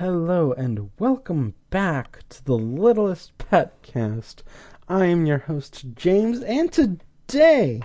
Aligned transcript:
Hello 0.00 0.54
and 0.54 0.88
welcome 0.98 1.52
back 1.68 2.26
to 2.30 2.42
the 2.42 2.56
Littlest 2.56 3.36
Pet 3.36 3.74
Cast. 3.82 4.42
I 4.88 5.04
am 5.04 5.26
your 5.26 5.40
host 5.40 5.94
James, 5.94 6.40
and 6.40 6.72
today 6.72 7.82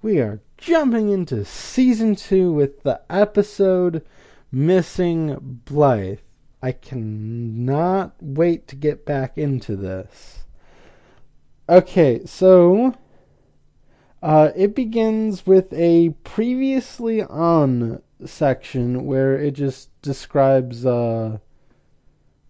we 0.00 0.20
are 0.20 0.42
jumping 0.58 1.08
into 1.08 1.44
season 1.44 2.14
two 2.14 2.52
with 2.52 2.84
the 2.84 3.00
episode 3.10 4.06
Missing 4.52 5.62
Blythe. 5.64 6.20
I 6.62 6.70
cannot 6.70 8.14
wait 8.20 8.68
to 8.68 8.76
get 8.76 9.04
back 9.04 9.36
into 9.36 9.74
this. 9.74 10.44
Okay, 11.68 12.24
so 12.26 12.94
uh, 14.22 14.50
it 14.54 14.76
begins 14.76 15.48
with 15.48 15.72
a 15.72 16.10
previously 16.22 17.24
on 17.24 18.02
section 18.26 19.04
where 19.04 19.38
it 19.38 19.52
just 19.52 19.88
describes 20.02 20.84
uh, 20.84 21.38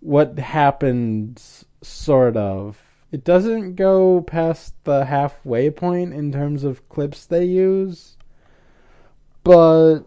what 0.01 0.39
happened, 0.39 1.43
sort 1.83 2.37
of. 2.37 2.79
It 3.13 3.25
doesn't 3.25 3.75
go 3.75 4.21
past 4.21 4.75
the 4.85 5.05
halfway 5.07 5.71
point 5.71 6.15
in 6.15 6.33
terms 6.33 6.63
of 6.65 6.89
clips 6.89 7.27
they 7.27 7.45
use, 7.45 8.17
but 9.43 10.01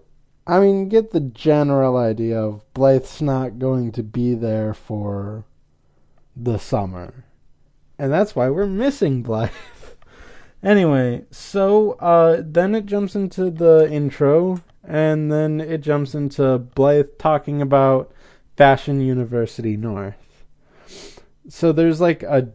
I 0.46 0.60
mean, 0.60 0.90
get 0.90 1.12
the 1.12 1.22
general 1.22 1.98
idea 1.98 2.42
of 2.42 2.66
Blythe's 2.74 3.22
not 3.22 3.60
going 3.60 3.92
to 3.94 4.04
be 4.04 4.36
there 4.36 4.74
for 4.74 5.46
the 6.36 6.58
summer. 6.58 7.26
And 7.98 8.12
that's 8.12 8.36
why 8.36 8.50
we're 8.50 8.68
missing 8.68 9.22
Blythe. 9.22 9.52
anyway, 10.64 11.24
so 11.32 11.94
uh, 11.94 12.42
then 12.44 12.76
it 12.76 12.86
jumps 12.86 13.16
into 13.16 13.50
the 13.50 13.90
intro, 13.90 14.62
and 14.84 15.32
then 15.32 15.62
it 15.62 15.82
jumps 15.82 16.14
into 16.14 16.58
Blythe 16.58 17.18
talking 17.18 17.62
about 17.62 18.12
Fashion 18.56 19.00
University 19.02 19.78
North. 19.78 20.46
So 21.48 21.72
there's 21.72 22.02
like 22.02 22.24
a 22.24 22.50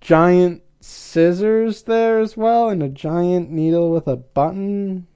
giant 0.00 0.62
scissors 0.80 1.82
there 1.82 2.20
as 2.20 2.36
well, 2.36 2.68
and 2.68 2.82
a 2.82 2.88
giant 2.88 3.50
needle 3.50 3.90
with 3.90 4.06
a 4.06 4.16
button. 4.16 5.06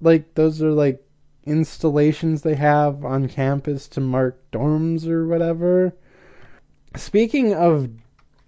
Like, 0.00 0.34
those 0.34 0.62
are 0.62 0.70
like 0.70 1.04
installations 1.44 2.42
they 2.42 2.54
have 2.54 3.04
on 3.04 3.28
campus 3.28 3.88
to 3.88 4.00
mark 4.00 4.38
dorms 4.52 5.06
or 5.06 5.26
whatever. 5.26 5.94
Speaking 6.96 7.54
of 7.54 7.90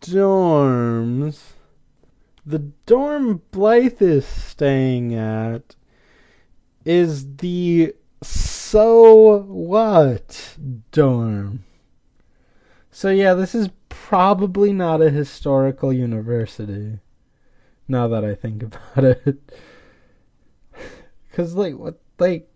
dorms, 0.00 1.40
the 2.46 2.58
dorm 2.86 3.42
Blythe 3.50 4.02
is 4.02 4.26
staying 4.26 5.14
at 5.14 5.76
is 6.90 7.36
the 7.36 7.94
so 8.20 9.42
what 9.46 10.56
dorm. 10.90 11.62
So 12.90 13.10
yeah, 13.10 13.34
this 13.34 13.54
is 13.54 13.70
probably 13.88 14.72
not 14.72 15.00
a 15.00 15.08
historical 15.10 15.92
university. 15.92 16.98
Now 17.86 18.08
that 18.08 18.24
I 18.24 18.34
think 18.34 18.62
about 18.68 19.04
it. 19.04 19.52
Cuz 21.32 21.54
like 21.54 21.78
what 21.78 22.00
like 22.18 22.50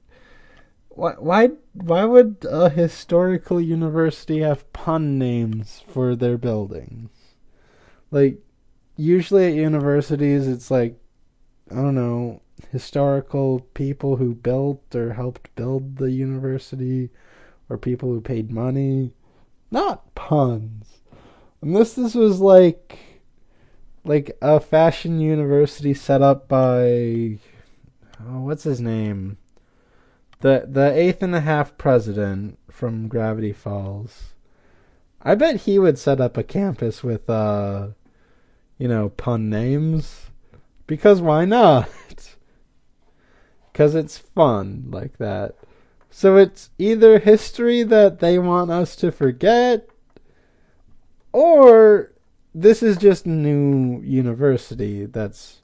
why 0.89 1.13
why 1.13 1.51
why 1.73 2.05
would 2.05 2.45
a 2.51 2.71
historical 2.71 3.61
university 3.61 4.41
have 4.41 4.73
pun 4.73 5.17
names 5.17 5.85
for 5.87 6.17
their 6.17 6.39
buildings? 6.39 7.37
Like 8.11 8.41
usually 8.97 9.47
at 9.47 9.55
universities 9.55 10.49
it's 10.49 10.73
like 10.73 10.99
I 11.71 11.77
don't 11.77 11.95
know, 11.95 12.43
historical 12.71 13.61
people 13.75 14.17
who 14.17 14.35
built 14.35 14.95
or 14.95 15.15
helped 15.15 15.55
build 15.55 15.97
the 15.97 16.11
university 16.11 17.11
or 17.69 17.79
people 17.79 18.11
who 18.11 18.21
paid 18.21 18.51
money. 18.51 19.13
Not 19.71 20.15
puns. 20.15 21.03
Unless 21.63 21.95
this 21.95 22.15
was 22.15 22.41
like 22.41 22.99
like 24.05 24.37
a 24.43 24.61
fashion 24.61 25.19
university 25.21 25.95
set 25.95 26.21
up 26.21 26.47
by 26.47 27.39
oh, 28.21 28.41
what's 28.41 28.65
his 28.65 28.81
name? 28.81 29.39
The 30.41 30.67
the 30.69 30.93
eighth 30.93 31.23
and 31.23 31.35
a 31.35 31.41
half 31.41 31.77
president 31.79 32.59
from 32.71 33.09
Gravity 33.09 33.53
Falls. 33.53 34.35
I 35.23 35.35
bet 35.35 35.63
he 35.63 35.79
would 35.79 35.99
set 35.99 36.21
up 36.21 36.37
a 36.37 36.43
campus 36.43 37.03
with 37.03 37.29
uh 37.31 37.89
you 38.79 38.89
know, 38.89 39.09
pun 39.11 39.49
names. 39.49 40.27
Because 40.87 41.21
why 41.21 41.45
not? 41.45 41.89
Because 43.75 43.97
it's 43.97 44.17
fun 44.17 44.85
like 44.93 45.19
that. 45.19 45.57
So 46.09 46.37
it's 46.37 46.71
either 46.79 47.19
history 47.19 47.83
that 47.83 48.21
they 48.21 48.39
want 48.39 48.71
us 48.71 48.95
to 48.97 49.11
forget, 49.11 49.89
or 51.33 52.13
this 52.55 52.85
is 52.85 52.97
just 52.97 53.27
new 53.27 54.01
university 54.03 55.07
that's 55.07 55.63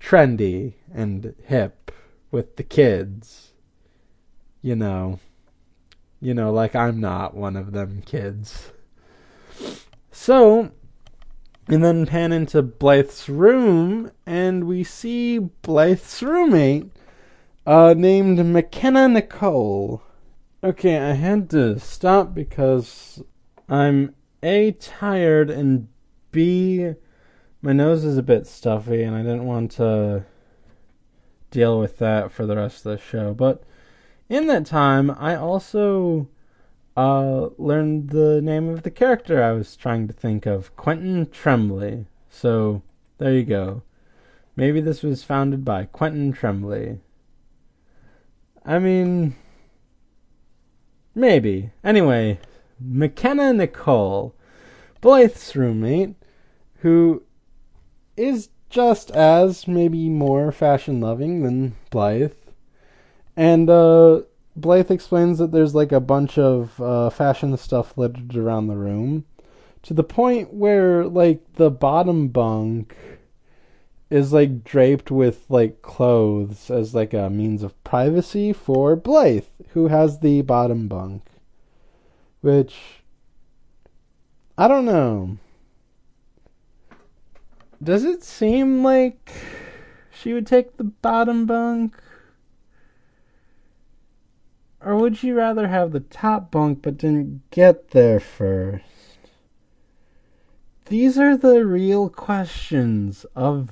trendy 0.00 0.74
and 0.94 1.34
hip 1.44 1.90
with 2.30 2.54
the 2.54 2.62
kids. 2.62 3.50
You 4.62 4.76
know. 4.76 5.18
You 6.20 6.34
know, 6.34 6.52
like 6.52 6.76
I'm 6.76 7.00
not 7.00 7.34
one 7.34 7.56
of 7.56 7.72
them 7.72 8.02
kids. 8.06 8.70
So, 10.12 10.70
and 11.66 11.82
then 11.82 12.06
pan 12.06 12.30
into 12.30 12.62
Blythe's 12.62 13.28
room, 13.28 14.12
and 14.24 14.64
we 14.68 14.84
see 14.84 15.40
Blythe's 15.64 16.22
roommate, 16.22 16.93
uh, 17.66 17.94
named 17.96 18.44
McKenna 18.44 19.08
Nicole. 19.08 20.02
Okay, 20.62 20.98
I 20.98 21.12
had 21.12 21.50
to 21.50 21.78
stop 21.78 22.34
because 22.34 23.22
I'm 23.68 24.14
A, 24.42 24.72
tired, 24.72 25.50
and 25.50 25.88
B, 26.30 26.94
my 27.62 27.72
nose 27.72 28.04
is 28.04 28.18
a 28.18 28.22
bit 28.22 28.46
stuffy, 28.46 29.02
and 29.02 29.16
I 29.16 29.22
didn't 29.22 29.46
want 29.46 29.70
to 29.72 30.24
deal 31.50 31.78
with 31.78 31.98
that 31.98 32.32
for 32.32 32.44
the 32.46 32.56
rest 32.56 32.84
of 32.84 32.92
the 32.92 33.02
show. 33.02 33.32
But 33.32 33.62
in 34.28 34.46
that 34.48 34.66
time, 34.66 35.10
I 35.10 35.36
also 35.36 36.28
uh, 36.96 37.48
learned 37.56 38.10
the 38.10 38.42
name 38.42 38.68
of 38.68 38.82
the 38.82 38.90
character 38.90 39.42
I 39.42 39.52
was 39.52 39.76
trying 39.76 40.06
to 40.08 40.12
think 40.12 40.44
of 40.46 40.76
Quentin 40.76 41.30
Trembley. 41.30 42.06
So, 42.28 42.82
there 43.18 43.32
you 43.32 43.44
go. 43.44 43.82
Maybe 44.56 44.80
this 44.80 45.02
was 45.02 45.22
founded 45.22 45.64
by 45.64 45.86
Quentin 45.86 46.32
Trembley. 46.32 46.98
I 48.64 48.78
mean, 48.78 49.36
maybe. 51.14 51.70
Anyway, 51.82 52.38
McKenna 52.80 53.52
Nicole, 53.52 54.34
Blythe's 55.00 55.54
roommate, 55.54 56.14
who 56.78 57.22
is 58.16 58.48
just 58.70 59.10
as, 59.10 59.68
maybe 59.68 60.08
more 60.08 60.50
fashion 60.50 61.00
loving 61.00 61.42
than 61.42 61.76
Blythe. 61.90 62.32
And, 63.36 63.68
uh, 63.68 64.22
Blythe 64.56 64.90
explains 64.90 65.38
that 65.38 65.52
there's 65.52 65.74
like 65.74 65.92
a 65.92 66.00
bunch 66.00 66.38
of 66.38 66.80
uh, 66.80 67.10
fashion 67.10 67.56
stuff 67.56 67.98
littered 67.98 68.36
around 68.36 68.68
the 68.68 68.76
room 68.76 69.24
to 69.82 69.94
the 69.94 70.04
point 70.04 70.52
where 70.52 71.04
like 71.04 71.40
the 71.54 71.70
bottom 71.70 72.28
bunk 72.28 72.96
is 74.14 74.32
like 74.32 74.62
draped 74.62 75.10
with 75.10 75.44
like 75.48 75.82
clothes 75.82 76.70
as 76.70 76.94
like 76.94 77.12
a 77.12 77.28
means 77.28 77.64
of 77.64 77.82
privacy 77.82 78.52
for 78.52 78.94
Blythe, 78.94 79.46
who 79.70 79.88
has 79.88 80.20
the 80.20 80.40
bottom 80.42 80.86
bunk. 80.86 81.24
Which 82.40 83.02
I 84.56 84.68
don't 84.68 84.84
know. 84.84 85.38
Does 87.82 88.04
it 88.04 88.22
seem 88.22 88.84
like 88.84 89.32
she 90.12 90.32
would 90.32 90.46
take 90.46 90.76
the 90.76 90.84
bottom 90.84 91.44
bunk? 91.44 92.00
Or 94.80 94.94
would 94.94 95.16
she 95.16 95.32
rather 95.32 95.66
have 95.66 95.90
the 95.90 95.98
top 95.98 96.52
bunk 96.52 96.82
but 96.82 96.98
didn't 96.98 97.50
get 97.50 97.90
there 97.90 98.20
first? 98.20 98.84
These 100.84 101.18
are 101.18 101.36
the 101.36 101.66
real 101.66 102.08
questions 102.08 103.26
of 103.34 103.70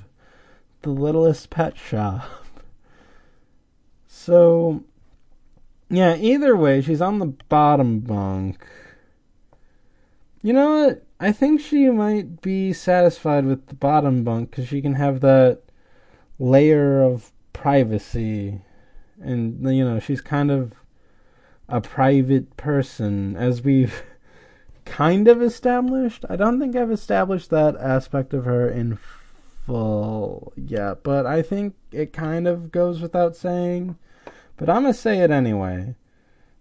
the 0.83 0.89
littlest 0.89 1.49
pet 1.49 1.77
shop. 1.77 2.29
So, 4.07 4.83
yeah, 5.89 6.15
either 6.15 6.55
way, 6.55 6.81
she's 6.81 7.01
on 7.01 7.19
the 7.19 7.33
bottom 7.49 7.99
bunk. 7.99 8.65
You 10.41 10.53
know 10.53 10.85
what? 10.85 11.03
I 11.19 11.31
think 11.31 11.61
she 11.61 11.89
might 11.89 12.41
be 12.41 12.73
satisfied 12.73 13.45
with 13.45 13.67
the 13.67 13.75
bottom 13.75 14.23
bunk 14.23 14.51
because 14.51 14.67
she 14.67 14.81
can 14.81 14.95
have 14.95 15.21
that 15.21 15.61
layer 16.37 17.01
of 17.01 17.31
privacy. 17.53 18.61
And, 19.21 19.75
you 19.75 19.85
know, 19.85 19.99
she's 19.99 20.21
kind 20.21 20.51
of 20.51 20.73
a 21.69 21.79
private 21.79 22.57
person, 22.57 23.37
as 23.37 23.61
we've 23.61 24.03
kind 24.85 25.27
of 25.27 25.41
established. 25.41 26.25
I 26.29 26.35
don't 26.35 26.59
think 26.59 26.75
I've 26.75 26.91
established 26.91 27.49
that 27.51 27.77
aspect 27.77 28.33
of 28.33 28.45
her 28.45 28.69
in 28.69 28.97
full 29.65 30.53
yet, 30.55 31.03
but 31.03 31.25
I 31.25 31.41
think 31.41 31.75
it 31.91 32.13
kind 32.13 32.47
of 32.47 32.71
goes 32.71 33.01
without 33.01 33.35
saying. 33.35 33.97
But 34.57 34.69
I'm 34.69 34.83
gonna 34.83 34.93
say 34.93 35.19
it 35.19 35.31
anyway. 35.31 35.95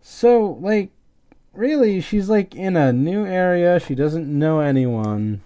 So, 0.01 0.59
like, 0.61 0.91
really, 1.53 2.01
she's 2.01 2.29
like 2.29 2.55
in 2.55 2.77
a 2.77 2.93
new 2.93 3.27
area. 3.27 3.79
She 3.79 3.95
doesn't 3.95 4.27
know 4.27 4.61
anyone. 4.61 5.43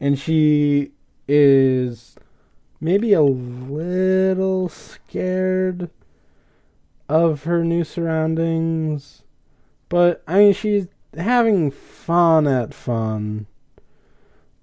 And 0.00 0.18
she 0.18 0.92
is 1.28 2.16
maybe 2.80 3.12
a 3.12 3.22
little 3.22 4.68
scared 4.68 5.90
of 7.08 7.44
her 7.44 7.64
new 7.64 7.84
surroundings. 7.84 9.22
But, 9.88 10.22
I 10.26 10.38
mean, 10.38 10.52
she's 10.52 10.88
having 11.16 11.70
fun 11.70 12.48
at 12.48 12.74
fun. 12.74 13.46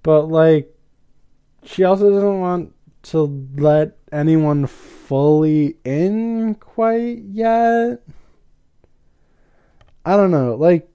But, 0.04 0.24
like, 0.28 0.76
she 1.66 1.84
also 1.84 2.10
doesn't 2.10 2.40
want 2.40 2.74
to 3.04 3.48
let 3.58 3.98
anyone 4.12 4.68
fully 4.68 5.78
in 5.84 6.56
quite 6.56 7.20
yet. 7.24 8.02
I 10.06 10.18
don't 10.18 10.32
know. 10.32 10.56
Like, 10.56 10.90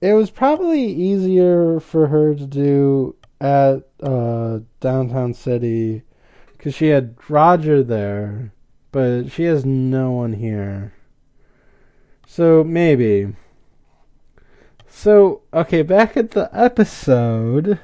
it 0.00 0.12
was 0.12 0.30
probably 0.30 0.84
easier 0.84 1.80
for 1.80 2.06
her 2.08 2.34
to 2.34 2.46
do 2.46 3.16
at 3.40 3.88
uh, 4.02 4.60
downtown 4.80 5.34
city 5.34 6.02
because 6.56 6.74
she 6.74 6.88
had 6.88 7.16
Roger 7.28 7.82
there, 7.82 8.52
but 8.92 9.28
she 9.30 9.44
has 9.44 9.64
no 9.64 10.12
one 10.12 10.34
here. 10.34 10.92
So 12.26 12.62
maybe. 12.64 13.34
So 14.88 15.42
okay, 15.52 15.82
back 15.82 16.16
at 16.16 16.32
the 16.32 16.50
episode. 16.52 17.78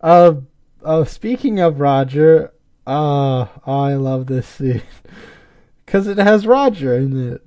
Uh, 0.00 0.34
oh, 0.84 1.04
speaking 1.04 1.60
of 1.60 1.80
Roger, 1.80 2.52
uh, 2.86 3.46
I 3.66 3.94
love 3.94 4.26
this 4.26 4.46
scene 4.46 4.82
because 5.86 6.06
it 6.06 6.18
has 6.18 6.46
Roger 6.46 6.96
in 6.96 7.32
it. 7.32 7.42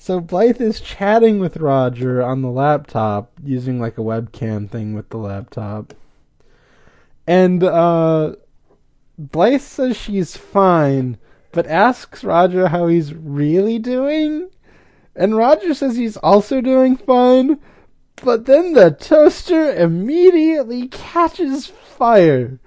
So 0.00 0.20
Blythe 0.20 0.60
is 0.60 0.80
chatting 0.80 1.40
with 1.40 1.56
Roger 1.56 2.22
on 2.22 2.40
the 2.40 2.50
laptop 2.50 3.32
using 3.42 3.80
like 3.80 3.98
a 3.98 4.02
webcam 4.02 4.70
thing 4.70 4.94
with 4.94 5.10
the 5.10 5.18
laptop. 5.18 5.92
And 7.26 7.62
uh 7.62 8.36
Blythe 9.18 9.60
says 9.60 9.96
she's 9.96 10.36
fine, 10.36 11.18
but 11.50 11.66
asks 11.66 12.22
Roger 12.22 12.68
how 12.68 12.86
he's 12.86 13.12
really 13.12 13.80
doing. 13.80 14.48
And 15.16 15.36
Roger 15.36 15.74
says 15.74 15.96
he's 15.96 16.16
also 16.16 16.60
doing 16.60 16.96
fine, 16.96 17.58
but 18.22 18.46
then 18.46 18.74
the 18.74 18.92
toaster 18.92 19.74
immediately 19.74 20.86
catches 20.86 21.72
fire. 21.98 22.60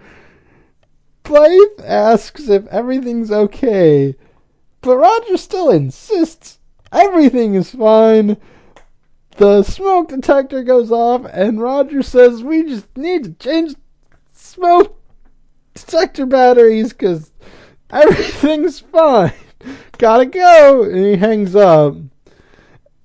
Blythe 1.23 1.81
asks 1.83 2.49
if 2.49 2.67
everything's 2.67 3.31
okay, 3.31 4.15
but 4.81 4.97
Roger 4.97 5.37
still 5.37 5.69
insists 5.69 6.59
everything 6.91 7.55
is 7.55 7.71
fine. 7.71 8.37
The 9.37 9.63
smoke 9.63 10.09
detector 10.09 10.63
goes 10.63 10.91
off, 10.91 11.25
and 11.31 11.61
Roger 11.61 12.03
says 12.03 12.43
we 12.43 12.63
just 12.63 12.95
need 12.97 13.23
to 13.23 13.33
change 13.33 13.75
smoke 14.33 14.99
detector 15.73 16.25
batteries 16.25 16.89
because 16.89 17.31
everything's 17.89 18.79
fine. 18.79 19.33
Gotta 19.97 20.25
go. 20.25 20.83
And 20.83 21.05
he 21.05 21.15
hangs 21.15 21.55
up. 21.55 21.95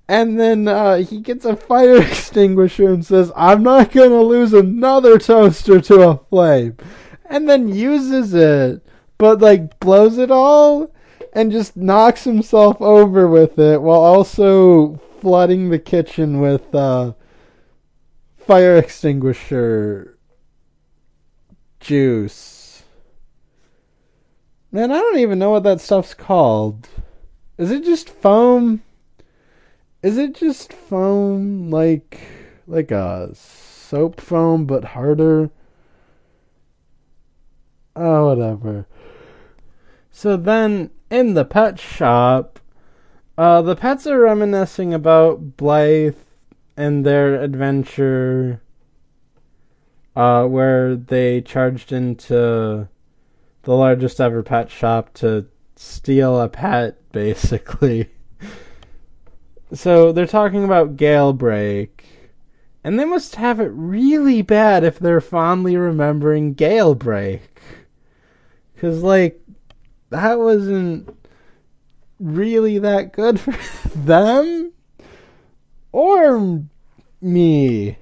And 0.08 0.38
then 0.38 0.68
uh, 0.68 0.98
he 0.98 1.20
gets 1.20 1.44
a 1.44 1.56
fire 1.56 1.96
extinguisher 2.02 2.88
and 2.88 3.04
says, 3.04 3.32
I'm 3.34 3.62
not 3.62 3.90
going 3.90 4.10
to 4.10 4.22
lose 4.22 4.52
another 4.52 5.18
toaster 5.18 5.80
to 5.80 6.08
a 6.08 6.18
flame. 6.30 6.76
And 7.28 7.48
then 7.48 7.74
uses 7.74 8.32
it, 8.34 8.86
but 9.18 9.40
like 9.40 9.80
blows 9.80 10.18
it 10.18 10.30
all 10.30 10.92
and 11.32 11.52
just 11.52 11.76
knocks 11.76 12.24
himself 12.24 12.80
over 12.80 13.28
with 13.28 13.58
it 13.58 13.82
while 13.82 14.00
also 14.00 15.00
flooding 15.20 15.70
the 15.70 15.78
kitchen 15.78 16.40
with 16.40 16.72
uh, 16.74 17.12
fire 18.38 18.76
extinguisher 18.76 20.16
juice. 21.80 22.84
Man, 24.70 24.92
I 24.92 24.98
don't 24.98 25.18
even 25.18 25.38
know 25.38 25.50
what 25.50 25.62
that 25.64 25.80
stuff's 25.80 26.14
called. 26.14 26.88
Is 27.58 27.70
it 27.70 27.84
just 27.84 28.08
foam? 28.08 28.82
Is 30.06 30.18
it 30.18 30.36
just 30.36 30.72
foam 30.72 31.68
like 31.68 32.20
like 32.68 32.92
a 32.92 33.34
soap 33.34 34.20
foam 34.20 34.64
but 34.64 34.84
harder? 34.84 35.50
Oh, 37.96 38.28
whatever. 38.28 38.86
So 40.12 40.36
then 40.36 40.90
in 41.10 41.34
the 41.34 41.44
pet 41.44 41.80
shop, 41.80 42.60
uh, 43.36 43.62
the 43.62 43.74
pets 43.74 44.06
are 44.06 44.20
reminiscing 44.20 44.94
about 44.94 45.56
Blythe 45.56 46.14
and 46.76 47.04
their 47.04 47.42
adventure, 47.42 48.62
uh, 50.14 50.44
where 50.44 50.94
they 50.94 51.40
charged 51.40 51.90
into 51.90 52.88
the 53.62 53.74
largest 53.74 54.20
ever 54.20 54.44
pet 54.44 54.70
shop 54.70 55.14
to 55.14 55.46
steal 55.74 56.40
a 56.40 56.48
pet, 56.48 56.96
basically. 57.10 58.10
So 59.72 60.12
they're 60.12 60.26
talking 60.26 60.64
about 60.64 60.96
Gailbreak. 60.96 61.88
And 62.84 62.98
they 62.98 63.04
must 63.04 63.34
have 63.34 63.58
it 63.58 63.72
really 63.74 64.42
bad 64.42 64.84
if 64.84 64.98
they're 64.98 65.20
fondly 65.20 65.76
remembering 65.76 66.54
Gailbreak. 66.54 67.40
Because, 68.74 69.02
like, 69.02 69.40
that 70.10 70.38
wasn't 70.38 71.16
really 72.20 72.78
that 72.78 73.12
good 73.12 73.40
for 73.40 73.52
them 73.94 74.72
or 75.92 76.62
me. 77.20 77.96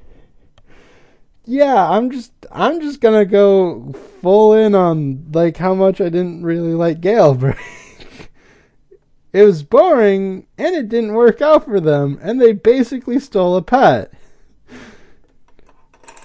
Yeah, 1.46 1.90
I'm 1.90 2.10
just 2.10 2.32
I'm 2.50 2.80
just 2.80 3.00
gonna 3.00 3.24
go 3.24 3.92
full 4.22 4.54
in 4.54 4.74
on 4.74 5.26
like 5.32 5.56
how 5.56 5.74
much 5.74 6.00
I 6.00 6.04
didn't 6.04 6.42
really 6.42 6.74
like 6.74 7.00
Gailbreak. 7.00 7.58
it 9.34 9.42
was 9.42 9.64
boring 9.64 10.46
and 10.56 10.76
it 10.76 10.88
didn't 10.88 11.12
work 11.12 11.42
out 11.42 11.64
for 11.64 11.80
them, 11.80 12.20
and 12.22 12.40
they 12.40 12.52
basically 12.52 13.18
stole 13.18 13.56
a 13.56 13.62
pet. 13.62 14.12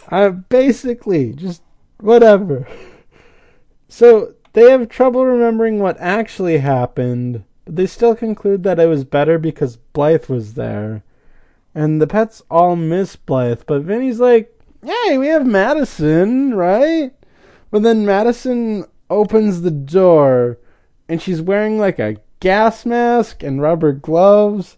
I 0.10 0.30
basically 0.30 1.34
just 1.34 1.64
whatever. 2.00 2.68
So 3.88 4.36
they 4.54 4.70
have 4.70 4.90
trouble 4.90 5.26
remembering 5.26 5.80
what 5.80 5.98
actually 6.00 6.60
happened, 6.60 7.44
but 7.66 7.76
they 7.76 7.88
still 7.88 8.16
conclude 8.16 8.62
that 8.62 8.80
it 8.80 8.86
was 8.86 9.04
better 9.06 9.40
because 9.40 9.78
Blythe 9.78 10.28
was 10.28 10.54
there. 10.54 11.04
And 11.74 12.00
the 12.00 12.08
pets 12.08 12.44
all 12.52 12.76
miss 12.76 13.16
Blythe, 13.16 13.64
but 13.66 13.82
Vinnie's 13.82 14.20
like, 14.20 14.56
hey, 14.84 15.18
we 15.18 15.28
have 15.28 15.48
Madison, 15.48 16.54
right? 16.54 17.12
But 17.72 17.82
then 17.82 18.06
Madison 18.06 18.86
opens 19.10 19.62
the 19.62 19.72
door, 19.72 20.60
and 21.08 21.20
she's 21.20 21.42
wearing 21.42 21.80
like 21.80 21.98
a 21.98 22.18
gas 22.40 22.86
mask 22.86 23.44
and 23.44 23.62
rubber 23.62 23.92
gloves, 23.92 24.78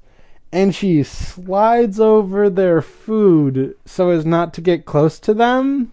and 0.51 0.75
she 0.75 1.03
slides 1.03 1.99
over 1.99 2.49
their 2.49 2.81
food 2.81 3.75
so 3.85 4.09
as 4.09 4.25
not 4.25 4.53
to 4.53 4.61
get 4.61 4.85
close 4.85 5.19
to 5.19 5.33
them. 5.33 5.91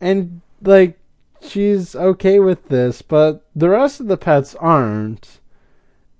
And 0.00 0.40
like 0.62 0.98
she's 1.40 1.94
okay 1.94 2.40
with 2.40 2.68
this, 2.68 3.02
but 3.02 3.46
the 3.54 3.68
rest 3.68 4.00
of 4.00 4.06
the 4.06 4.16
pets 4.16 4.54
aren't. 4.56 5.40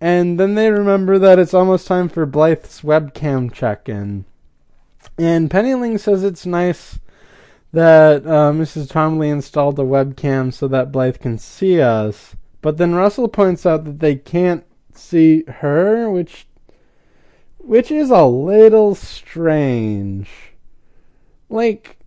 And 0.01 0.39
then 0.39 0.55
they 0.55 0.71
remember 0.71 1.19
that 1.19 1.39
it's 1.39 1.55
almost 1.55 1.87
time 1.87 2.09
for 2.09 2.27
Blythe's 2.27 2.83
webcam 2.83 3.53
check 3.53 3.89
in. 3.89 4.27
And 5.19 5.51
Penny 5.51 5.75
Ling 5.75 5.99
says 5.99 6.25
it's 6.25 6.45
nice 6.45 6.99
that 7.73 8.27
uh, 8.27 8.53
Mrs. 8.53 8.89
Twombly 8.89 9.31
installed 9.31 9.79
a 9.79 9.83
webcam 9.83 10.53
so 10.53 10.69
that 10.69 10.93
Blythe 10.93 11.19
can 11.19 11.39
see 11.39 11.81
us. 11.81 12.37
But 12.65 12.79
then 12.79 12.95
Russell 12.95 13.29
points 13.29 13.67
out 13.67 13.85
that 13.85 14.01
they 14.01 14.17
can't 14.17 14.65
see 14.95 15.45
her, 15.47 16.11
which 16.11 16.47
which 17.59 17.91
is 17.91 18.09
a 18.09 18.25
little 18.25 18.95
strange. 18.95 20.31
Like 21.51 21.99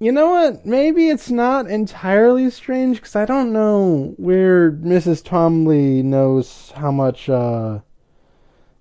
you 0.00 0.10
know 0.10 0.30
what? 0.30 0.66
Maybe 0.66 1.08
it's 1.08 1.30
not 1.30 1.68
entirely 1.68 2.50
strange 2.50 2.96
because 2.96 3.14
I 3.14 3.24
don't 3.24 3.52
know 3.52 4.14
where 4.16 4.72
Mrs. 4.72 5.22
Twombly 5.22 6.02
knows 6.02 6.72
how 6.72 6.90
much 6.90 7.28
uh, 7.28 7.78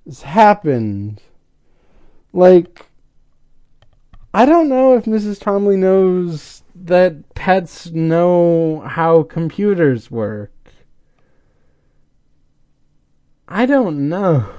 has 0.07 0.23
happened. 0.23 1.21
Like, 2.33 2.87
I 4.33 4.47
don't 4.47 4.67
know 4.67 4.95
if 4.97 5.05
Mrs. 5.05 5.37
Twombly 5.37 5.77
knows 5.77 6.54
that 6.75 7.33
pets 7.33 7.87
know 7.91 8.81
how 8.85 9.23
computers 9.23 10.11
work. 10.11 10.51
I 13.47 13.65
don't 13.65 14.09
know. 14.09 14.49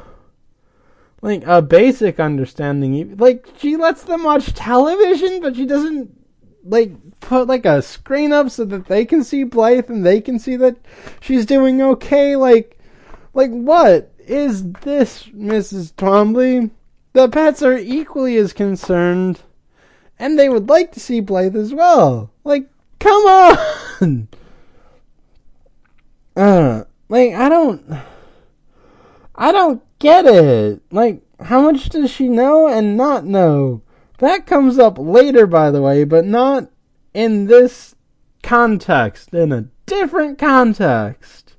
Like 1.22 1.42
a 1.46 1.60
basic 1.60 2.20
understanding, 2.20 3.16
like 3.16 3.48
she 3.58 3.76
lets 3.76 4.04
them 4.04 4.24
watch 4.24 4.54
television, 4.54 5.40
but 5.40 5.56
she 5.56 5.66
doesn't 5.66 6.16
like 6.64 6.92
put 7.20 7.48
like 7.48 7.64
a 7.64 7.82
screen 7.82 8.32
up 8.32 8.50
so 8.50 8.64
that 8.64 8.86
they 8.86 9.04
can 9.04 9.24
see 9.24 9.44
Blythe 9.44 9.90
and 9.90 10.04
they 10.04 10.20
can 10.20 10.38
see 10.38 10.56
that 10.56 10.76
she's 11.20 11.46
doing 11.46 11.82
okay. 11.82 12.36
Like, 12.36 12.78
like 13.34 13.50
what? 13.50 14.12
is 14.26 14.72
this, 14.72 15.24
Mrs. 15.26 15.92
Twombly? 15.94 16.70
The 17.12 17.28
pets 17.28 17.62
are 17.62 17.78
equally 17.78 18.36
as 18.36 18.52
concerned, 18.52 19.40
and 20.18 20.38
they 20.38 20.48
would 20.48 20.68
like 20.68 20.92
to 20.92 21.00
see 21.00 21.20
Blythe 21.20 21.56
as 21.56 21.74
well. 21.74 22.30
Like, 22.44 22.68
come 22.98 23.22
on! 23.24 24.28
Uh, 26.36 26.84
like, 27.08 27.32
I 27.32 27.48
don't. 27.48 27.82
I 29.34 29.52
don't 29.52 29.82
get 29.98 30.26
it. 30.26 30.82
Like, 30.90 31.22
how 31.40 31.62
much 31.62 31.88
does 31.88 32.10
she 32.10 32.28
know 32.28 32.68
and 32.68 32.96
not 32.96 33.24
know? 33.24 33.82
That 34.18 34.46
comes 34.46 34.78
up 34.78 34.98
later, 34.98 35.46
by 35.46 35.70
the 35.70 35.82
way, 35.82 36.04
but 36.04 36.24
not 36.24 36.70
in 37.14 37.46
this 37.46 37.94
context, 38.42 39.32
in 39.34 39.52
a 39.52 39.68
different 39.86 40.38
context. 40.38 41.54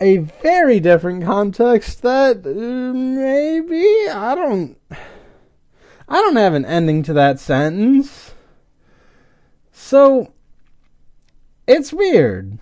A 0.00 0.18
very 0.18 0.80
different 0.80 1.24
context 1.24 2.02
that 2.02 2.44
uh, 2.44 2.92
maybe 2.92 4.08
I 4.10 4.34
don't 4.34 4.76
I 6.12 6.16
don't 6.16 6.36
have 6.36 6.52
an 6.52 6.66
ending 6.66 7.02
to 7.04 7.14
that 7.14 7.40
sentence. 7.40 8.34
So 9.72 10.34
it's 11.66 11.90
weird. 11.90 12.58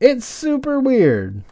It's 0.00 0.24
super 0.24 0.80
weird. 0.80 1.44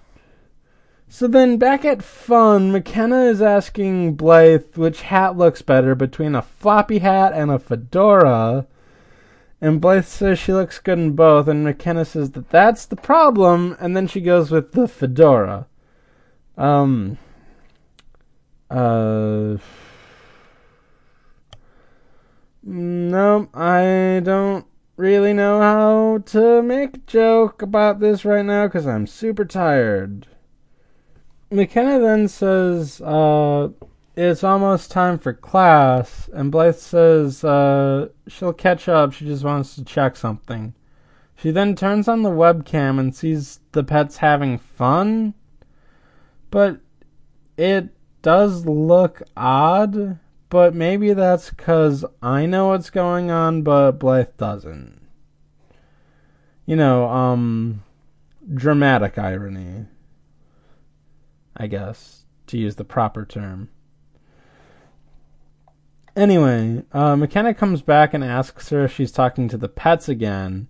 So 1.09 1.29
then 1.29 1.59
back 1.59 1.85
at 1.85 2.03
fun, 2.03 2.73
McKenna 2.73 3.23
is 3.27 3.41
asking 3.41 4.17
Blythe 4.17 4.75
which 4.75 5.03
hat 5.03 5.39
looks 5.39 5.63
better 5.63 5.95
between 5.95 6.35
a 6.35 6.43
floppy 6.43 6.99
hat 6.99 7.33
and 7.33 7.53
a 7.53 7.61
fedora. 7.61 8.67
And 9.61 9.81
Blythe 9.81 10.07
says 10.07 10.41
she 10.41 10.53
looks 10.53 10.81
good 10.81 10.99
in 10.99 11.13
both, 11.13 11.47
and 11.47 11.63
McKenna 11.63 12.05
says 12.05 12.33
that 12.33 12.51
that's 12.51 12.85
the 12.85 12.97
problem, 12.97 13.77
and 13.79 13.97
then 13.97 14.09
she 14.09 14.21
goes 14.21 14.51
with 14.51 14.73
the 14.73 14.89
fedora. 14.89 15.69
Um. 16.59 17.17
Uh. 18.69 19.59
No, 22.69 23.49
I 23.55 24.21
don't 24.25 24.67
really 24.97 25.33
know 25.33 25.61
how 25.61 26.19
to 26.33 26.63
make 26.63 26.97
a 26.97 27.01
joke 27.07 27.63
about 27.63 28.01
this 28.01 28.25
right 28.25 28.45
now 28.45 28.67
because 28.67 28.89
I'm 28.89 29.07
super 29.07 29.45
tired. 29.45 30.27
McKenna 31.49 32.01
then 32.01 32.27
says, 32.27 33.01
uh, 33.03 33.69
it's 34.17 34.43
almost 34.43 34.91
time 34.91 35.17
for 35.17 35.33
class, 35.33 36.29
and 36.33 36.51
Blythe 36.51 36.75
says 36.75 37.45
uh, 37.45 38.09
she'll 38.27 38.53
catch 38.53 38.89
up. 38.89 39.13
She 39.13 39.27
just 39.27 39.45
wants 39.45 39.77
to 39.77 39.85
check 39.85 40.17
something. 40.17 40.75
She 41.37 41.53
then 41.53 41.77
turns 41.77 42.09
on 42.09 42.23
the 42.23 42.31
webcam 42.31 42.99
and 42.99 43.15
sees 43.15 43.61
the 43.71 43.85
pets 43.85 44.17
having 44.17 44.59
fun, 44.59 45.35
but 46.51 46.81
it 47.57 47.91
does 48.23 48.67
look 48.67 49.23
odd. 49.37 50.19
But 50.57 50.75
maybe 50.75 51.13
that's 51.13 51.51
because 51.51 52.03
I 52.23 52.47
know 52.47 52.69
what's 52.69 52.89
going 52.89 53.31
on, 53.31 53.61
but 53.61 53.99
Blythe 53.99 54.39
doesn't. 54.39 55.03
You 56.65 56.77
know, 56.77 57.11
um, 57.11 57.83
dramatic 58.55 59.19
irony. 59.19 59.85
I 61.55 61.67
guess, 61.67 62.25
to 62.47 62.57
use 62.57 62.77
the 62.77 62.85
proper 62.85 63.27
term. 63.27 63.69
Anyway, 66.17 66.85
uh, 66.91 67.17
McKenna 67.17 67.53
comes 67.53 67.83
back 67.83 68.15
and 68.15 68.25
asks 68.25 68.71
her 68.71 68.87
if 68.87 68.95
she's 68.95 69.13
talking 69.13 69.49
to 69.49 69.59
the 69.59 69.69
pets 69.69 70.09
again. 70.09 70.69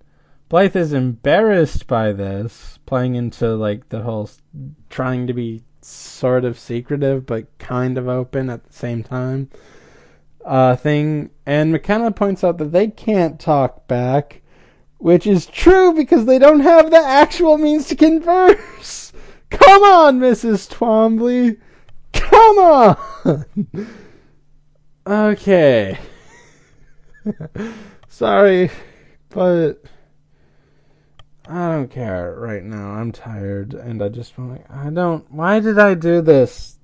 Blythe 0.48 0.74
is 0.74 0.92
embarrassed 0.92 1.86
by 1.86 2.10
this, 2.10 2.80
playing 2.86 3.14
into 3.14 3.54
like 3.54 3.90
the 3.90 4.02
whole 4.02 4.28
trying 4.90 5.28
to 5.28 5.32
be 5.32 5.62
sort 5.86 6.44
of 6.44 6.58
secretive 6.58 7.26
but 7.26 7.46
kind 7.58 7.98
of 7.98 8.08
open 8.08 8.50
at 8.50 8.64
the 8.64 8.72
same 8.72 9.02
time 9.02 9.48
uh, 10.44 10.76
thing. 10.76 11.30
And 11.44 11.72
McKenna 11.72 12.10
points 12.12 12.42
out 12.44 12.58
that 12.58 12.72
they 12.72 12.88
can't 12.88 13.38
talk 13.38 13.86
back, 13.86 14.42
which 14.98 15.26
is 15.26 15.46
true 15.46 15.92
because 15.92 16.24
they 16.24 16.38
don't 16.38 16.60
have 16.60 16.90
the 16.90 16.96
actual 16.96 17.58
means 17.58 17.88
to 17.88 17.96
converse. 17.96 19.12
Come 19.50 19.82
on, 19.82 20.18
Mrs. 20.18 20.68
Twombly. 20.68 21.58
Come 22.12 22.58
on. 22.58 23.44
okay. 25.06 25.98
Sorry, 28.08 28.70
but 29.28 29.84
I 31.48 31.68
don't 31.70 31.90
care 31.90 32.34
right 32.36 32.62
now. 32.62 32.90
I'm 32.90 33.12
tired 33.12 33.72
and 33.74 34.02
I 34.02 34.08
just 34.08 34.36
want 34.36 34.52
like 34.52 34.70
I 34.70 34.90
don't 34.90 35.30
why 35.30 35.60
did 35.60 35.78
I 35.78 35.94
do 35.94 36.20
this? 36.20 36.78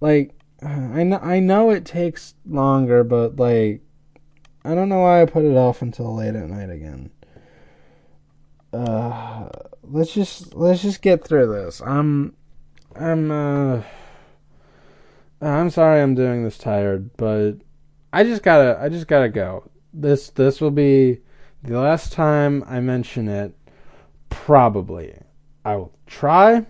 Like 0.00 0.34
I 0.60 1.04
know 1.04 1.18
I 1.18 1.38
know 1.38 1.70
it 1.70 1.84
takes 1.84 2.34
longer, 2.44 3.04
but 3.04 3.36
like 3.36 3.82
I 4.64 4.74
don't 4.74 4.88
know 4.88 5.00
why 5.00 5.22
I 5.22 5.26
put 5.26 5.44
it 5.44 5.56
off 5.56 5.82
until 5.82 6.14
late 6.16 6.34
at 6.34 6.48
night 6.48 6.70
again. 6.70 7.10
Uh 8.72 9.48
let's 9.84 10.12
just 10.12 10.54
let's 10.54 10.82
just 10.82 11.00
get 11.00 11.24
through 11.24 11.52
this. 11.52 11.80
I'm 11.80 12.34
I'm 12.96 13.30
uh 13.30 13.82
I'm 15.40 15.70
sorry 15.70 16.02
I'm 16.02 16.16
doing 16.16 16.42
this 16.42 16.58
tired, 16.58 17.16
but 17.16 17.52
I 18.12 18.24
just 18.24 18.42
gotta 18.42 18.78
I 18.80 18.88
just 18.88 19.06
gotta 19.06 19.28
go. 19.28 19.70
This 19.94 20.30
this 20.30 20.60
will 20.60 20.72
be 20.72 21.20
the 21.62 21.78
last 21.80 22.12
time 22.12 22.64
I 22.66 22.80
mention 22.80 23.28
it. 23.28 23.54
Probably. 24.30 25.18
I 25.64 25.76
will 25.76 25.92
try. 26.06 26.66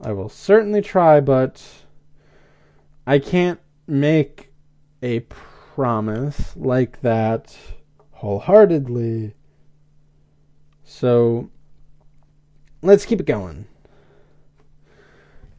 I 0.00 0.12
will 0.12 0.28
certainly 0.28 0.82
try, 0.82 1.20
but 1.20 1.62
I 3.06 3.18
can't 3.18 3.60
make 3.86 4.52
a 5.02 5.20
promise 5.20 6.56
like 6.56 7.00
that 7.02 7.56
wholeheartedly. 8.12 9.34
So 10.84 11.50
let's 12.82 13.04
keep 13.04 13.20
it 13.20 13.26
going. 13.26 13.66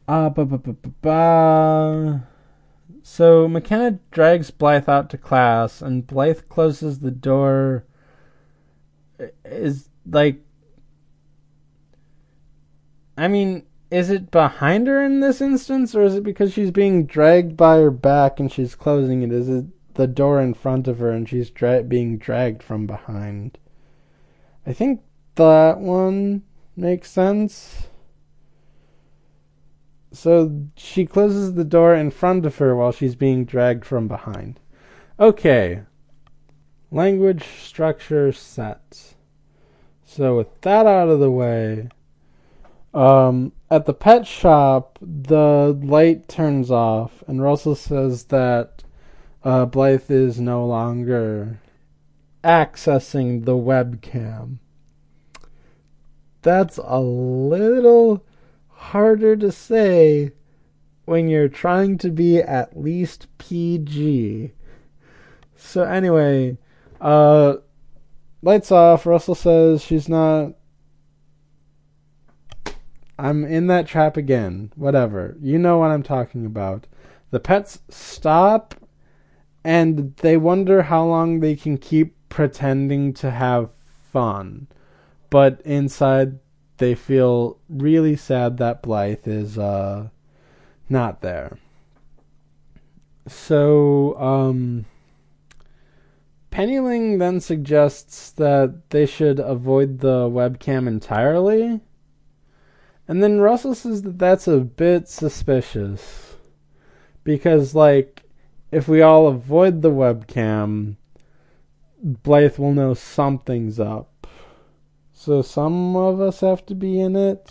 Uh, 0.06 0.28
ba, 0.28 0.44
ba, 0.44 0.58
ba, 0.58 0.74
ba. 1.00 2.28
So 3.02 3.48
McKenna 3.48 3.98
drags 4.10 4.50
Blythe 4.50 4.88
out 4.88 5.10
to 5.10 5.18
class, 5.18 5.80
and 5.82 6.06
Blythe 6.06 6.48
closes 6.48 7.00
the 7.00 7.10
door. 7.10 7.84
Is 9.44 9.88
like, 10.10 10.40
I 13.16 13.28
mean, 13.28 13.64
is 13.90 14.10
it 14.10 14.30
behind 14.30 14.86
her 14.88 15.04
in 15.04 15.20
this 15.20 15.40
instance, 15.40 15.94
or 15.94 16.02
is 16.02 16.16
it 16.16 16.24
because 16.24 16.52
she's 16.52 16.70
being 16.70 17.06
dragged 17.06 17.56
by 17.56 17.76
her 17.76 17.90
back 17.90 18.40
and 18.40 18.50
she's 18.50 18.74
closing 18.74 19.22
it? 19.22 19.32
Is 19.32 19.48
it 19.48 19.66
the 19.94 20.06
door 20.06 20.40
in 20.40 20.54
front 20.54 20.88
of 20.88 20.98
her 20.98 21.10
and 21.10 21.28
she's 21.28 21.50
dra- 21.50 21.82
being 21.82 22.18
dragged 22.18 22.62
from 22.62 22.86
behind? 22.86 23.58
I 24.66 24.72
think 24.72 25.02
that 25.36 25.78
one 25.78 26.42
makes 26.76 27.10
sense. 27.10 27.88
So 30.10 30.68
she 30.76 31.06
closes 31.06 31.54
the 31.54 31.64
door 31.64 31.94
in 31.94 32.10
front 32.10 32.46
of 32.46 32.58
her 32.58 32.74
while 32.74 32.92
she's 32.92 33.16
being 33.16 33.44
dragged 33.44 33.84
from 33.84 34.08
behind. 34.08 34.60
Okay. 35.18 35.82
Language 36.90 37.44
structure 37.44 38.32
set. 38.32 39.13
So 40.04 40.36
with 40.36 40.60
that 40.62 40.86
out 40.86 41.08
of 41.08 41.20
the 41.20 41.30
way, 41.30 41.88
um, 42.92 43.52
at 43.70 43.86
the 43.86 43.94
pet 43.94 44.26
shop, 44.26 44.98
the 45.00 45.78
light 45.82 46.28
turns 46.28 46.70
off, 46.70 47.24
and 47.26 47.42
Russell 47.42 47.74
says 47.74 48.24
that 48.24 48.84
uh, 49.42 49.66
Blythe 49.66 50.10
is 50.10 50.40
no 50.40 50.64
longer 50.64 51.58
accessing 52.44 53.44
the 53.44 53.52
webcam. 53.52 54.58
That's 56.42 56.78
a 56.78 57.00
little 57.00 58.24
harder 58.68 59.34
to 59.36 59.50
say 59.50 60.32
when 61.06 61.28
you're 61.28 61.48
trying 61.48 61.98
to 61.98 62.10
be 62.10 62.38
at 62.38 62.78
least 62.78 63.26
PG. 63.38 64.52
So 65.56 65.82
anyway, 65.82 66.58
uh 67.00 67.56
lights 68.44 68.70
off. 68.70 69.06
Russell 69.06 69.34
says 69.34 69.82
she's 69.82 70.08
not 70.08 70.52
I'm 73.18 73.44
in 73.44 73.68
that 73.68 73.86
trap 73.86 74.16
again. 74.16 74.72
Whatever. 74.76 75.36
You 75.40 75.58
know 75.58 75.78
what 75.78 75.90
I'm 75.90 76.02
talking 76.02 76.44
about. 76.44 76.86
The 77.30 77.40
pets 77.40 77.80
stop 77.88 78.74
and 79.64 80.14
they 80.16 80.36
wonder 80.36 80.82
how 80.82 81.04
long 81.04 81.40
they 81.40 81.56
can 81.56 81.78
keep 81.78 82.16
pretending 82.28 83.14
to 83.14 83.30
have 83.30 83.70
fun. 84.12 84.66
But 85.30 85.60
inside 85.64 86.38
they 86.78 86.94
feel 86.94 87.58
really 87.68 88.16
sad 88.16 88.58
that 88.58 88.82
Blythe 88.82 89.26
is 89.26 89.58
uh 89.58 90.08
not 90.88 91.22
there. 91.22 91.56
So 93.26 94.18
um 94.18 94.86
Penny 96.54 96.78
Ling 96.78 97.18
then 97.18 97.40
suggests 97.40 98.30
that 98.30 98.90
they 98.90 99.06
should 99.06 99.40
avoid 99.40 99.98
the 99.98 100.30
webcam 100.30 100.86
entirely 100.86 101.80
And 103.08 103.20
then 103.20 103.40
Russell 103.40 103.74
says 103.74 104.02
that 104.02 104.20
that's 104.20 104.46
a 104.46 104.60
bit 104.60 105.08
suspicious. 105.08 106.36
Because, 107.24 107.74
like, 107.74 108.22
if 108.70 108.86
we 108.86 109.02
all 109.02 109.26
avoid 109.26 109.82
the 109.82 109.90
webcam, 109.90 110.94
Blythe 112.00 112.56
will 112.58 112.72
know 112.72 112.94
something's 112.94 113.80
up. 113.80 114.28
So 115.12 115.42
some 115.42 115.96
of 115.96 116.20
us 116.20 116.38
have 116.38 116.64
to 116.66 116.76
be 116.76 117.00
in 117.00 117.16
it. 117.16 117.50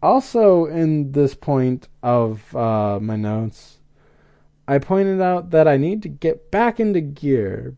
Also, 0.00 0.66
in 0.66 1.10
this 1.10 1.34
point 1.34 1.88
of 2.04 2.54
uh, 2.54 3.00
my 3.02 3.16
notes, 3.16 3.78
I 4.72 4.78
pointed 4.78 5.20
out 5.20 5.50
that 5.50 5.68
I 5.68 5.76
need 5.76 6.02
to 6.02 6.08
get 6.08 6.50
back 6.50 6.80
into 6.80 7.02
gear. 7.02 7.76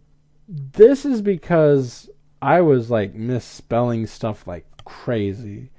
This 0.48 1.04
is 1.04 1.22
because 1.22 2.08
I 2.40 2.60
was 2.60 2.88
like 2.88 3.14
misspelling 3.14 4.06
stuff 4.06 4.46
like 4.46 4.64
crazy. 4.84 5.72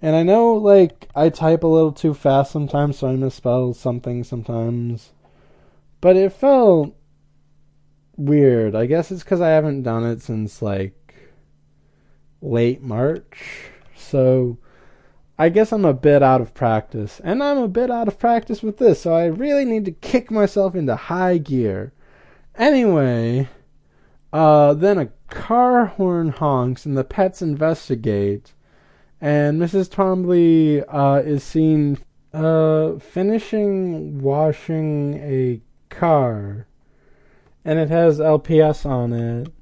And 0.00 0.14
I 0.14 0.22
know 0.22 0.52
like 0.52 1.08
I 1.12 1.28
type 1.28 1.64
a 1.64 1.66
little 1.66 1.90
too 1.90 2.14
fast 2.14 2.52
sometimes, 2.52 2.98
so 2.98 3.08
I 3.08 3.16
misspell 3.16 3.74
something 3.74 4.22
sometimes. 4.22 5.10
But 6.00 6.14
it 6.14 6.32
felt 6.32 6.94
weird. 8.16 8.76
I 8.76 8.86
guess 8.86 9.10
it's 9.10 9.24
because 9.24 9.40
I 9.40 9.48
haven't 9.48 9.82
done 9.82 10.04
it 10.04 10.22
since 10.22 10.62
like 10.62 11.16
late 12.40 12.80
March. 12.80 13.72
So 13.96 14.58
I 15.38 15.48
guess 15.48 15.72
I'm 15.72 15.84
a 15.84 15.92
bit 15.92 16.22
out 16.22 16.40
of 16.40 16.54
practice. 16.54 17.20
And 17.24 17.42
I'm 17.42 17.58
a 17.58 17.68
bit 17.68 17.90
out 17.90 18.08
of 18.08 18.18
practice 18.18 18.62
with 18.62 18.78
this, 18.78 19.02
so 19.02 19.14
I 19.14 19.26
really 19.26 19.64
need 19.64 19.84
to 19.86 19.90
kick 19.90 20.30
myself 20.30 20.74
into 20.74 20.94
high 20.94 21.38
gear. 21.38 21.92
Anyway, 22.56 23.48
uh, 24.32 24.74
then 24.74 24.98
a 24.98 25.10
car 25.28 25.86
horn 25.86 26.28
honks 26.28 26.86
and 26.86 26.96
the 26.96 27.04
pets 27.04 27.42
investigate. 27.42 28.52
And 29.20 29.60
Mrs. 29.60 29.88
Twombly 29.88 30.84
uh, 30.88 31.22
is 31.24 31.42
seen 31.42 31.98
uh, 32.32 32.98
finishing 32.98 34.20
washing 34.20 35.14
a 35.14 35.60
car. 35.88 36.68
And 37.64 37.78
it 37.78 37.90
has 37.90 38.20
LPS 38.20 38.86
on 38.86 39.12
it. 39.12 39.52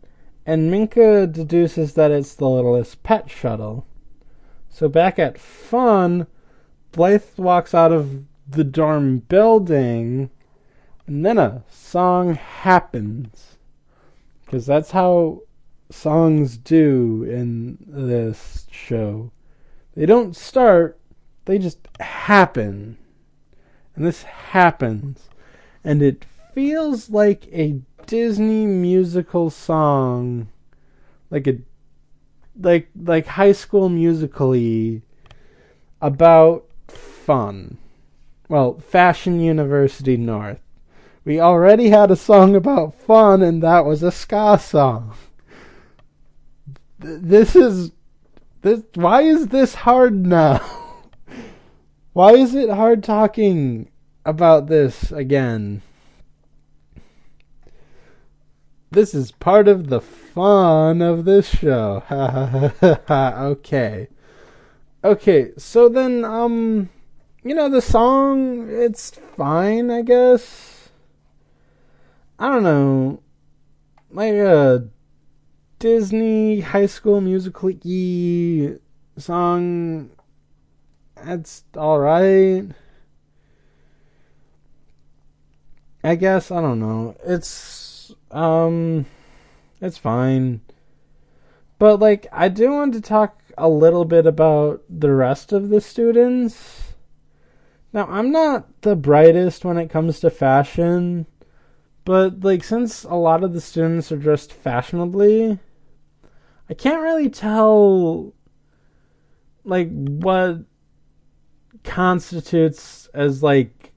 And 0.45 0.71
Minka 0.71 1.27
deduces 1.27 1.95
that 1.95 2.11
it's 2.11 2.35
the 2.35 2.49
littlest 2.49 3.03
pet 3.03 3.31
shuttle. 3.31 3.87
So 4.73 4.89
back 4.89 5.19
at 5.19 5.39
Fun, 5.39 6.27
Blythe 6.93 7.37
walks 7.37 7.75
out 7.75 7.93
of 7.93 8.25
the 8.49 8.65
dorm 8.65 9.19
building, 9.19 10.31
and 11.07 11.25
then 11.25 11.37
a 11.37 11.63
song 11.71 12.35
happens 12.35 13.59
because 14.45 14.65
that's 14.65 14.93
how 14.93 15.43
songs 15.91 16.57
do 16.57 17.23
in 17.23 17.79
this 17.87 18.67
show. 18.71 19.31
They 19.95 20.07
don't 20.07 20.35
start, 20.35 20.99
they 21.45 21.59
just 21.59 21.87
happen. 22.01 22.97
And 23.95 24.07
this 24.07 24.23
happens. 24.23 25.29
And 25.85 26.03
it 26.03 26.25
feels 26.55 27.11
like 27.11 27.47
a 27.53 27.81
Disney 28.07 28.67
musical 28.67 29.51
song. 29.51 30.49
Like 31.31 31.47
a 31.47 31.59
like 32.59 32.89
like 33.01 33.27
high 33.27 33.53
school 33.53 33.89
musically 33.89 35.03
about 36.01 36.67
fun. 36.89 37.79
Well, 38.49 38.79
Fashion 38.81 39.41
University 39.41 40.17
North. 40.17 40.61
We 41.25 41.41
already 41.41 41.91
had 41.91 42.11
a 42.11 42.17
song 42.17 42.57
about 42.57 42.95
fun, 42.95 43.43
and 43.43 43.63
that 43.63 43.85
was 43.85 44.03
a 44.03 44.11
ska 44.11 44.59
song. 44.59 45.15
This 46.99 47.55
is 47.55 47.93
this. 48.63 48.83
Why 48.95 49.23
is 49.23 49.49
this 49.49 49.75
hard 49.75 50.27
now? 50.27 50.59
Why 52.13 52.33
is 52.33 52.55
it 52.55 52.69
hard 52.69 53.03
talking 53.03 53.89
about 54.25 54.67
this 54.67 55.11
again? 55.13 55.83
This 58.93 59.15
is 59.15 59.33
part 59.33 59.69
of 59.69 59.89
the 59.89 60.03
fun 60.03 61.01
of 61.01 61.25
this 61.25 61.49
show. 61.49 62.03
okay. 63.11 64.09
Okay, 65.03 65.53
so 65.57 65.89
then 65.89 66.27
um 66.27 66.91
you 67.43 67.55
know 67.55 67.71
the 67.71 67.81
song 67.81 68.69
it's 68.69 69.13
fine, 69.35 69.91
I 69.91 70.03
guess. 70.03 70.91
I 72.39 72.51
don't 72.51 72.65
know, 72.65 73.23
like 74.11 74.35
a 74.35 74.87
Disney 75.79 76.61
High 76.61 76.85
School 76.85 77.23
Musical 77.23 77.73
y 77.83 78.77
song. 79.17 80.11
That's 81.17 81.65
all 81.79 81.99
right. 81.99 82.69
I 86.05 86.15
guess 86.15 86.51
I 86.51 86.61
don't 86.61 86.79
know. 86.79 87.17
It's 87.25 87.82
um, 88.33 89.07
it's 89.81 89.99
fine. 89.99 90.61
But 91.79 92.01
like, 92.01 92.27
I 92.33 92.49
do 92.49 92.73
want 92.73 92.95
to 92.95 93.01
talk 93.01 93.41
a 93.59 93.69
little 93.69 94.05
bit 94.05 94.27
about 94.27 94.83
the 94.89 95.13
rest 95.13 95.53
of 95.53 95.69
the 95.69 95.81
students. 95.81 96.95
Now, 97.93 98.07
I'm 98.09 98.33
not 98.33 98.83
the 98.83 98.97
brightest 98.97 99.65
when 99.65 99.77
it 99.77 99.91
comes 99.91 100.21
to 100.21 100.31
fashion. 100.31 101.27
But 102.05 102.41
like 102.41 102.65
since 102.65 103.05
a 103.05 103.15
lot 103.15 103.45
of 103.45 103.53
the 103.53 103.61
students 103.61 104.11
are 104.11 104.17
dressed 104.17 104.53
fashionably, 104.53 105.59
I 106.69 106.75
can't 106.75 107.03
really 107.03 107.31
tell 107.31 108.35
like 109.65 109.89
what 109.91 110.65
constitutes 111.85 113.09
as 113.15 113.43
like 113.43 113.93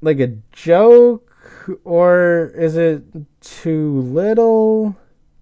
like 0.00 0.20
a 0.20 0.36
joke 0.52 1.31
or 1.84 2.52
is 2.54 2.76
it 2.76 3.04
too 3.40 4.00
little 4.00 4.96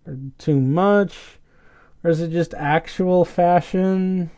or 0.07 0.17
too 0.39 0.61
much 0.61 1.39
or 2.03 2.11
is 2.11 2.21
it 2.21 2.31
just 2.31 2.55
actual 2.55 3.25
fashion? 3.25 4.31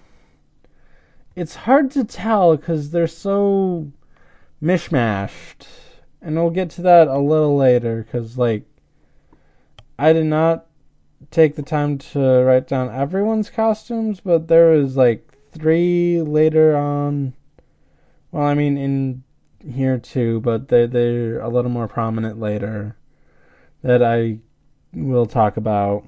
It's 1.35 1.55
hard 1.55 1.91
to 1.93 2.05
tell 2.05 2.57
cuz 2.59 2.91
they're 2.91 3.07
so 3.07 3.93
mishmashed 4.63 5.67
and 6.21 6.37
we'll 6.37 6.51
get 6.51 6.71
to 6.71 6.83
that 6.83 7.09
a 7.09 7.19
little 7.19 7.57
later 7.57 8.05
because 8.05 8.39
like 8.39 8.65
I 9.99 10.13
did 10.13 10.27
not 10.27 10.67
take 11.31 11.57
the 11.57 11.63
time 11.63 11.99
to 11.99 12.21
write 12.21 12.67
down 12.69 12.91
everyone's 12.91 13.51
costumes, 13.51 14.21
but 14.21 14.49
there 14.49 14.71
was 14.71 14.97
like 14.97 15.33
three 15.53 16.21
later 16.21 16.77
on. 16.77 17.35
Well, 18.31 18.45
I 18.45 18.55
mean 18.55 18.77
in 18.77 19.25
here 19.63 19.99
too, 19.99 20.41
but 20.41 20.69
they 20.69 20.87
they're 20.87 21.41
a 21.41 21.49
little 21.49 21.71
more 21.71 21.89
prominent 21.89 22.41
later 22.41 22.97
that 23.83 24.03
I 24.03 24.39
will 24.93 25.27
talk 25.27 25.57
about. 25.57 26.05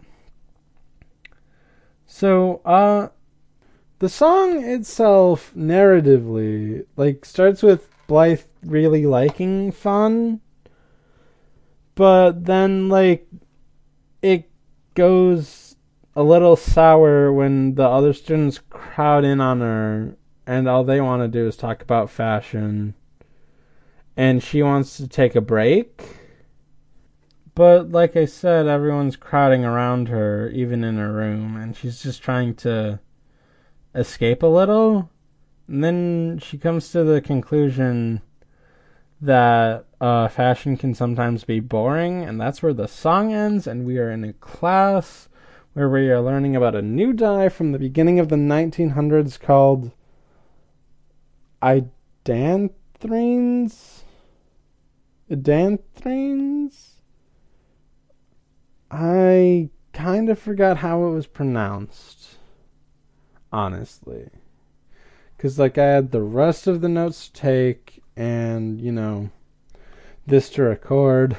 So, 2.07 2.61
uh 2.65 3.09
the 3.99 4.09
song 4.09 4.63
itself 4.65 5.53
narratively 5.57 6.85
like 6.97 7.25
starts 7.25 7.63
with 7.63 7.89
Blythe 8.07 8.43
really 8.63 9.07
liking 9.07 9.73
fun. 9.73 10.41
But 11.95 12.45
then, 12.45 12.89
like, 12.89 13.29
it 14.21 14.51
goes 14.95 15.77
a 16.17 16.23
little 16.23 16.57
sour 16.57 17.33
when 17.33 17.75
the 17.75 17.87
other 17.87 18.13
students 18.13 18.61
crowd 18.71 19.25
in 19.25 19.41
on 19.41 19.61
her 19.61 20.17
and 20.47 20.69
all 20.69 20.85
they 20.85 21.01
want 21.01 21.23
to 21.23 21.29
do 21.29 21.47
is 21.47 21.57
talk 21.57 21.83
about 21.83 22.11
fashion. 22.11 22.95
And 24.17 24.43
she 24.43 24.63
wants 24.63 24.97
to 24.99 25.09
take 25.09 25.35
a 25.35 25.41
break. 25.41 26.03
But 27.55 27.91
like 27.91 28.17
I 28.17 28.25
said, 28.25 28.67
everyone's 28.67 29.17
crowding 29.17 29.65
around 29.65 30.09
her, 30.09 30.49
even 30.51 30.83
in 30.83 30.97
her 30.97 31.13
room, 31.13 31.57
and 31.57 31.77
she's 31.77 32.03
just 32.03 32.23
trying 32.23 32.55
to 32.57 32.99
escape 33.95 34.43
a 34.43 34.49
little. 34.49 35.11
And 35.69 35.85
then 35.85 36.41
she 36.43 36.59
comes 36.59 36.91
to 36.91 37.05
the 37.05 37.21
conclusion 37.21 38.23
that 39.21 39.87
uh, 40.01 40.29
fashion 40.29 40.77
can 40.77 40.95
sometimes 40.95 41.45
be 41.45 41.61
boring, 41.61 42.25
and 42.25 42.41
that's 42.41 42.63
where 42.63 42.75
the 42.75 42.89
song 42.89 43.33
ends. 43.33 43.67
And 43.67 43.87
we 43.87 43.99
are 43.99 44.11
in 44.11 44.25
a 44.25 44.33
class 44.35 45.29
where 45.75 45.89
we 45.89 46.11
are 46.11 46.21
learning 46.21 46.57
about 46.57 46.75
a 46.75 46.83
new 46.83 47.13
dye 47.13 47.49
from 47.49 47.73
the 47.73 47.79
beginning 47.79 48.19
of 48.19 48.29
the 48.29 48.37
1900s 48.37 49.41
called 49.41 49.93
idanthrines. 51.63 53.94
Idanthrines? 55.31 56.95
I 58.91 59.71
kind 59.93 60.29
of 60.29 60.39
forgot 60.39 60.79
how 60.79 61.05
it 61.07 61.11
was 61.11 61.27
pronounced, 61.27 62.37
honestly 63.53 64.31
because 65.45 65.59
like 65.59 65.77
I 65.77 65.85
had 65.85 66.11
the 66.11 66.23
rest 66.23 66.67
of 66.67 66.81
the 66.81 66.89
notes 66.89 67.29
to 67.29 67.33
take 67.35 68.03
and 68.17 68.81
you 68.81 68.91
know 68.91 69.29
this 70.27 70.49
to 70.51 70.63
record. 70.63 71.37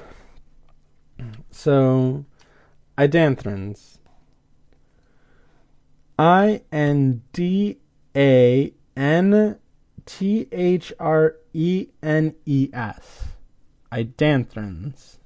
So, 1.49 2.25
idanthrins. 2.99 3.97
I 6.19 6.61
N 6.71 7.23
D 7.33 7.79
A 8.15 8.73
N 8.95 9.57
T 10.05 10.47
H 10.51 10.93
R 10.99 11.37
E 11.53 11.87
N 12.03 12.35
E 12.45 12.69
S. 12.71 13.29
Idanthrons. 13.91 15.17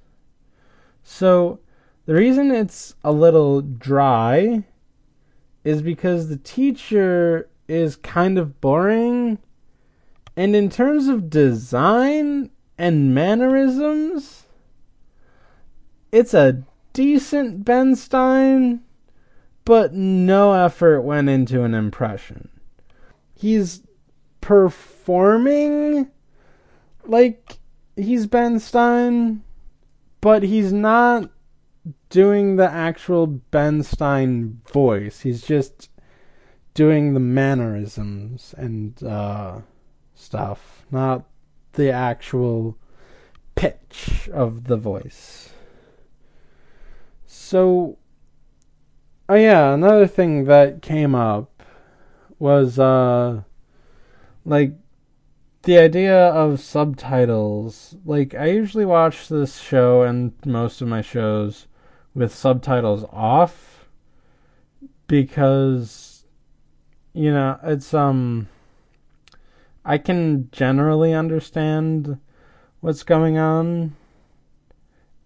So, 1.04 1.60
the 2.06 2.14
reason 2.14 2.52
it's 2.52 2.96
a 3.04 3.12
little 3.12 3.62
dry 3.62 4.64
is 5.64 5.82
because 5.82 6.30
the 6.30 6.38
teacher 6.38 7.50
is 7.68 7.96
kind 7.96 8.38
of 8.38 8.60
boring. 8.62 9.38
And 10.36 10.56
in 10.56 10.70
terms 10.70 11.08
of 11.08 11.30
design 11.30 12.50
and 12.78 13.14
mannerisms, 13.14 14.46
it's 16.12 16.34
a 16.34 16.64
decent 16.94 17.64
Ben 17.66 17.96
Stein, 17.96 18.82
but 19.66 19.94
no 19.94 20.54
effort 20.54 21.02
went 21.02 21.30
into 21.30 21.64
an 21.64 21.76
impression. 21.76 22.50
He's 23.36 23.84
performing 24.42 26.10
like 27.06 27.59
he's 28.00 28.28
Ben 28.28 28.60
Stein, 28.60 29.44
but 30.22 30.44
he's 30.44 30.74
not 30.74 31.30
doing 32.10 32.56
the 32.56 32.70
actual 32.70 33.28
Ben 33.28 33.84
Stein 33.84 34.62
voice. 34.72 35.22
He's 35.22 35.42
just 35.42 35.90
doing 36.74 37.14
the 37.14 37.20
mannerisms 37.20 38.54
and 38.58 39.02
uh, 39.04 39.60
stuff, 40.16 40.86
not 40.92 41.26
the 41.74 41.92
actual 41.92 42.78
pitch 43.56 44.30
of 44.34 44.66
the 44.66 44.78
voice. 44.78 45.52
So, 47.26 47.98
oh 49.28 49.36
yeah, 49.36 49.74
another 49.74 50.08
thing 50.08 50.46
that 50.46 50.82
came 50.82 51.14
up 51.16 51.64
was 52.40 52.80
uh, 52.80 53.44
like 54.46 54.74
the 55.64 55.78
idea 55.78 56.18
of 56.18 56.60
subtitles. 56.60 57.96
Like 58.06 58.34
I 58.34 58.48
usually 58.48 58.86
watch 58.86 59.28
this 59.28 59.60
show 59.60 60.04
and 60.04 60.34
most 60.46 60.82
of 60.82 60.88
my 60.88 61.02
shows 61.02 61.68
with 62.14 62.34
subtitles 62.34 63.06
off 63.12 63.88
because 65.08 66.26
you 67.14 67.32
know, 67.32 67.60
it's 67.64 67.94
um 67.94 68.48
I 69.84 69.98
can 69.98 70.50
generally 70.52 71.14
understand 71.14 72.20
what's 72.82 73.04
going 73.04 73.38
on 73.38 73.96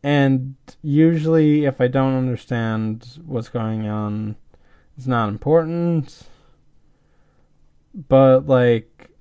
and 0.01 0.55
usually 0.81 1.65
if 1.65 1.79
I 1.79 1.87
don't 1.87 2.15
understand 2.17 3.19
what's 3.25 3.49
going 3.49 3.87
on 3.87 4.35
it's 4.97 5.07
not 5.07 5.29
important 5.29 6.23
but 8.07 8.47
like 8.47 9.12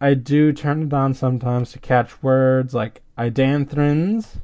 I 0.00 0.14
do 0.14 0.52
turn 0.52 0.84
it 0.84 0.92
on 0.92 1.14
sometimes 1.14 1.72
to 1.72 1.78
catch 1.78 2.22
words 2.22 2.72
like 2.72 3.02
idanthrons 3.18 4.38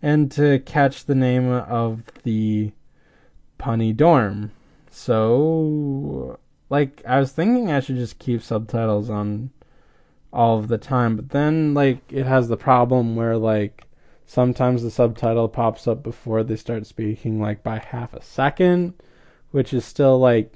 and 0.00 0.30
to 0.32 0.60
catch 0.60 1.04
the 1.04 1.14
name 1.14 1.50
of 1.50 2.02
the 2.22 2.72
punny 3.58 3.96
dorm. 3.96 4.52
So, 4.90 6.38
like, 6.68 7.02
I 7.06 7.18
was 7.18 7.32
thinking 7.32 7.70
I 7.70 7.80
should 7.80 7.96
just 7.96 8.18
keep 8.18 8.42
subtitles 8.42 9.08
on 9.10 9.50
all 10.32 10.58
of 10.58 10.68
the 10.68 10.78
time, 10.78 11.16
but 11.16 11.30
then, 11.30 11.74
like, 11.74 12.00
it 12.10 12.26
has 12.26 12.48
the 12.48 12.56
problem 12.56 13.16
where, 13.16 13.36
like, 13.36 13.86
sometimes 14.26 14.82
the 14.82 14.90
subtitle 14.90 15.48
pops 15.48 15.86
up 15.86 16.02
before 16.02 16.42
they 16.42 16.56
start 16.56 16.86
speaking, 16.86 17.40
like, 17.40 17.62
by 17.62 17.78
half 17.78 18.14
a 18.14 18.22
second, 18.22 18.94
which 19.50 19.72
is 19.72 19.84
still, 19.84 20.18
like, 20.18 20.52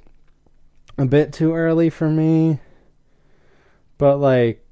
a 0.98 1.06
bit 1.06 1.32
too 1.32 1.54
early 1.54 1.90
for 1.90 2.08
me. 2.08 2.60
But, 3.98 4.18
like, 4.18 4.64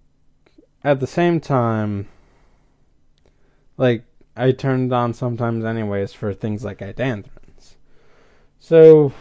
at 0.82 1.00
the 1.00 1.06
same 1.06 1.40
time, 1.40 2.08
like, 3.76 4.04
I 4.37 4.52
turn 4.52 4.87
it 4.87 4.92
on 4.92 5.14
sometimes 5.14 5.64
anyways 5.64 6.12
for 6.12 6.34
things 6.34 6.64
like 6.64 6.78
idanthrons. 6.78 7.76
So 8.58 9.12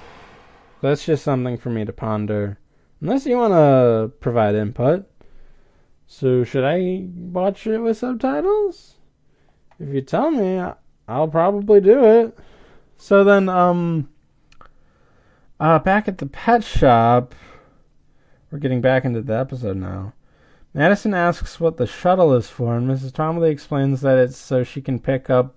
that's 0.81 1.05
just 1.05 1.23
something 1.23 1.57
for 1.57 1.69
me 1.69 1.85
to 1.85 1.93
ponder. 1.93 2.59
Unless 2.99 3.25
you 3.25 3.37
want 3.37 3.53
to 3.53 4.11
provide 4.19 4.55
input. 4.55 5.09
So 6.07 6.43
should 6.43 6.63
I 6.63 7.05
watch 7.15 7.67
it 7.67 7.79
with 7.79 7.97
subtitles? 7.97 8.95
If 9.79 9.93
you 9.93 10.01
tell 10.01 10.31
me, 10.31 10.61
I'll 11.07 11.27
probably 11.27 11.81
do 11.81 12.05
it. 12.05 12.37
So 12.97 13.23
then, 13.23 13.49
um, 13.49 14.09
uh, 15.59 15.79
back 15.79 16.07
at 16.07 16.17
the 16.17 16.25
pet 16.25 16.63
shop, 16.63 17.35
we're 18.53 18.59
getting 18.59 18.81
back 18.81 19.03
into 19.03 19.19
the 19.19 19.35
episode 19.35 19.77
now. 19.77 20.13
Madison 20.75 21.11
asks 21.15 21.59
what 21.59 21.77
the 21.77 21.87
shuttle 21.87 22.35
is 22.35 22.51
for, 22.51 22.77
and 22.77 22.87
Mrs. 22.87 23.11
Twombly 23.11 23.49
explains 23.49 24.01
that 24.01 24.19
it's 24.19 24.37
so 24.37 24.63
she 24.63 24.79
can 24.79 24.99
pick 24.99 25.27
up, 25.27 25.55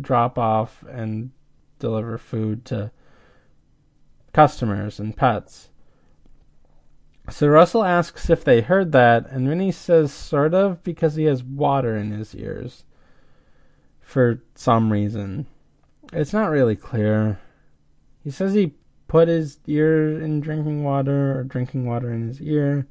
drop 0.00 0.36
off, 0.36 0.82
and 0.90 1.30
deliver 1.78 2.18
food 2.18 2.64
to 2.64 2.90
customers 4.32 4.98
and 4.98 5.16
pets. 5.16 5.70
So 7.30 7.46
Russell 7.46 7.84
asks 7.84 8.28
if 8.28 8.42
they 8.42 8.60
heard 8.60 8.90
that, 8.90 9.30
and 9.30 9.46
Vinnie 9.46 9.70
says 9.70 10.12
sort 10.12 10.52
of 10.52 10.82
because 10.82 11.14
he 11.14 11.24
has 11.26 11.44
water 11.44 11.96
in 11.96 12.10
his 12.10 12.34
ears 12.34 12.82
for 14.00 14.42
some 14.56 14.90
reason. 14.90 15.46
It's 16.12 16.32
not 16.32 16.50
really 16.50 16.74
clear. 16.74 17.38
He 18.24 18.32
says 18.32 18.52
he 18.52 18.74
put 19.12 19.28
his 19.28 19.58
ear 19.66 20.22
in 20.22 20.40
drinking 20.40 20.82
water 20.82 21.38
or 21.38 21.44
drinking 21.44 21.84
water 21.84 22.10
in 22.10 22.26
his 22.26 22.40
ear. 22.40 22.86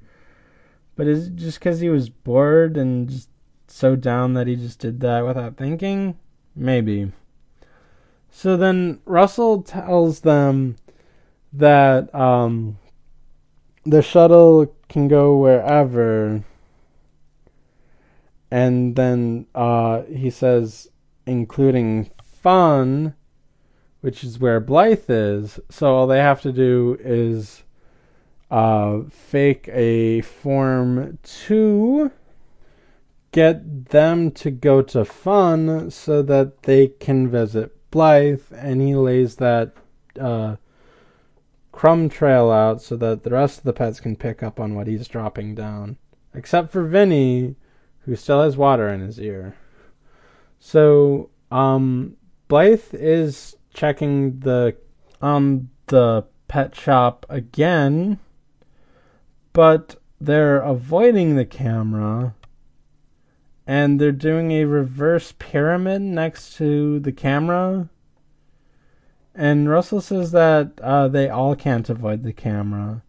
But 0.96 1.08
is 1.08 1.26
it 1.26 1.36
just 1.36 1.58
because 1.58 1.80
he 1.80 1.90
was 1.90 2.10
bored 2.10 2.78
and 2.78 3.10
just 3.10 3.28
so 3.66 3.96
down 3.96 4.36
that 4.36 4.46
he 4.46 4.56
just 4.56 4.78
did 4.78 5.00
that 5.00 5.26
without 5.26 5.58
thinking? 5.58 6.20
Maybe. 6.56 7.12
So 8.30 8.56
then 8.56 9.00
Russell 9.06 9.64
tells 9.64 10.20
them 10.20 10.76
that 11.54 12.14
um, 12.14 12.78
the 13.84 14.04
shuttle 14.04 14.76
can 14.90 15.08
go 15.08 15.36
wherever. 15.38 16.44
And 18.52 18.96
then 18.96 19.48
uh, 19.56 20.04
he 20.04 20.30
says, 20.30 20.88
including 21.26 22.12
fun, 22.24 23.16
which 24.02 24.24
is 24.24 24.40
where 24.40 24.60
Blythe 24.60 25.10
is. 25.10 25.60
So 25.70 25.96
all 25.96 26.08
they 26.08 26.20
have 26.20 26.42
to 26.42 26.52
do 26.52 26.98
is 27.00 27.64
uh, 28.50 29.04
fake 29.10 29.70
a 29.72 30.22
form 30.22 31.18
to 31.24 32.12
get 33.32 33.86
them 33.90 34.32
to 34.32 34.52
go 34.52 34.82
to 34.82 35.06
fun 35.06 35.90
so 35.90 36.22
that 36.22 36.64
they 36.64 36.88
can 36.88 37.30
visit 37.30 37.72
Blythe, 37.92 38.44
and 38.56 38.82
he 38.82 38.96
lays 38.96 39.36
that 39.38 39.74
uh, 40.20 40.56
crumb 41.72 42.10
trail 42.10 42.52
out 42.52 42.82
so 42.82 42.98
that 42.98 43.24
the 43.24 43.30
rest 43.30 43.60
of 43.60 43.64
the 43.64 43.74
pets 43.74 44.00
can 44.00 44.16
pick 44.16 44.44
up 44.44 44.60
on 44.60 44.76
what 44.76 44.88
he's 44.88 45.08
dropping 45.08 45.56
down, 45.56 45.98
except 46.34 46.72
for 46.72 46.84
Vinnie, 46.84 47.56
who 48.02 48.16
still 48.16 48.42
has 48.42 48.58
water 48.58 48.90
in 48.90 49.02
his 49.02 49.20
ear. 49.20 49.56
So, 50.60 51.30
um, 51.52 52.18
Blythe 52.48 52.94
is 52.94 53.56
checking 53.74 54.40
the 54.40 54.76
on 55.22 55.70
the 55.88 56.26
pet 56.48 56.76
shop 56.76 57.26
again 57.30 58.20
but 59.54 59.96
they're 60.20 60.60
avoiding 60.60 61.36
the 61.36 61.46
camera 61.46 62.34
and 63.68 64.00
they're 64.00 64.12
doing 64.12 64.52
a 64.52 64.66
reverse 64.66 65.34
pyramid 65.38 66.02
next 66.02 66.56
to 66.58 67.00
the 67.00 67.12
camera. 67.12 67.90
And 69.34 69.70
Russell 69.70 70.02
says 70.02 70.32
that 70.32 70.80
uh, 70.82 71.08
they 71.08 71.30
all 71.30 71.56
can't 71.56 71.90
avoid 71.90 72.24
the 72.24 72.34
camera. 72.34 73.04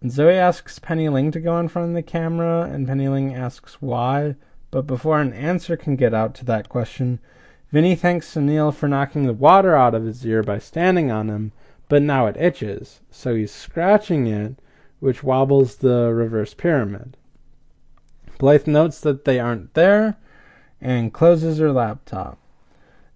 And 0.00 0.10
Zoe 0.10 0.34
asks 0.34 0.78
Penny 0.78 1.08
Ling 1.08 1.30
to 1.32 1.40
go 1.40 1.58
in 1.58 1.68
front 1.68 1.88
of 1.88 1.94
the 1.94 2.02
camera, 2.02 2.62
and 2.62 2.86
Penny 2.86 3.08
Ling 3.08 3.34
asks 3.34 3.80
why. 3.80 4.34
But 4.70 4.86
before 4.86 5.20
an 5.20 5.32
answer 5.32 5.76
can 5.76 5.96
get 5.96 6.12
out 6.12 6.34
to 6.36 6.44
that 6.46 6.68
question, 6.68 7.20
Vinnie 7.72 7.94
thanks 7.94 8.28
Sunil 8.32 8.74
for 8.74 8.86
knocking 8.86 9.26
the 9.26 9.32
water 9.32 9.74
out 9.74 9.94
of 9.94 10.04
his 10.04 10.26
ear 10.26 10.42
by 10.42 10.58
standing 10.58 11.10
on 11.10 11.30
him, 11.30 11.52
but 11.88 12.02
now 12.02 12.26
it 12.26 12.36
itches, 12.36 13.00
so 13.10 13.34
he's 13.34 13.50
scratching 13.50 14.26
it 14.26 14.56
which 15.00 15.24
wobbles 15.24 15.76
the 15.76 16.12
reverse 16.12 16.54
pyramid. 16.54 17.16
Blythe 18.38 18.66
notes 18.66 19.00
that 19.00 19.24
they 19.24 19.40
aren't 19.40 19.74
there 19.74 20.16
and 20.80 21.12
closes 21.12 21.58
her 21.58 21.72
laptop. 21.72 22.38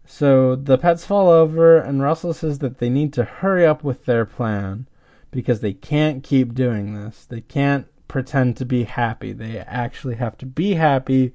So 0.07 0.57
the 0.57 0.79
pets 0.79 1.05
fall 1.05 1.29
over, 1.29 1.79
and 1.79 2.03
Russell 2.03 2.33
says 2.33 2.59
that 2.61 2.79
they 2.79 2.89
need 2.89 3.13
to 3.13 3.25
hurry 3.25 3.67
up 3.67 3.85
with 3.85 4.05
their 4.05 4.25
plan 4.25 4.89
because 5.31 5.61
they 5.61 5.75
can't 5.75 6.25
keep 6.25 6.55
doing 6.55 6.95
this. 6.95 7.25
They 7.25 7.43
can't 7.43 7.87
pretend 8.09 8.57
to 8.57 8.65
be 8.65 8.85
happy. 8.85 9.33
They 9.33 9.59
actually 9.59 10.15
have 10.15 10.39
to 10.39 10.47
be 10.47 10.75
happy 10.75 11.35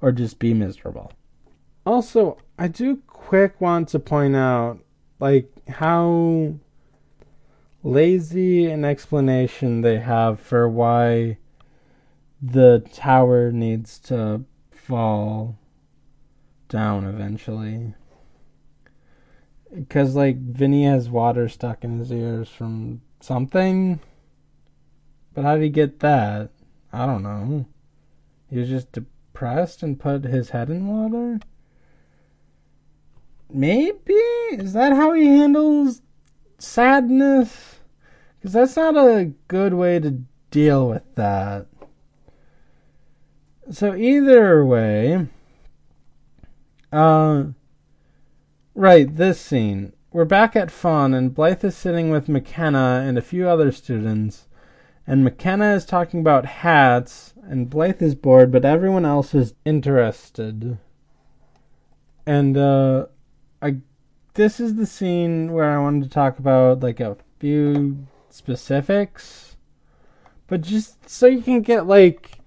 or 0.00 0.10
just 0.10 0.38
be 0.38 0.54
miserable. 0.54 1.12
Also, 1.84 2.38
I 2.62 2.68
do 2.68 2.98
quick 3.08 3.60
want 3.60 3.88
to 3.88 3.98
point 3.98 4.36
out 4.36 4.78
like 5.18 5.50
how 5.66 6.54
lazy 7.82 8.70
an 8.70 8.84
explanation 8.84 9.80
they 9.80 9.98
have 9.98 10.38
for 10.38 10.68
why 10.68 11.38
the 12.40 12.86
tower 12.92 13.50
needs 13.50 13.98
to 14.02 14.44
fall 14.70 15.58
down 16.68 17.04
eventually. 17.04 17.94
Because, 19.74 20.14
like, 20.14 20.36
Vinnie 20.36 20.84
has 20.84 21.10
water 21.10 21.48
stuck 21.48 21.82
in 21.82 21.98
his 21.98 22.12
ears 22.12 22.48
from 22.48 23.00
something. 23.18 23.98
But 25.34 25.44
how 25.44 25.54
did 25.56 25.64
he 25.64 25.68
get 25.68 25.98
that? 25.98 26.50
I 26.92 27.06
don't 27.06 27.24
know. 27.24 27.66
He 28.48 28.60
was 28.60 28.68
just 28.68 28.92
depressed 28.92 29.82
and 29.82 29.98
put 29.98 30.22
his 30.22 30.50
head 30.50 30.70
in 30.70 30.86
water? 30.86 31.40
Maybe? 33.52 34.14
Is 34.52 34.72
that 34.72 34.94
how 34.94 35.12
he 35.12 35.26
handles 35.26 36.02
sadness? 36.58 37.80
Because 38.38 38.54
that's 38.54 38.76
not 38.76 38.96
a 38.96 39.32
good 39.48 39.74
way 39.74 40.00
to 40.00 40.22
deal 40.50 40.88
with 40.88 41.14
that. 41.14 41.66
So, 43.70 43.94
either 43.94 44.64
way, 44.64 45.28
uh, 46.92 47.44
right, 48.74 49.16
this 49.16 49.40
scene. 49.40 49.92
We're 50.12 50.24
back 50.24 50.56
at 50.56 50.70
Fun, 50.70 51.14
and 51.14 51.34
Blythe 51.34 51.64
is 51.64 51.76
sitting 51.76 52.10
with 52.10 52.28
McKenna 52.28 53.02
and 53.06 53.16
a 53.16 53.22
few 53.22 53.48
other 53.48 53.70
students. 53.72 54.46
And 55.06 55.24
McKenna 55.24 55.74
is 55.74 55.84
talking 55.84 56.20
about 56.20 56.44
hats, 56.46 57.34
and 57.42 57.70
Blythe 57.70 58.02
is 58.02 58.14
bored, 58.14 58.50
but 58.50 58.64
everyone 58.64 59.04
else 59.04 59.34
is 59.34 59.54
interested. 59.64 60.78
And, 62.26 62.56
uh, 62.56 63.06
I 63.62 63.76
this 64.34 64.58
is 64.58 64.74
the 64.74 64.86
scene 64.86 65.52
where 65.52 65.70
I 65.70 65.80
wanted 65.80 66.04
to 66.04 66.10
talk 66.10 66.38
about 66.38 66.80
like 66.80 67.00
a 67.00 67.16
few 67.38 68.06
specifics, 68.28 69.56
but 70.48 70.62
just 70.62 71.08
so 71.08 71.26
you 71.26 71.40
can 71.40 71.62
get 71.62 71.86
like 71.86 72.38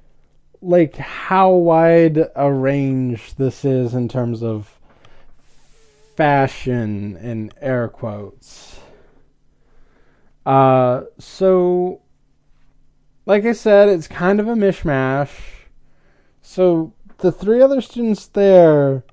like 0.61 0.97
how 0.97 1.51
wide 1.51 2.27
a 2.35 2.51
range 2.51 3.35
this 3.35 3.63
is 3.63 3.93
in 3.93 4.09
terms 4.09 4.43
of 4.43 4.77
fashion 6.17 7.17
in 7.17 7.51
air 7.61 7.87
quotes. 7.87 8.79
Uh, 10.45 11.03
so 11.17 12.01
like 13.25 13.45
I 13.45 13.53
said, 13.53 13.89
it's 13.89 14.07
kind 14.07 14.39
of 14.39 14.47
a 14.47 14.53
mishmash. 14.53 15.29
So 16.41 16.93
the 17.19 17.31
three 17.31 17.61
other 17.61 17.79
students 17.79 18.27
there 18.27 19.03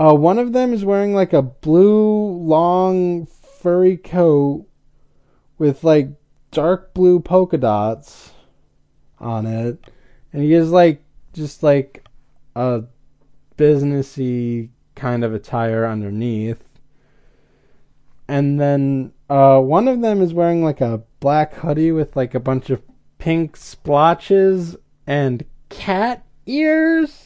uh, 0.00 0.14
one 0.14 0.38
of 0.38 0.54
them 0.54 0.72
is 0.72 0.82
wearing 0.82 1.12
like 1.12 1.34
a 1.34 1.42
blue 1.42 2.30
long 2.30 3.26
furry 3.26 3.98
coat 3.98 4.66
with 5.58 5.84
like 5.84 6.08
dark 6.52 6.94
blue 6.94 7.20
polka 7.20 7.58
dots 7.58 8.32
on 9.18 9.44
it, 9.44 9.78
and 10.32 10.42
he 10.42 10.54
is 10.54 10.70
like 10.70 11.02
just 11.34 11.62
like 11.62 12.02
a 12.56 12.82
businessy 13.58 14.70
kind 14.94 15.22
of 15.22 15.34
attire 15.34 15.86
underneath. 15.86 16.64
And 18.26 18.58
then 18.58 19.12
uh, 19.28 19.60
one 19.60 19.86
of 19.86 20.00
them 20.00 20.22
is 20.22 20.32
wearing 20.32 20.64
like 20.64 20.80
a 20.80 21.02
black 21.20 21.52
hoodie 21.56 21.92
with 21.92 22.16
like 22.16 22.34
a 22.34 22.40
bunch 22.40 22.70
of 22.70 22.80
pink 23.18 23.54
splotches 23.54 24.78
and 25.06 25.44
cat 25.68 26.24
ears 26.46 27.19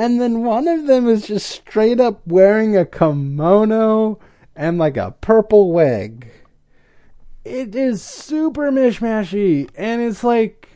and 0.00 0.18
then 0.18 0.42
one 0.42 0.66
of 0.66 0.86
them 0.86 1.06
is 1.06 1.26
just 1.26 1.46
straight 1.46 2.00
up 2.00 2.26
wearing 2.26 2.74
a 2.74 2.86
kimono 2.86 4.18
and 4.56 4.78
like 4.78 4.96
a 4.96 5.14
purple 5.20 5.74
wig. 5.74 6.26
It 7.44 7.74
is 7.74 8.02
super 8.02 8.70
mishmashy, 8.70 9.68
and 9.74 10.00
it's 10.00 10.24
like 10.24 10.68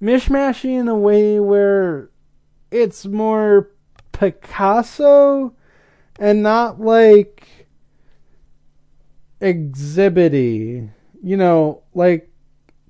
mishmashy 0.00 0.80
in 0.80 0.88
a 0.88 0.96
way 0.96 1.38
where 1.38 2.08
it's 2.70 3.04
more 3.04 3.70
Picasso 4.12 5.54
and 6.18 6.42
not 6.42 6.80
like 6.80 7.46
exhibity. 9.42 10.88
You 11.22 11.36
know, 11.36 11.82
like, 11.92 12.30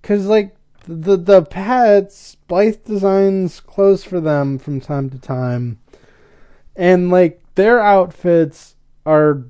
cause 0.04 0.26
like 0.26 0.54
the 0.90 1.16
the 1.16 1.42
pets 1.42 2.36
Blythe 2.48 2.84
designs 2.84 3.60
clothes 3.60 4.02
for 4.02 4.20
them 4.20 4.58
from 4.58 4.80
time 4.80 5.08
to 5.10 5.18
time, 5.18 5.78
and 6.74 7.10
like 7.10 7.42
their 7.54 7.80
outfits 7.80 8.74
are 9.06 9.44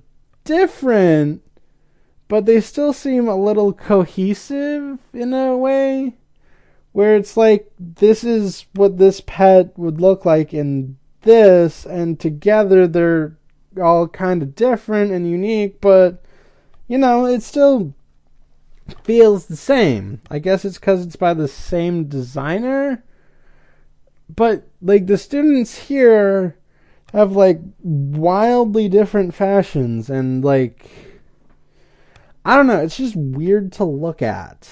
different, 0.44 1.42
but 2.28 2.44
they 2.44 2.60
still 2.60 2.92
seem 2.92 3.26
a 3.26 3.36
little 3.36 3.72
cohesive 3.72 4.98
in 5.14 5.32
a 5.32 5.56
way, 5.56 6.16
where 6.92 7.16
it's 7.16 7.36
like 7.36 7.72
this 7.78 8.22
is 8.22 8.66
what 8.74 8.98
this 8.98 9.22
pet 9.22 9.76
would 9.78 10.00
look 10.00 10.24
like 10.26 10.52
in 10.52 10.98
this, 11.22 11.86
and 11.86 12.20
together 12.20 12.86
they're 12.86 13.36
all 13.80 14.08
kind 14.08 14.42
of 14.42 14.54
different 14.54 15.10
and 15.10 15.30
unique, 15.30 15.80
but 15.80 16.22
you 16.86 16.98
know 16.98 17.24
it's 17.24 17.46
still 17.46 17.94
feels 19.04 19.46
the 19.46 19.56
same. 19.56 20.20
I 20.30 20.38
guess 20.38 20.64
it's 20.64 20.78
because 20.78 21.04
it's 21.04 21.16
by 21.16 21.34
the 21.34 21.48
same 21.48 22.04
designer. 22.04 23.04
But, 24.34 24.68
like, 24.80 25.06
the 25.06 25.18
students 25.18 25.76
here 25.88 26.56
have, 27.12 27.32
like, 27.32 27.60
wildly 27.82 28.88
different 28.88 29.34
fashions, 29.34 30.08
and, 30.08 30.44
like, 30.44 30.88
I 32.44 32.54
don't 32.54 32.68
know, 32.68 32.80
it's 32.80 32.96
just 32.96 33.16
weird 33.16 33.72
to 33.72 33.84
look 33.84 34.22
at. 34.22 34.68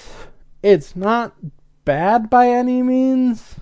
It's 0.63 0.95
not 0.95 1.35
bad 1.83 2.29
by 2.29 2.47
any 2.47 2.81
means, 2.81 3.55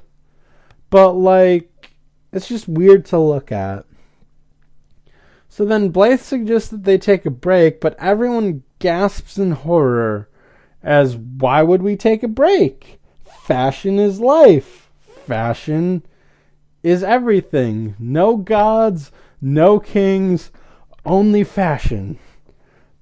but, 0.91 1.13
like, 1.13 1.91
it's 2.31 2.47
just 2.47 2.67
weird 2.67 3.05
to 3.07 3.17
look 3.17 3.51
at. 3.51 3.85
So 5.49 5.65
then 5.65 5.89
Blythe 5.89 6.19
suggests 6.19 6.69
that 6.69 6.83
they 6.83 6.99
take 6.99 7.25
a 7.25 7.31
break, 7.31 7.81
but 7.81 7.95
everyone 7.97 8.61
gasps 8.77 9.39
in 9.39 9.51
horror 9.51 10.29
as 10.83 11.15
why 11.15 11.63
would 11.63 11.81
we 11.81 11.95
take 11.95 12.23
a 12.23 12.27
break? 12.27 12.99
Fashion 13.43 13.99
is 13.99 14.19
life. 14.19 14.89
Fashion 15.25 16.03
is 16.83 17.03
everything. 17.03 17.95
No 17.99 18.37
gods, 18.37 19.11
no 19.41 19.79
kings, 19.79 20.51
only 21.05 21.43
fashion. 21.43 22.19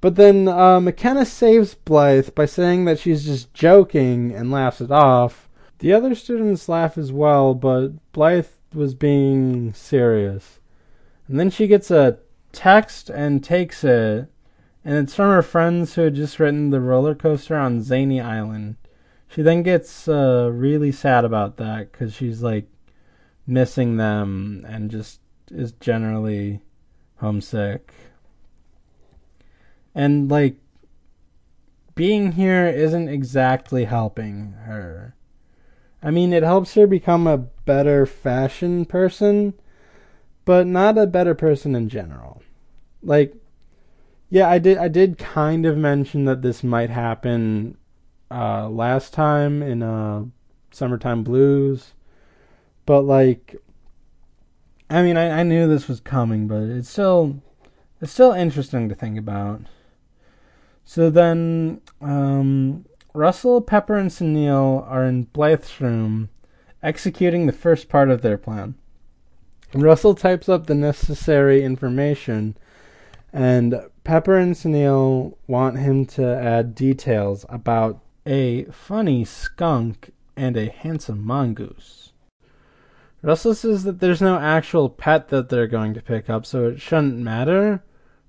But 0.01 0.15
then 0.15 0.47
uh, 0.47 0.79
McKenna 0.79 1.25
saves 1.25 1.73
Blythe 1.73 2.35
by 2.35 2.45
saying 2.45 2.85
that 2.85 2.99
she's 2.99 3.25
just 3.25 3.53
joking 3.53 4.31
and 4.33 4.51
laughs 4.51 4.81
it 4.81 4.91
off. 4.91 5.49
The 5.79 5.93
other 5.93 6.15
students 6.15 6.69
laugh 6.69 6.97
as 6.97 7.11
well, 7.11 7.53
but 7.53 7.89
Blythe 8.11 8.47
was 8.73 8.93
being 8.93 9.73
serious. 9.73 10.59
And 11.27 11.39
then 11.39 11.49
she 11.49 11.67
gets 11.67 11.89
a 11.89 12.19
text 12.51 13.09
and 13.09 13.43
takes 13.43 13.83
it 13.83 14.29
and 14.85 14.95
it's 14.97 15.15
from 15.15 15.31
her 15.31 15.41
friends 15.41 15.95
who 15.95 16.01
had 16.01 16.13
just 16.13 16.39
written 16.39 16.69
the 16.69 16.79
roller 16.79 17.15
coaster 17.15 17.55
on 17.55 17.81
Zany 17.81 18.21
Island. 18.21 18.75
She 19.27 19.41
then 19.41 19.63
gets 19.63 20.07
uh, 20.07 20.51
really 20.53 20.91
sad 20.91 21.25
about 21.25 21.57
that 21.57 21.91
because 21.91 22.13
she's 22.13 22.43
like 22.43 22.67
missing 23.47 23.97
them 23.97 24.63
and 24.69 24.91
just 24.91 25.19
is 25.51 25.71
generally 25.71 26.61
homesick. 27.17 27.93
And 29.95 30.29
like 30.29 30.57
being 31.95 32.33
here 32.33 32.67
isn't 32.67 33.09
exactly 33.09 33.85
helping 33.85 34.51
her. 34.65 35.15
I 36.03 36.11
mean, 36.11 36.31
it 36.31 36.43
helps 36.43 36.75
her 36.75 36.85
become 36.85 37.25
a 37.25 37.37
better 37.37 38.05
fashion 38.05 38.85
person, 38.85 39.55
but 40.43 40.67
not 40.67 40.99
a 40.99 41.07
better 41.07 41.33
person 41.33 41.73
in 41.73 41.89
general. 41.89 42.43
Like, 43.01 43.33
yeah, 44.35 44.49
I 44.49 44.59
did. 44.59 44.77
I 44.77 44.89
did 44.89 45.17
kind 45.17 45.65
of 45.65 45.77
mention 45.77 46.25
that 46.25 46.41
this 46.41 46.61
might 46.61 46.89
happen 46.89 47.77
uh, 48.29 48.67
last 48.67 49.13
time 49.13 49.63
in 49.63 49.81
uh, 49.81 50.25
"Summertime 50.71 51.23
Blues," 51.23 51.93
but 52.85 53.03
like, 53.03 53.55
I 54.89 55.03
mean, 55.03 55.15
I, 55.15 55.39
I 55.39 55.43
knew 55.43 55.69
this 55.69 55.87
was 55.87 56.01
coming, 56.01 56.49
but 56.49 56.63
it's 56.63 56.89
still 56.89 57.41
it's 58.01 58.11
still 58.11 58.33
interesting 58.33 58.89
to 58.89 58.95
think 58.95 59.17
about. 59.17 59.61
So 60.83 61.09
then, 61.09 61.79
um, 62.01 62.83
Russell, 63.13 63.61
Pepper, 63.61 63.95
and 63.95 64.09
Sunil 64.09 64.85
are 64.85 65.05
in 65.05 65.27
Blythe's 65.27 65.79
room, 65.79 66.27
executing 66.83 67.45
the 67.45 67.53
first 67.53 67.87
part 67.87 68.09
of 68.09 68.21
their 68.21 68.37
plan. 68.37 68.75
Russell 69.73 70.13
types 70.13 70.49
up 70.49 70.67
the 70.67 70.75
necessary 70.75 71.63
information 71.63 72.57
and 73.35 73.81
Pepper 74.05 74.37
and 74.37 74.55
Sunil 74.55 75.35
want 75.45 75.77
him 75.77 76.05
to 76.05 76.25
add 76.25 76.73
details 76.73 77.45
about 77.49 77.99
a 78.25 78.63
funny 78.65 79.25
skunk 79.25 80.11
and 80.37 80.55
a 80.55 80.69
handsome 80.69 81.21
mongoose. 81.21 82.13
Russell 83.21 83.53
says 83.53 83.83
that 83.83 83.99
there's 83.99 84.21
no 84.21 84.37
actual 84.37 84.87
pet 84.87 85.27
that 85.29 85.49
they're 85.49 85.67
going 85.67 85.93
to 85.95 86.01
pick 86.01 86.29
up, 86.29 86.45
so 86.45 86.69
it 86.69 86.79
shouldn't 86.79 87.17
matter, 87.17 87.83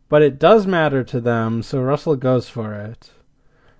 but 0.09 0.23
it 0.23 0.41
does 0.41 0.67
matter 0.67 1.05
to 1.05 1.21
them, 1.21 1.63
so 1.63 1.81
Russell 1.81 2.17
goes 2.17 2.49
for 2.49 2.75
it. 2.75 3.13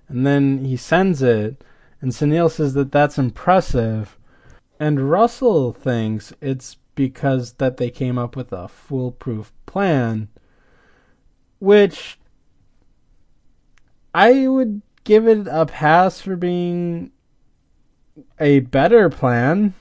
And 0.07 0.25
then 0.25 0.63
he 0.63 0.77
sends 0.77 1.21
it, 1.21 1.61
and 1.99 2.13
Sunil 2.13 2.49
says 2.49 2.73
that 2.75 2.93
that's 2.93 3.17
impressive. 3.17 4.17
And 4.79 5.09
Russell 5.09 5.73
thinks 5.73 6.31
it's 6.39 6.77
because 6.95 7.53
that 7.53 7.75
they 7.75 7.89
came 7.89 8.17
up 8.17 8.37
with 8.37 8.53
a 8.53 8.69
foolproof 8.69 9.51
plan, 9.65 10.29
which 11.59 12.19
I 14.13 14.47
would 14.47 14.81
give 15.03 15.27
it 15.27 15.47
a 15.49 15.65
pass 15.65 16.21
for 16.21 16.35
being 16.35 17.11
a 18.39 18.59
better 18.59 19.09
plan 19.09 19.73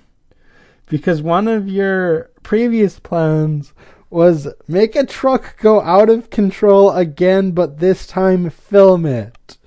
because 0.86 1.22
one 1.22 1.48
of 1.48 1.68
your 1.68 2.30
previous 2.42 2.98
plans 2.98 3.72
was 4.08 4.48
make 4.68 4.94
a 4.94 5.04
truck 5.04 5.58
go 5.60 5.80
out 5.80 6.08
of 6.08 6.30
control 6.30 6.92
again, 6.92 7.50
but 7.50 7.78
this 7.78 8.06
time 8.06 8.50
film 8.50 9.04
it. 9.04 9.58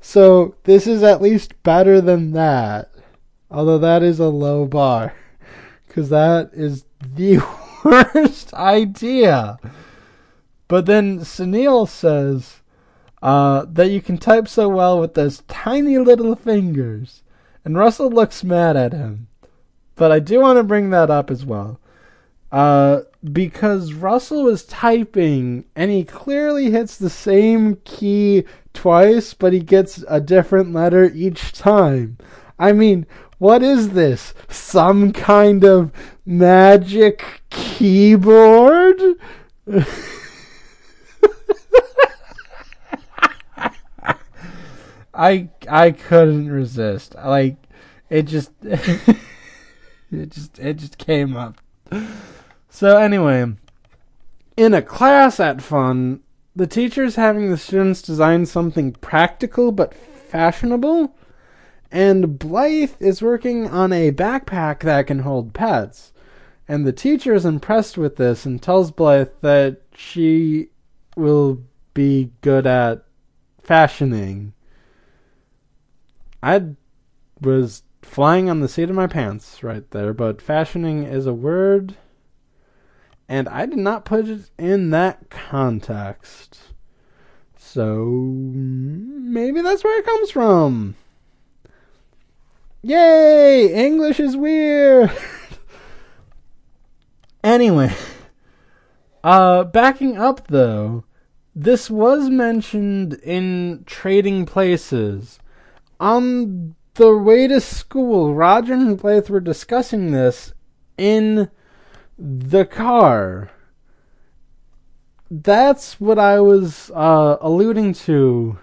So 0.00 0.54
this 0.64 0.86
is 0.86 1.02
at 1.02 1.22
least 1.22 1.60
better 1.62 2.00
than 2.00 2.32
that. 2.32 2.90
Although 3.50 3.78
that 3.78 4.02
is 4.02 4.20
a 4.20 4.28
low 4.28 4.66
bar. 4.66 5.14
Because 5.86 6.10
that 6.10 6.50
is 6.52 6.84
the 7.02 7.38
worst 7.84 8.52
idea. 8.54 9.58
But 10.68 10.84
then 10.84 11.20
Sunil 11.20 11.88
says 11.88 12.60
uh, 13.22 13.64
that 13.70 13.90
you 13.90 14.00
can 14.00 14.18
type 14.18 14.46
so 14.48 14.68
well 14.68 15.00
with 15.00 15.14
those 15.14 15.42
tiny 15.48 15.98
little 15.98 16.36
fingers. 16.36 17.22
And 17.64 17.76
Russell 17.76 18.10
looks 18.10 18.44
mad 18.44 18.76
at 18.76 18.92
him. 18.92 19.28
But 19.96 20.12
I 20.12 20.20
do 20.20 20.40
want 20.40 20.58
to 20.58 20.62
bring 20.62 20.90
that 20.90 21.10
up 21.10 21.30
as 21.30 21.44
well. 21.44 21.80
Uh, 22.52 23.00
because 23.32 23.92
Russell 23.92 24.44
was 24.44 24.64
typing 24.64 25.64
and 25.74 25.90
he 25.90 26.04
clearly 26.04 26.70
hits 26.70 26.96
the 26.96 27.10
same 27.10 27.76
key 27.84 28.44
twice, 28.72 29.34
but 29.34 29.52
he 29.52 29.60
gets 29.60 30.04
a 30.08 30.20
different 30.20 30.72
letter 30.72 31.10
each 31.12 31.52
time. 31.52 32.16
I 32.58 32.72
mean, 32.72 33.06
what 33.38 33.62
is 33.62 33.90
this? 33.90 34.34
Some 34.48 35.12
kind 35.12 35.64
of 35.64 35.92
magic 36.24 37.42
keyboard? 37.50 39.00
I 45.18 45.48
I 45.68 45.90
couldn't 45.90 46.48
resist. 46.50 47.16
Like 47.16 47.56
it 48.08 48.22
just 48.22 48.52
it 48.62 50.30
just 50.30 50.58
it 50.60 50.74
just 50.74 50.96
came 50.96 51.36
up. 51.36 51.60
So 52.70 52.96
anyway, 52.96 53.52
in 54.56 54.74
a 54.74 54.80
class 54.80 55.40
at 55.40 55.60
Fun, 55.60 56.20
the 56.54 56.68
teacher's 56.68 57.16
having 57.16 57.50
the 57.50 57.56
students 57.58 58.00
design 58.00 58.46
something 58.46 58.92
practical 58.92 59.72
but 59.72 59.92
fashionable, 59.92 61.16
and 61.90 62.38
Blythe 62.38 62.94
is 63.00 63.20
working 63.20 63.66
on 63.68 63.92
a 63.92 64.12
backpack 64.12 64.80
that 64.80 65.08
can 65.08 65.20
hold 65.20 65.52
pets. 65.52 66.12
And 66.70 66.86
the 66.86 66.92
teacher 66.92 67.34
is 67.34 67.46
impressed 67.46 67.96
with 67.96 68.16
this 68.16 68.44
and 68.44 68.62
tells 68.62 68.90
Blythe 68.92 69.30
that 69.40 69.80
she 69.94 70.68
will 71.16 71.62
be 71.94 72.30
good 72.42 72.66
at 72.66 73.04
fashioning. 73.60 74.52
I 76.42 76.74
was 77.40 77.82
flying 78.02 78.48
on 78.48 78.60
the 78.60 78.68
seat 78.68 78.90
of 78.90 78.96
my 78.96 79.06
pants 79.06 79.62
right 79.62 79.88
there, 79.90 80.12
but 80.12 80.40
fashioning 80.40 81.04
is 81.04 81.26
a 81.26 81.34
word, 81.34 81.96
and 83.28 83.48
I 83.48 83.66
did 83.66 83.78
not 83.78 84.04
put 84.04 84.28
it 84.28 84.50
in 84.58 84.90
that 84.90 85.30
context. 85.30 86.58
So 87.56 88.04
maybe 88.04 89.60
that's 89.60 89.84
where 89.84 89.98
it 89.98 90.06
comes 90.06 90.30
from. 90.30 90.94
Yay! 92.82 93.72
English 93.74 94.20
is 94.20 94.36
weird! 94.36 95.10
anyway, 97.44 97.92
uh, 99.24 99.64
backing 99.64 100.16
up 100.16 100.46
though, 100.46 101.04
this 101.54 101.90
was 101.90 102.30
mentioned 102.30 103.14
in 103.14 103.82
Trading 103.84 104.46
Places. 104.46 105.40
On 106.00 106.74
the 106.94 107.16
way 107.16 107.46
to 107.46 107.60
school, 107.60 108.34
Roger 108.34 108.74
and 108.74 108.98
Blythe 108.98 109.28
were 109.28 109.40
discussing 109.40 110.12
this 110.12 110.52
in 110.96 111.50
the 112.18 112.64
car. 112.64 113.50
That's 115.30 116.00
what 116.00 116.18
I 116.18 116.40
was 116.40 116.90
uh, 116.94 117.36
alluding 117.40 117.92
to 117.94 118.58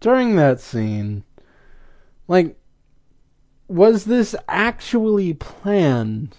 during 0.00 0.36
that 0.36 0.60
scene. 0.60 1.24
Like, 2.28 2.56
was 3.68 4.04
this 4.04 4.34
actually 4.48 5.34
planned? 5.34 6.36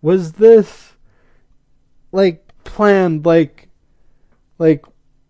Was 0.00 0.32
this 0.32 0.94
like 2.12 2.50
planned? 2.64 3.26
Like, 3.26 3.68
like, 4.58 4.84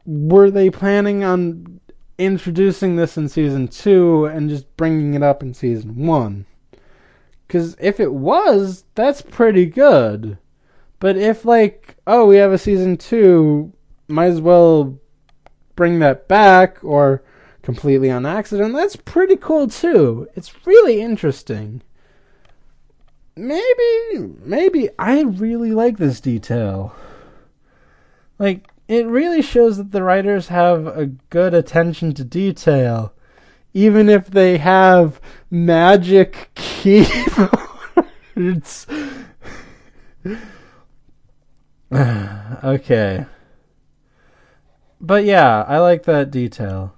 were 0.05 0.51
they 0.51 0.71
planning 0.71 1.25
on 1.25 1.81
introducing 2.19 2.97
this 2.97 3.17
in 3.17 3.29
season 3.29 3.69
two 3.69 4.27
and 4.27 4.49
just 4.49 4.77
bringing 4.77 5.15
it 5.15 5.23
up 5.23 5.43
in 5.43 5.55
season 5.55 6.07
one. 6.07 6.47
Because 7.47 7.77
if 7.81 8.01
it 8.01 8.13
was, 8.13 8.85
that's 8.95 9.23
pretty 9.23 9.67
good. 9.67 10.39
But 10.99 11.17
if, 11.17 11.45
like, 11.45 11.97
oh, 12.07 12.27
we 12.27 12.37
have 12.37 12.53
a 12.53 12.59
season 12.59 12.97
two, 12.97 13.73
might 14.09 14.27
as 14.27 14.41
well 14.41 14.99
bring 15.77 15.99
that 15.99 16.27
back 16.27 16.83
or 16.83 17.23
completely 17.63 18.11
on 18.11 18.25
accident, 18.25 18.75
that's 18.75 18.97
pretty 18.97 19.37
cool 19.37 19.69
too. 19.69 20.29
It's 20.35 20.67
really 20.67 21.01
interesting. 21.01 21.83
Maybe, 23.37 24.33
maybe 24.43 24.89
I 24.99 25.23
really 25.23 25.73
like 25.73 25.99
this 25.99 26.21
detail. 26.21 26.95
Like, 28.39 28.71
it 28.89 29.07
really 29.07 29.43
shows 29.43 29.77
that 29.79 29.93
the 29.93 30.03
writers 30.03 30.49
have 30.49 30.87
a 30.87 31.07
good 31.07 31.55
attention 31.55 32.15
to 32.15 32.25
detail, 32.25 33.13
even 33.75 34.09
if 34.09 34.27
they 34.29 34.59
have 34.59 35.21
magic 35.51 36.51
keyboards. 36.55 37.27
okay. 42.65 43.27
But 45.01 45.25
yeah, 45.25 45.65
I 45.67 45.79
like 45.79 46.05
that 46.05 46.31
detail. 46.31 46.95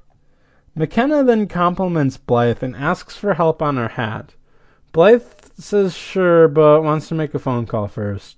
McKenna 0.74 1.24
then 1.24 1.48
compliments 1.48 2.16
Blythe 2.16 2.62
and 2.62 2.76
asks 2.76 3.16
for 3.16 3.34
help 3.34 3.60
on 3.60 3.76
her 3.76 3.88
hat. 3.88 4.34
Blythe 4.92 5.22
says 5.58 5.96
sure, 5.96 6.48
but 6.48 6.82
wants 6.82 7.08
to 7.08 7.14
make 7.14 7.34
a 7.34 7.38
phone 7.38 7.66
call 7.66 7.88
first. 7.88 8.36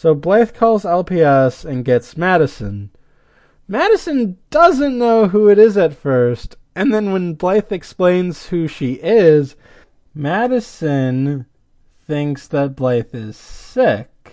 So 0.00 0.14
Blythe 0.14 0.54
calls 0.54 0.84
LPS 0.84 1.62
and 1.66 1.84
gets 1.84 2.16
Madison. 2.16 2.88
Madison 3.68 4.38
doesn't 4.48 4.96
know 4.96 5.28
who 5.28 5.50
it 5.50 5.58
is 5.58 5.76
at 5.76 5.92
first, 5.92 6.56
and 6.74 6.94
then 6.94 7.12
when 7.12 7.34
Blythe 7.34 7.70
explains 7.70 8.46
who 8.46 8.66
she 8.66 8.94
is, 8.94 9.56
Madison 10.14 11.44
thinks 12.06 12.48
that 12.48 12.74
Blythe 12.74 13.14
is 13.14 13.36
sick 13.36 14.32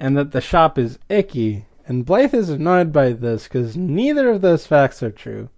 and 0.00 0.16
that 0.16 0.32
the 0.32 0.40
shop 0.40 0.78
is 0.78 0.98
icky. 1.10 1.66
And 1.86 2.06
Blythe 2.06 2.32
is 2.32 2.48
annoyed 2.48 2.94
by 2.94 3.12
this 3.12 3.44
because 3.44 3.76
neither 3.76 4.30
of 4.30 4.40
those 4.40 4.66
facts 4.66 5.02
are 5.02 5.10
true. 5.10 5.50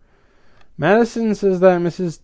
Madison 0.76 1.36
says 1.36 1.60
that 1.60 1.80
Mrs. 1.80 2.18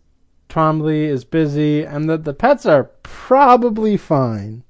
Twombly 0.48 1.04
is 1.04 1.24
busy 1.24 1.84
and 1.84 2.10
that 2.10 2.24
the 2.24 2.34
pets 2.34 2.66
are 2.66 2.90
probably 3.04 3.96
fine. 3.96 4.64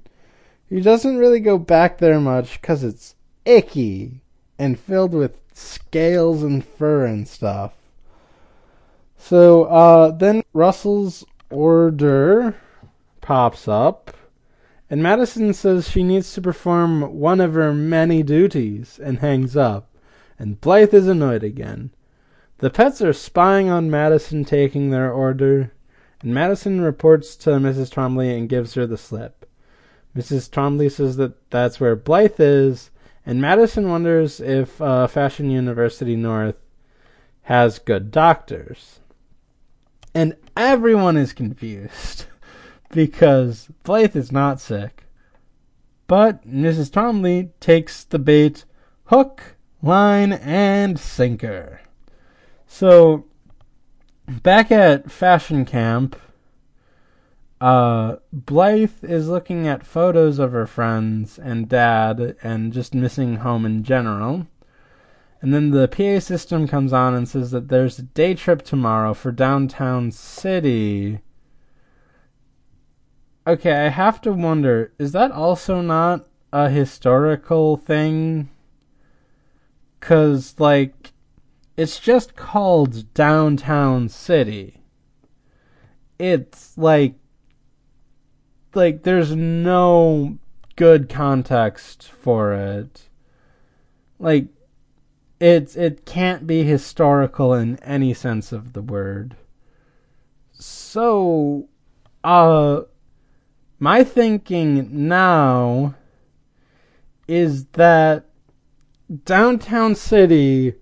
He 0.69 0.81
doesn't 0.81 1.19
really 1.19 1.41
go 1.41 1.59
back 1.59 1.99
there 1.99 2.21
much 2.21 2.61
because 2.61 2.83
it's 2.83 3.15
icky 3.45 4.23
and 4.59 4.79
filled 4.79 5.13
with 5.13 5.39
scales 5.53 6.43
and 6.43 6.65
fur 6.65 7.05
and 7.05 7.29
stuff. 7.29 7.75
So 9.19 9.65
uh, 9.65 10.11
then 10.11 10.43
Russell's 10.53 11.25
order 11.51 12.57
pops 13.21 13.69
up, 13.69 14.15
and 14.91 15.03
Madison 15.03 15.55
says 15.55 15.89
she 15.89 16.03
needs 16.03 16.33
to 16.35 16.43
perform 16.43 17.19
one 17.19 17.41
of 17.41 17.55
her 17.55 17.73
many 17.73 18.23
duties 18.23 18.99
and 19.03 19.21
hangs 19.21 19.57
up. 19.57 19.89
And 20.39 20.61
Blythe 20.61 20.93
is 20.93 21.09
annoyed 21.09 21.43
again. 21.43 21.91
The 22.59 22.71
pets 22.71 23.01
are 23.01 23.13
spying 23.13 23.69
on 23.69 23.91
Madison 23.91 24.45
taking 24.45 24.91
their 24.91 25.13
order, 25.13 25.73
and 26.21 26.35
Madison 26.35 26.81
reports 26.81 27.37
to 27.37 27.51
Mrs. 27.51 27.93
Twombly 27.93 28.37
and 28.37 28.49
gives 28.49 28.75
her 28.75 28.87
the 28.87 28.99
slip. 28.99 29.44
Mrs. 30.17 30.49
Twombly 30.49 30.91
says 30.91 31.17
that 31.17 31.51
that's 31.51 31.81
where 31.81 31.97
Blythe 31.97 32.39
is, 32.39 32.91
and 33.27 33.41
Madison 33.41 33.89
wonders 33.89 34.41
if 34.41 34.81
uh, 34.81 35.07
Fashion 35.07 35.51
University 35.51 36.15
North 36.15 36.57
has 37.43 37.79
good 37.79 38.11
doctors. 38.11 39.01
And 40.15 40.37
everyone 40.57 41.17
is 41.17 41.33
confused 41.33 42.27
because 42.91 43.69
Blythe 43.83 44.17
is 44.17 44.31
not 44.31 44.61
sick. 44.61 45.05
But 46.07 46.47
Mrs. 46.47 46.91
Twombly 46.91 47.51
takes 47.61 48.05
the 48.05 48.19
bait 48.19 48.65
hook, 49.07 49.57
line, 49.83 50.33
and 50.33 50.99
sinker. 50.99 51.81
So 52.67 53.25
back 54.29 54.71
at 54.71 55.11
fashion 55.11 55.65
camp, 55.65 56.17
uh, 57.65 58.17
Blythe 58.31 59.03
is 59.05 59.31
looking 59.31 59.67
at 59.67 59.87
photos 59.87 60.39
of 60.39 60.53
her 60.53 60.67
friends 60.67 61.39
and 61.39 61.67
dad 61.67 62.37
and 62.43 62.75
just 62.75 62.95
missing 62.95 63.37
home 63.37 63.65
in 63.65 63.83
general. 63.83 64.47
And 65.41 65.55
then 65.55 65.71
the 65.71 65.89
PA 65.89 66.21
system 66.21 66.69
comes 66.69 66.93
on 66.93 67.15
and 67.15 67.27
says 67.27 67.53
that 67.53 67.69
there's 67.69 67.99
a 67.99 68.03
day 68.03 68.35
trip 68.35 68.61
tomorrow 68.61 69.15
for 69.15 69.33
downtown 69.33 70.11
city. 70.11 71.21
Okay, 73.47 73.87
I 73.87 73.89
have 73.89 74.21
to 74.23 74.33
wonder, 74.35 74.93
is 74.99 75.13
that 75.13 75.33
also 75.33 75.81
not 75.81 76.27
a 76.53 76.69
historical 76.69 77.79
thing? 77.79 78.51
Cause 80.01 80.55
like 80.59 81.13
it's 81.79 81.99
just 81.99 82.37
called 82.37 83.15
downtown 83.15 84.11
city. 84.11 84.83
It's 86.19 86.77
like 86.77 87.15
like 88.77 89.03
there's 89.03 89.35
no 89.35 90.39
good 90.77 91.09
context 91.09 92.11
for 92.11 92.53
it. 92.53 93.09
Like 94.19 94.47
it's 95.41 95.77
it 95.77 96.05
can't 96.05 96.47
be 96.47 96.63
historical 96.63 97.53
in 97.55 97.77
any 97.83 98.15
sense 98.15 98.53
of 98.53 98.73
the 98.73 98.83
word. 98.83 99.37
So 100.53 101.69
uh 102.23 102.83
my 103.79 104.05
thinking 104.05 105.09
now 105.09 105.95
is 107.29 107.67
that 107.73 108.25
downtown 109.25 109.95
city 109.95 110.75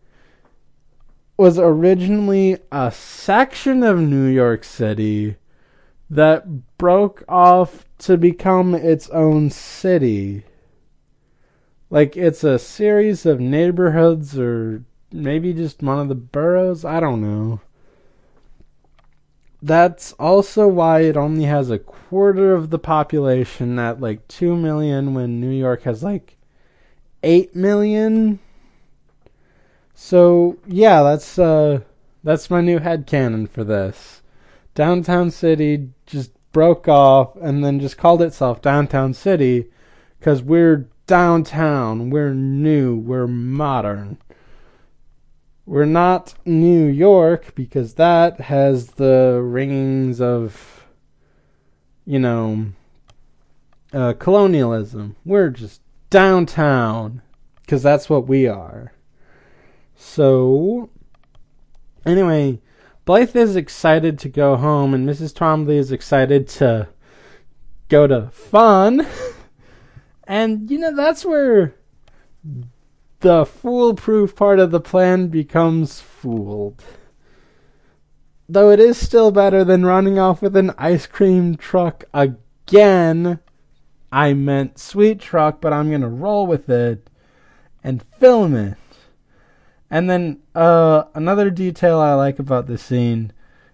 was 1.36 1.58
originally 1.58 2.58
a 2.70 2.90
section 2.92 3.82
of 3.82 3.98
New 3.98 4.26
York 4.26 4.62
City 4.62 5.36
that 6.12 6.76
broke 6.76 7.24
off 7.26 7.86
to 7.96 8.18
become 8.18 8.74
its 8.74 9.08
own 9.10 9.48
city. 9.48 10.44
Like 11.88 12.18
it's 12.18 12.44
a 12.44 12.58
series 12.58 13.24
of 13.24 13.40
neighborhoods 13.40 14.38
or 14.38 14.84
maybe 15.10 15.54
just 15.54 15.82
one 15.82 15.98
of 15.98 16.08
the 16.08 16.14
boroughs, 16.14 16.84
I 16.84 17.00
don't 17.00 17.22
know. 17.22 17.62
That's 19.62 20.12
also 20.14 20.68
why 20.68 21.00
it 21.00 21.16
only 21.16 21.44
has 21.44 21.70
a 21.70 21.78
quarter 21.78 22.52
of 22.54 22.68
the 22.68 22.78
population 22.78 23.78
at 23.78 23.98
like 23.98 24.28
2 24.28 24.54
million 24.54 25.14
when 25.14 25.40
New 25.40 25.50
York 25.50 25.84
has 25.84 26.02
like 26.02 26.36
8 27.22 27.56
million. 27.56 28.38
So, 29.94 30.58
yeah, 30.66 31.02
that's 31.02 31.38
uh 31.38 31.80
that's 32.22 32.50
my 32.50 32.60
new 32.60 32.80
head 32.80 33.06
canon 33.06 33.46
for 33.46 33.64
this 33.64 34.21
downtown 34.74 35.30
city 35.30 35.90
just 36.06 36.32
broke 36.52 36.88
off 36.88 37.36
and 37.36 37.64
then 37.64 37.80
just 37.80 37.96
called 37.96 38.22
itself 38.22 38.60
downtown 38.60 39.14
city 39.14 39.70
because 40.18 40.42
we're 40.42 40.88
downtown, 41.06 42.10
we're 42.10 42.34
new, 42.34 42.96
we're 42.96 43.26
modern. 43.26 44.18
We're 45.64 45.84
not 45.84 46.34
New 46.44 46.86
York 46.86 47.54
because 47.54 47.94
that 47.94 48.40
has 48.40 48.92
the 48.92 49.40
ringings 49.42 50.20
of, 50.20 50.86
you 52.04 52.18
know, 52.18 52.66
uh, 53.92 54.14
colonialism. 54.14 55.16
We're 55.24 55.50
just 55.50 55.80
downtown 56.10 57.22
because 57.62 57.82
that's 57.82 58.10
what 58.10 58.26
we 58.26 58.46
are. 58.46 58.92
So, 59.94 60.90
anyway, 62.04 62.60
Blythe 63.04 63.34
is 63.34 63.56
excited 63.56 64.18
to 64.20 64.28
go 64.28 64.56
home, 64.56 64.94
and 64.94 65.08
Mrs. 65.08 65.34
Twombly 65.34 65.76
is 65.76 65.90
excited 65.90 66.46
to 66.48 66.88
go 67.88 68.06
to 68.06 68.30
fun. 68.30 69.06
and, 70.24 70.70
you 70.70 70.78
know, 70.78 70.94
that's 70.94 71.24
where 71.24 71.74
the 73.20 73.44
foolproof 73.44 74.36
part 74.36 74.60
of 74.60 74.70
the 74.70 74.80
plan 74.80 75.28
becomes 75.28 76.00
fooled. 76.00 76.84
Though 78.48 78.70
it 78.70 78.78
is 78.78 78.98
still 78.98 79.30
better 79.30 79.64
than 79.64 79.86
running 79.86 80.18
off 80.18 80.42
with 80.42 80.56
an 80.56 80.72
ice 80.78 81.06
cream 81.06 81.56
truck 81.56 82.04
again. 82.12 83.40
I 84.12 84.34
meant 84.34 84.78
sweet 84.78 85.20
truck, 85.20 85.60
but 85.60 85.72
I'm 85.72 85.88
going 85.88 86.02
to 86.02 86.08
roll 86.08 86.46
with 86.46 86.68
it 86.68 87.08
and 87.82 88.02
film 88.20 88.54
it. 88.54 88.76
And 89.92 90.08
then 90.08 90.38
uh, 90.54 91.04
another 91.14 91.50
detail 91.50 92.00
I 92.00 92.14
like 92.14 92.38
about 92.38 92.66
this 92.66 92.82
scene 92.82 93.30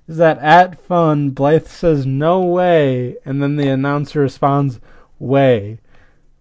is 0.09 0.17
that 0.17 0.37
at 0.41 0.81
fun, 0.81 1.31
Blythe 1.31 1.69
says 1.69 2.07
no 2.07 2.41
way, 2.41 3.19
and 3.25 3.41
then 3.41 3.55
the 3.55 3.69
announcer 3.69 4.23
responds 4.23 4.81
way, 5.21 5.79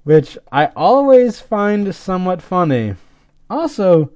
which 0.03 0.36
I 0.51 0.71
always 0.75 1.41
find 1.41 1.93
somewhat 1.93 2.41
funny. 2.41 2.95
Also, 3.51 4.09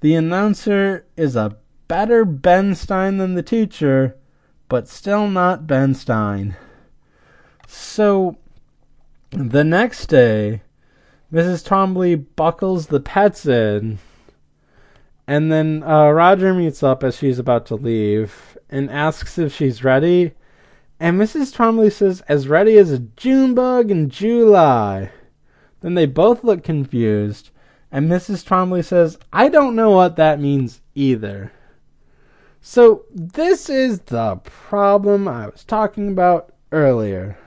the 0.00 0.14
announcer 0.14 1.06
is 1.16 1.34
a 1.34 1.56
better 1.88 2.26
Ben 2.26 2.74
Stein 2.74 3.16
than 3.16 3.36
the 3.36 3.42
teacher, 3.42 4.18
but 4.68 4.86
still 4.86 5.30
not 5.30 5.66
Ben 5.66 5.94
Stein. 5.94 6.56
So, 7.66 8.36
the 9.30 9.64
next 9.64 10.08
day, 10.10 10.60
Mrs. 11.32 11.66
Twombly 11.66 12.22
buckles 12.36 12.88
the 12.88 13.00
pets 13.00 13.46
in 13.46 13.98
and 15.26 15.50
then 15.50 15.82
uh, 15.82 16.10
Roger 16.10 16.54
meets 16.54 16.82
up 16.82 17.02
as 17.02 17.16
she's 17.16 17.38
about 17.38 17.66
to 17.66 17.74
leave 17.74 18.56
and 18.70 18.90
asks 18.90 19.38
if 19.38 19.54
she's 19.54 19.82
ready. 19.82 20.32
And 21.00 21.20
Mrs. 21.20 21.54
Twombly 21.54 21.92
says, 21.92 22.22
as 22.22 22.48
ready 22.48 22.78
as 22.78 22.90
a 22.90 23.00
June 23.00 23.54
bug 23.54 23.90
in 23.90 24.08
July. 24.08 25.10
Then 25.80 25.94
they 25.94 26.06
both 26.06 26.44
look 26.44 26.62
confused. 26.62 27.50
And 27.90 28.10
Mrs. 28.10 28.44
Twombly 28.44 28.84
says, 28.84 29.18
I 29.32 29.48
don't 29.48 29.76
know 29.76 29.90
what 29.90 30.16
that 30.16 30.40
means 30.40 30.80
either. 30.94 31.52
So, 32.60 33.04
this 33.12 33.68
is 33.68 34.00
the 34.00 34.36
problem 34.36 35.28
I 35.28 35.46
was 35.46 35.64
talking 35.64 36.08
about 36.08 36.52
earlier. 36.72 37.38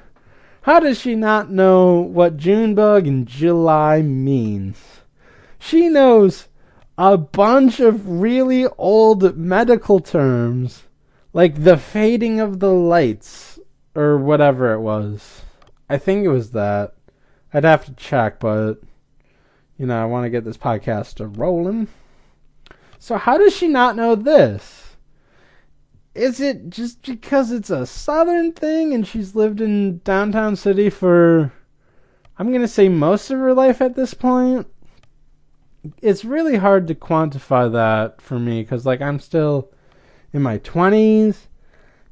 How 0.62 0.80
does 0.80 1.00
she 1.00 1.16
not 1.16 1.50
know 1.50 2.00
what 2.00 2.38
Junebug 2.38 3.08
and 3.08 3.28
July 3.28 4.02
means? 4.02 5.02
She 5.58 5.90
knows 5.90 6.48
a 7.00 7.18
bunch 7.18 7.80
of 7.80 8.20
really 8.20 8.68
old 8.78 9.38
medical 9.38 10.02
terms, 10.02 10.84
like 11.32 11.64
the 11.64 11.78
fading 11.78 12.42
of 12.42 12.60
the 12.60 12.74
lights, 12.74 13.58
or 13.96 14.18
whatever 14.18 14.74
it 14.74 14.82
was. 14.82 15.44
I 15.90 15.98
think 15.98 16.26
it 16.26 16.30
was 16.30 16.52
that. 16.52 16.96
I'd 17.54 17.64
have 17.64 17.86
to 17.86 17.94
check, 17.94 18.42
but, 18.42 18.82
you 19.78 19.86
know, 19.86 20.00
I 20.00 20.06
want 20.08 20.26
to 20.26 20.30
get 20.30 20.44
this 20.44 20.58
podcast 20.58 21.38
rolling. 21.38 21.88
So, 23.00 23.16
how 23.16 23.38
does 23.38 23.56
she 23.56 23.70
not 23.70 23.96
know 23.96 24.16
this? 24.16 24.98
Is 26.14 26.42
it 26.42 26.70
just 26.70 27.02
because 27.04 27.54
it's 27.54 27.70
a 27.70 27.86
southern 27.86 28.52
thing 28.52 28.94
and 28.94 29.08
she's 29.08 29.36
lived 29.36 29.62
in 29.62 30.00
downtown 30.00 30.58
city 30.58 30.90
for, 30.90 31.54
I'm 32.38 32.50
going 32.50 32.60
to 32.60 32.68
say 32.68 32.90
most 32.90 33.32
of 33.32 33.40
her 33.40 33.54
life 33.54 33.80
at 33.82 33.96
this 33.96 34.14
point? 34.14 34.68
It's 36.02 36.26
really 36.26 36.58
hard 36.58 36.88
to 36.88 36.96
quantify 36.96 37.72
that 37.72 38.22
for 38.22 38.40
me 38.40 38.62
because 38.62 38.86
like 38.86 39.02
I'm 39.02 39.20
still 39.20 39.72
in 40.34 40.42
my 40.42 40.58
20s. 40.60 41.48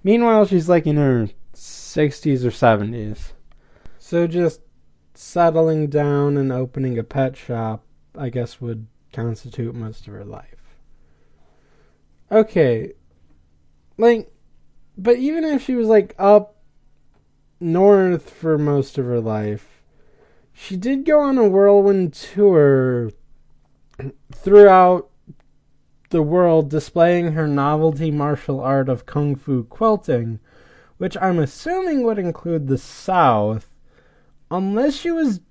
Meanwhile, 0.03 0.45
she's 0.45 0.69
like 0.69 0.85
in 0.87 0.97
her 0.97 1.29
60s 1.53 2.43
or 2.43 2.51
70s. 2.51 3.31
So 3.97 4.27
just 4.27 4.61
settling 5.13 5.87
down 5.87 6.37
and 6.37 6.51
opening 6.51 6.97
a 6.97 7.03
pet 7.03 7.35
shop, 7.35 7.83
I 8.17 8.29
guess, 8.29 8.61
would 8.61 8.87
constitute 9.11 9.75
most 9.75 10.07
of 10.07 10.13
her 10.13 10.23
life. 10.23 10.77
Okay. 12.31 12.93
Like, 13.97 14.31
but 14.97 15.17
even 15.17 15.43
if 15.43 15.63
she 15.63 15.75
was 15.75 15.87
like 15.87 16.15
up 16.17 16.55
north 17.59 18.29
for 18.29 18.57
most 18.57 18.97
of 18.97 19.05
her 19.05 19.19
life, 19.19 19.81
she 20.53 20.77
did 20.77 21.05
go 21.05 21.19
on 21.19 21.37
a 21.37 21.47
whirlwind 21.47 22.13
tour 22.13 23.11
throughout 24.31 25.09
the 26.09 26.21
world 26.21 26.69
displaying 26.69 27.33
her 27.33 27.47
novelty 27.47 28.11
martial 28.11 28.59
art 28.59 28.89
of 28.89 29.05
kung 29.05 29.35
fu 29.35 29.63
quilting, 29.63 30.39
which 30.97 31.17
I'm 31.21 31.39
assuming 31.39 32.03
would 32.03 32.19
include 32.19 32.67
the 32.67 32.77
South, 32.77 33.69
unless 34.49 34.95
she 34.95 35.11
was 35.11 35.41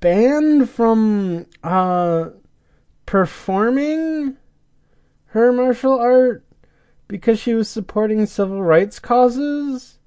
banned 0.00 0.70
from 0.70 1.46
uh, 1.62 2.30
performing 3.06 4.36
her 5.26 5.52
martial 5.52 5.98
art 5.98 6.44
because 7.08 7.38
she 7.38 7.54
was 7.54 7.68
supporting 7.68 8.24
civil 8.26 8.62
rights 8.62 8.98
causes, 8.98 9.98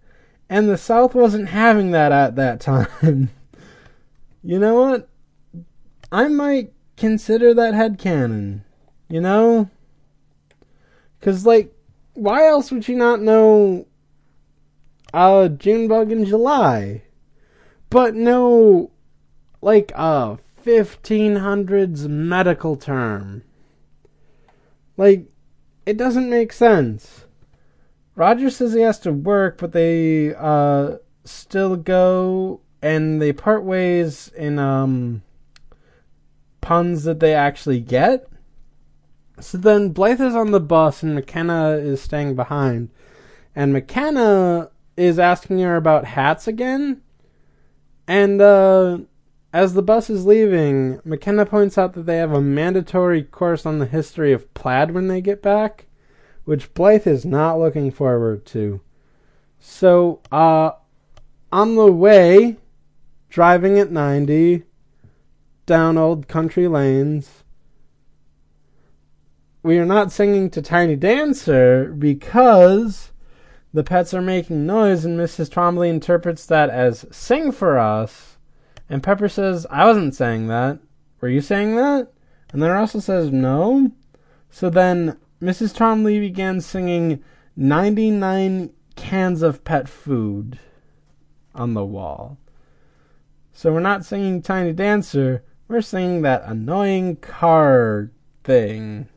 and 0.49 0.67
the 0.67 0.77
South 0.77 1.13
wasn't 1.13 1.49
having 1.49 1.91
that 1.91 2.11
at 2.11 2.35
that 2.35 2.59
time. 2.59 3.29
you 4.43 4.57
know 4.57 4.75
what? 4.75 5.09
I 6.11 6.27
might 6.27 6.73
consider 7.03 7.53
that 7.53 7.73
head 7.73 7.99
canon. 7.99 8.63
You 9.09 9.19
know? 9.19 9.69
Cuz 11.19 11.45
like 11.45 11.75
why 12.13 12.47
else 12.47 12.71
would 12.71 12.85
she 12.85 12.95
not 12.95 13.21
know 13.21 13.87
uh, 15.13 15.49
Junebug 15.49 16.13
in 16.13 16.23
July? 16.23 17.01
But 17.89 18.15
no, 18.15 18.91
like 19.61 19.91
a 19.95 20.39
1500s 20.65 22.07
medical 22.07 22.77
term. 22.77 23.43
Like, 24.95 25.25
it 25.85 25.97
doesn't 25.97 26.29
make 26.29 26.53
sense. 26.53 27.25
Roger 28.15 28.49
says 28.49 28.73
he 28.73 28.81
has 28.81 28.99
to 28.99 29.11
work, 29.11 29.57
but 29.57 29.73
they 29.73 30.33
uh, 30.35 30.97
still 31.25 31.75
go 31.75 32.61
and 32.81 33.21
they 33.21 33.33
part 33.33 33.63
ways 33.63 34.31
in 34.37 34.57
um, 34.59 35.23
puns 36.63 37.03
that 37.03 37.19
they 37.19 37.35
actually 37.35 37.79
get. 37.79 38.27
So 39.39 39.57
then 39.57 39.89
Blythe 39.89 40.21
is 40.21 40.35
on 40.35 40.51
the 40.51 40.59
bus 40.59 41.03
and 41.03 41.13
McKenna 41.13 41.71
is 41.71 42.01
staying 42.01 42.35
behind. 42.35 42.89
And 43.55 43.73
McKenna 43.73 44.71
is 44.95 45.19
asking 45.19 45.59
her 45.59 45.75
about 45.75 46.05
hats 46.05 46.47
again. 46.47 47.01
And 48.07 48.41
uh, 48.41 48.99
as 49.51 49.73
the 49.73 49.83
bus 49.83 50.09
is 50.09 50.25
leaving, 50.25 51.01
McKenna 51.03 51.45
points 51.45 51.77
out 51.77 51.93
that 51.93 52.05
they 52.05 52.17
have 52.17 52.31
a 52.31 52.41
mandatory 52.41 53.23
course 53.23 53.65
on 53.65 53.79
the 53.79 53.85
history 53.85 54.31
of 54.31 54.51
plaid 54.53 54.91
when 54.91 55.07
they 55.07 55.21
get 55.21 55.41
back, 55.41 55.87
which 56.45 56.73
Blythe 56.73 57.07
is 57.07 57.25
not 57.25 57.59
looking 57.59 57.91
forward 57.91 58.45
to. 58.47 58.81
So, 59.59 60.21
uh, 60.31 60.71
on 61.51 61.75
the 61.75 61.91
way, 61.91 62.57
driving 63.29 63.79
at 63.79 63.91
90 63.91 64.63
down 65.65 65.97
old 65.97 66.27
country 66.27 66.67
lanes, 66.67 67.43
we 69.61 69.77
are 69.77 69.85
not 69.85 70.11
singing 70.11 70.49
to 70.51 70.61
Tiny 70.61 70.95
Dancer 70.95 71.93
because 71.97 73.11
the 73.73 73.83
pets 73.83 74.13
are 74.13 74.21
making 74.21 74.65
noise, 74.65 75.03
and 75.03 75.17
Mrs. 75.17 75.49
Twombly 75.49 75.89
interprets 75.89 76.45
that 76.45 76.69
as 76.69 77.05
sing 77.11 77.51
for 77.51 77.79
us. 77.79 78.37
And 78.87 79.01
Pepper 79.01 79.27
says, 79.29 79.65
I 79.71 79.85
wasn't 79.85 80.13
saying 80.13 80.47
that. 80.47 80.79
Were 81.21 81.29
you 81.29 81.41
saying 81.41 81.75
that? 81.77 82.11
And 82.51 82.61
then 82.61 82.69
Russell 82.69 83.01
says, 83.01 83.31
no. 83.31 83.91
So 84.51 84.69
then 84.69 85.17
Mrs. 85.41 85.75
Twombly 85.75 86.19
began 86.19 86.61
singing 86.61 87.23
99 87.55 88.71
cans 88.95 89.41
of 89.41 89.63
pet 89.63 89.89
food 89.89 90.59
on 91.55 91.73
the 91.73 91.85
wall. 91.85 92.37
So 93.53 93.71
we're 93.71 93.79
not 93.79 94.05
singing 94.05 94.41
Tiny 94.41 94.73
Dancer, 94.73 95.43
we're 95.73 95.81
singing 95.81 96.21
that 96.21 96.43
annoying 96.45 97.15
car 97.15 98.11
thing. 98.43 99.09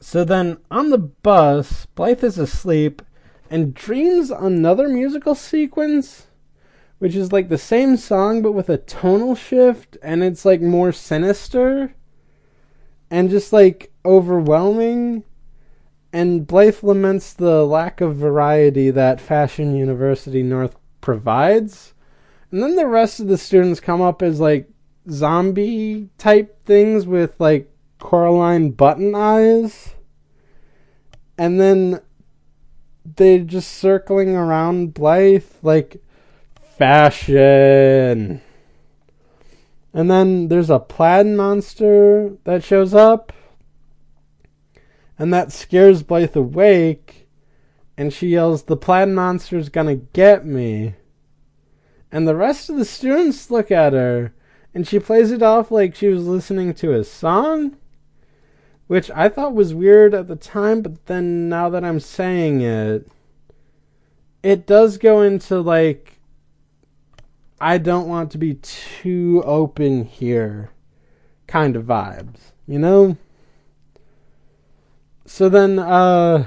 So 0.00 0.24
then 0.24 0.56
on 0.70 0.88
the 0.88 0.98
bus, 0.98 1.86
Blythe 1.94 2.24
is 2.24 2.38
asleep 2.38 3.02
and 3.50 3.74
dreams 3.74 4.30
another 4.30 4.88
musical 4.88 5.34
sequence, 5.34 6.28
which 6.98 7.14
is 7.14 7.30
like 7.30 7.50
the 7.50 7.58
same 7.58 7.98
song 7.98 8.40
but 8.40 8.52
with 8.52 8.70
a 8.70 8.78
tonal 8.78 9.34
shift, 9.34 9.98
and 10.02 10.22
it's 10.22 10.44
like 10.44 10.60
more 10.62 10.92
sinister 10.92 11.94
and 13.10 13.28
just 13.28 13.52
like 13.52 13.92
overwhelming. 14.04 15.24
And 16.10 16.46
Blythe 16.46 16.82
laments 16.82 17.34
the 17.34 17.66
lack 17.66 18.00
of 18.00 18.16
variety 18.16 18.90
that 18.90 19.20
Fashion 19.20 19.76
University 19.76 20.42
North 20.42 20.76
provides. 21.02 21.92
And 22.50 22.62
then 22.62 22.76
the 22.76 22.86
rest 22.86 23.20
of 23.20 23.28
the 23.28 23.38
students 23.38 23.80
come 23.80 24.00
up 24.00 24.22
as 24.22 24.40
like 24.40 24.68
zombie 25.10 26.08
type 26.18 26.64
things 26.64 27.06
with 27.06 27.38
like 27.38 27.70
Coraline 27.98 28.70
button 28.70 29.14
eyes. 29.14 29.94
And 31.36 31.60
then 31.60 32.00
they're 33.16 33.40
just 33.40 33.72
circling 33.72 34.34
around 34.34 34.94
Blythe 34.94 35.44
like 35.62 36.02
fashion. 36.76 38.40
And 39.92 40.10
then 40.10 40.48
there's 40.48 40.70
a 40.70 40.78
plaid 40.78 41.26
monster 41.26 42.36
that 42.44 42.64
shows 42.64 42.94
up. 42.94 43.32
And 45.18 45.34
that 45.34 45.52
scares 45.52 46.02
Blythe 46.02 46.36
awake. 46.36 47.28
And 47.96 48.12
she 48.12 48.28
yells, 48.28 48.64
The 48.64 48.76
plaid 48.76 49.08
monster's 49.08 49.68
gonna 49.68 49.96
get 49.96 50.46
me. 50.46 50.94
And 52.10 52.26
the 52.26 52.36
rest 52.36 52.70
of 52.70 52.76
the 52.76 52.84
students 52.84 53.50
look 53.50 53.70
at 53.70 53.92
her. 53.92 54.32
And 54.74 54.86
she 54.86 54.98
plays 54.98 55.30
it 55.30 55.42
off 55.42 55.70
like 55.70 55.94
she 55.94 56.08
was 56.08 56.26
listening 56.26 56.74
to 56.74 56.94
a 56.94 57.04
song 57.04 57.76
which 58.88 59.10
I 59.10 59.28
thought 59.28 59.54
was 59.54 59.74
weird 59.74 60.14
at 60.14 60.26
the 60.26 60.36
time, 60.36 60.80
but 60.80 61.06
then 61.06 61.48
now 61.48 61.68
that 61.68 61.84
I'm 61.84 62.00
saying 62.00 62.62
it, 62.62 63.06
it 64.42 64.66
does 64.66 64.96
go 64.96 65.20
into 65.20 65.60
like, 65.60 66.18
I 67.60 67.76
don't 67.78 68.08
want 68.08 68.32
to 68.32 68.38
be 68.38 68.54
too 68.54 69.42
open 69.44 70.04
here 70.04 70.70
kind 71.46 71.76
of 71.76 71.84
vibes, 71.84 72.52
you 72.66 72.78
know? 72.78 73.16
So 75.26 75.50
then, 75.50 75.78
uh, 75.78 76.46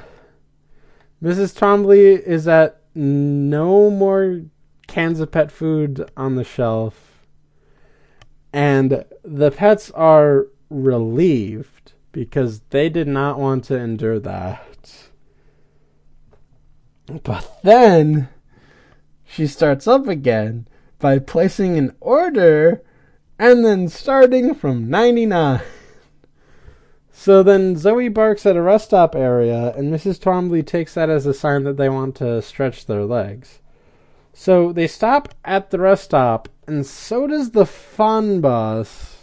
Mrs. 1.22 1.56
Twombly 1.56 2.20
is 2.20 2.48
at 2.48 2.82
no 2.96 3.92
more 3.92 4.42
cans 4.92 5.22
of 5.22 5.32
pet 5.32 5.52
food 5.52 6.10
on 6.18 6.36
the 6.36 6.44
shelf, 6.44 7.26
and 8.52 9.06
the 9.24 9.50
pets 9.50 9.90
are 9.92 10.48
relieved 10.70 11.94
because 12.12 12.60
they 12.72 12.90
did 12.90 13.08
not 13.08 13.40
want 13.40 13.64
to 13.64 13.78
endure 13.78 14.20
that. 14.20 15.08
But 17.24 17.62
then 17.64 18.28
she 19.24 19.48
starts 19.48 19.88
up 19.88 20.08
again 20.08 20.68
by 21.00 21.20
placing 21.20 21.78
an 21.78 21.96
order 22.02 22.84
and 23.40 23.64
then 23.66 23.88
starting 23.88 24.54
from 24.54 24.90
99. 24.90 25.62
So 27.14 27.44
then 27.44 27.78
Zoe 27.78 28.10
barks 28.10 28.46
at 28.46 28.58
a 28.58 28.62
rest 28.62 28.86
stop 28.86 29.16
area, 29.16 29.74
and 29.78 29.94
Mrs. 29.94 30.20
Twombly 30.20 30.66
takes 30.66 30.96
that 30.96 31.10
as 31.10 31.26
a 31.26 31.34
sign 31.34 31.64
that 31.64 31.78
they 31.78 31.88
want 31.88 32.16
to 32.16 32.42
stretch 32.42 32.86
their 32.86 33.06
legs. 33.06 33.61
So 34.34 34.72
they 34.72 34.88
stop 34.88 35.34
at 35.44 35.70
the 35.72 35.80
rest 35.80 36.06
stop, 36.06 36.50
and 36.68 36.86
so 36.86 37.28
does 37.28 37.52
the 37.52 37.66
fun 37.66 38.42
bus. 38.42 39.18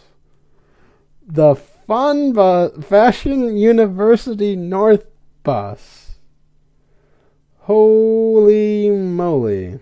The 1.27 1.57
Fun 1.89 2.35
Bus, 2.35 2.85
Fashion 2.85 3.57
University 3.57 4.55
North 4.55 5.07
Bus. 5.43 6.19
Holy 7.61 8.91
moly. 8.91 9.79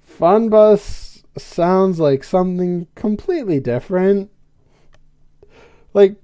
Fun 0.00 0.48
Bus 0.48 1.22
sounds 1.36 2.00
like 2.00 2.24
something 2.24 2.86
completely 2.94 3.60
different. 3.60 4.30
Like, 5.92 6.16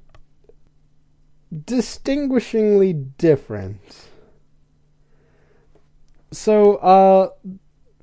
distinguishingly 1.67 2.95
different. 2.95 4.08
So, 6.31 6.77
uh, 6.77 7.31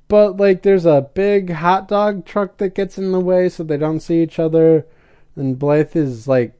but 0.08 0.36
like 0.36 0.62
there's 0.62 0.86
a 0.86 1.10
big 1.14 1.50
hot 1.50 1.88
dog 1.88 2.24
truck 2.24 2.58
that 2.58 2.74
gets 2.74 2.98
in 2.98 3.12
the 3.12 3.20
way 3.20 3.48
so 3.48 3.62
they 3.62 3.76
don't 3.76 4.00
see 4.00 4.22
each 4.22 4.38
other 4.38 4.86
and 5.36 5.58
Blythe 5.58 5.94
is 5.94 6.26
like 6.26 6.54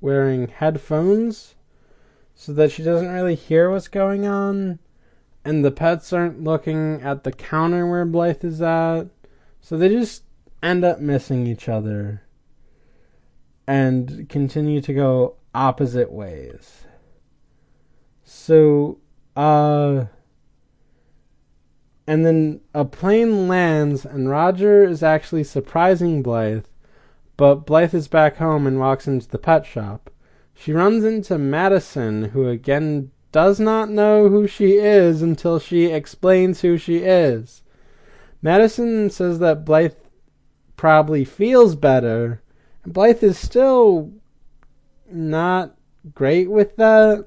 wearing 0.00 0.48
headphones 0.48 1.54
so 2.34 2.52
that 2.52 2.70
she 2.70 2.82
doesn't 2.82 3.12
really 3.12 3.34
hear 3.34 3.70
what's 3.70 3.88
going 3.88 4.26
on. 4.26 4.78
And 5.44 5.64
the 5.64 5.70
pets 5.70 6.12
aren't 6.12 6.44
looking 6.44 7.00
at 7.02 7.24
the 7.24 7.32
counter 7.32 7.86
where 7.88 8.04
Blythe 8.04 8.44
is 8.44 8.60
at. 8.60 9.06
So 9.60 9.76
they 9.76 9.88
just 9.88 10.22
end 10.62 10.84
up 10.84 11.00
missing 11.00 11.46
each 11.46 11.68
other 11.68 12.22
and 13.66 14.28
continue 14.28 14.80
to 14.82 14.92
go 14.92 15.36
opposite 15.54 16.12
ways. 16.12 16.84
So, 18.24 18.98
uh, 19.34 20.04
and 22.08 22.26
then 22.26 22.60
a 22.74 22.84
plane 22.84 23.46
lands, 23.46 24.04
and 24.04 24.28
Roger 24.28 24.82
is 24.82 25.04
actually 25.04 25.44
surprising 25.44 26.22
Blythe 26.22 26.64
but 27.38 27.64
Blythe 27.66 27.94
is 27.94 28.08
back 28.08 28.38
home 28.38 28.66
and 28.66 28.80
walks 28.80 29.06
into 29.06 29.28
the 29.28 29.38
pet 29.38 29.64
shop. 29.64 30.10
She 30.54 30.72
runs 30.72 31.04
into 31.04 31.38
Madison, 31.38 32.24
who 32.24 32.48
again 32.48 33.12
does 33.30 33.60
not 33.60 33.88
know 33.88 34.28
who 34.28 34.48
she 34.48 34.72
is 34.72 35.22
until 35.22 35.60
she 35.60 35.86
explains 35.86 36.60
who 36.60 36.76
she 36.76 36.98
is. 36.98 37.62
Madison 38.42 39.08
says 39.08 39.38
that 39.38 39.64
Blythe 39.64 39.94
probably 40.76 41.24
feels 41.24 41.76
better, 41.76 42.42
and 42.82 42.92
Blythe 42.92 43.22
is 43.22 43.38
still 43.38 44.10
not 45.08 45.76
great 46.14 46.50
with 46.50 46.74
that. 46.74 47.24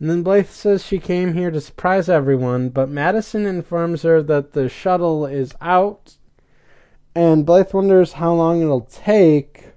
And 0.00 0.10
then 0.10 0.22
Blythe 0.22 0.48
says 0.48 0.84
she 0.84 0.98
came 0.98 1.34
here 1.34 1.50
to 1.50 1.60
surprise 1.60 2.08
everyone, 2.08 2.68
but 2.68 2.88
Madison 2.88 3.46
informs 3.46 4.02
her 4.02 4.22
that 4.22 4.52
the 4.52 4.68
shuttle 4.68 5.24
is 5.24 5.54
out 5.60 6.16
and 7.14 7.46
Blythe 7.46 7.72
wonders 7.72 8.14
how 8.14 8.34
long 8.34 8.60
it'll 8.60 8.82
take. 8.82 9.72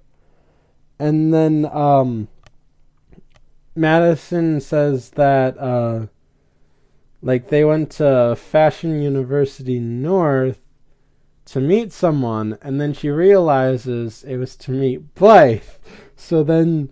And 0.99 1.33
then 1.33 1.65
um, 1.71 2.27
Madison 3.75 4.59
says 4.59 5.11
that 5.11 5.57
uh, 5.59 6.07
like 7.21 7.49
they 7.49 7.63
went 7.63 7.91
to 7.91 8.35
Fashion 8.35 9.01
University 9.01 9.79
North 9.79 10.59
to 11.45 11.61
meet 11.61 11.93
someone, 11.93 12.57
and 12.61 12.81
then 12.81 12.93
she 12.93 13.09
realizes 13.09 14.23
it 14.23 14.37
was 14.37 14.55
to 14.57 14.71
meet 14.71 15.15
Blythe. 15.15 15.61
So 16.15 16.43
then 16.43 16.89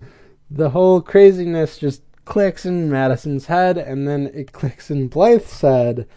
the 0.49 0.69
whole 0.69 1.01
craziness 1.01 1.78
just 1.78 2.04
clicks 2.26 2.65
in 2.65 2.89
Madison's 2.89 3.45
head, 3.45 3.78
and 3.78 4.07
then 4.07 4.32
it 4.34 4.51
clicks 4.51 4.91
in 4.91 5.09
Blythe's 5.09 5.61
head, 5.61 6.07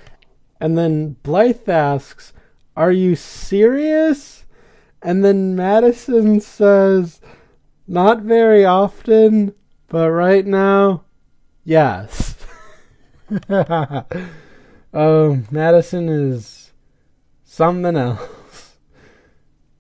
and 0.61 0.77
then 0.77 1.17
Blythe 1.23 1.69
asks, 1.69 2.33
Are 2.77 2.93
you 2.93 3.15
serious? 3.15 4.45
And 5.01 5.25
then 5.25 5.55
Madison 5.55 6.41
says, 6.41 7.21
Not 7.87 8.23
very 8.23 8.65
often, 8.65 9.55
but 9.89 10.11
right 10.11 10.45
now, 10.45 11.05
yes. 11.65 12.37
um, 14.93 15.47
Madison 15.51 16.09
is 16.09 16.73
something 17.45 17.97
else. 17.97 18.77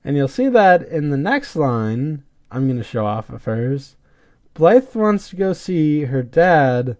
And 0.04 0.16
you'll 0.16 0.28
see 0.28 0.48
that 0.48 0.82
in 0.82 1.10
the 1.10 1.16
next 1.16 1.56
line 1.56 2.24
I'm 2.50 2.66
going 2.66 2.78
to 2.78 2.84
show 2.84 3.04
off 3.04 3.28
of 3.28 3.44
hers. 3.44 3.96
Blythe 4.58 4.96
wants 4.96 5.30
to 5.30 5.36
go 5.36 5.52
see 5.52 6.06
her 6.06 6.20
dad, 6.20 6.96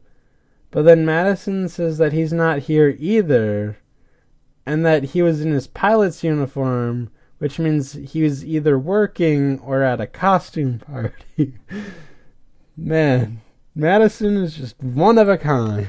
but 0.70 0.82
then 0.82 1.04
Madison 1.04 1.68
says 1.68 1.98
that 1.98 2.12
he's 2.12 2.32
not 2.32 2.60
here 2.60 2.94
either, 3.00 3.78
and 4.64 4.86
that 4.86 5.02
he 5.06 5.22
was 5.22 5.40
in 5.40 5.50
his 5.50 5.66
pilot's 5.66 6.22
uniform, 6.22 7.10
which 7.38 7.58
means 7.58 7.94
he 7.94 8.22
was 8.22 8.44
either 8.44 8.78
working 8.78 9.58
or 9.58 9.82
at 9.82 10.00
a 10.00 10.06
costume 10.06 10.78
party. 10.86 11.54
Man, 12.76 13.40
Madison 13.74 14.36
is 14.36 14.54
just 14.54 14.80
one 14.80 15.18
of 15.18 15.28
a 15.28 15.36
kind. 15.36 15.88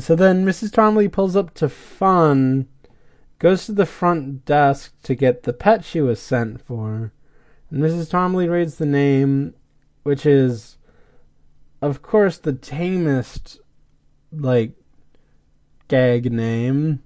So 0.00 0.16
then 0.16 0.44
Mrs. 0.44 0.72
Twombly 0.72 1.12
pulls 1.12 1.36
up 1.36 1.54
to 1.54 1.68
Fun, 1.68 2.66
goes 3.38 3.66
to 3.66 3.72
the 3.72 3.86
front 3.86 4.44
desk 4.44 5.00
to 5.04 5.14
get 5.14 5.44
the 5.44 5.52
pet 5.52 5.84
she 5.84 6.00
was 6.00 6.20
sent 6.20 6.60
for, 6.60 7.12
and 7.70 7.82
Mrs. 7.82 8.10
Twombly 8.10 8.50
reads 8.50 8.76
the 8.76 8.86
name, 8.86 9.54
which 10.02 10.24
is, 10.24 10.78
of 11.82 12.02
course, 12.02 12.38
the 12.38 12.52
tamest, 12.52 13.60
like, 14.32 14.72
gag 15.88 16.30
name 16.30 17.02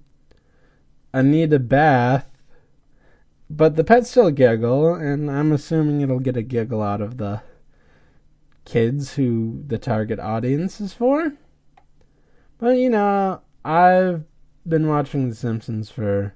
Anita 1.13 1.59
Bath. 1.59 2.29
But 3.49 3.75
the 3.75 3.83
pets 3.83 4.09
still 4.09 4.31
giggle, 4.31 4.95
and 4.95 5.29
I'm 5.29 5.51
assuming 5.51 6.01
it'll 6.01 6.19
get 6.19 6.37
a 6.37 6.41
giggle 6.41 6.81
out 6.81 7.01
of 7.01 7.17
the 7.17 7.41
kids 8.65 9.13
who 9.13 9.63
the 9.67 9.77
target 9.77 10.19
audience 10.19 10.81
is 10.81 10.93
for. 10.93 11.33
But 12.57 12.77
you 12.77 12.89
know, 12.89 13.41
I've 13.63 14.23
been 14.67 14.87
watching 14.87 15.29
The 15.29 15.35
Simpsons 15.35 15.91
for 15.91 16.33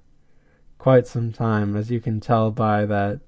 quite 0.77 1.07
some 1.07 1.31
time, 1.31 1.75
as 1.75 1.89
you 1.89 1.99
can 1.99 2.19
tell 2.19 2.51
by 2.51 2.85
that 2.85 3.21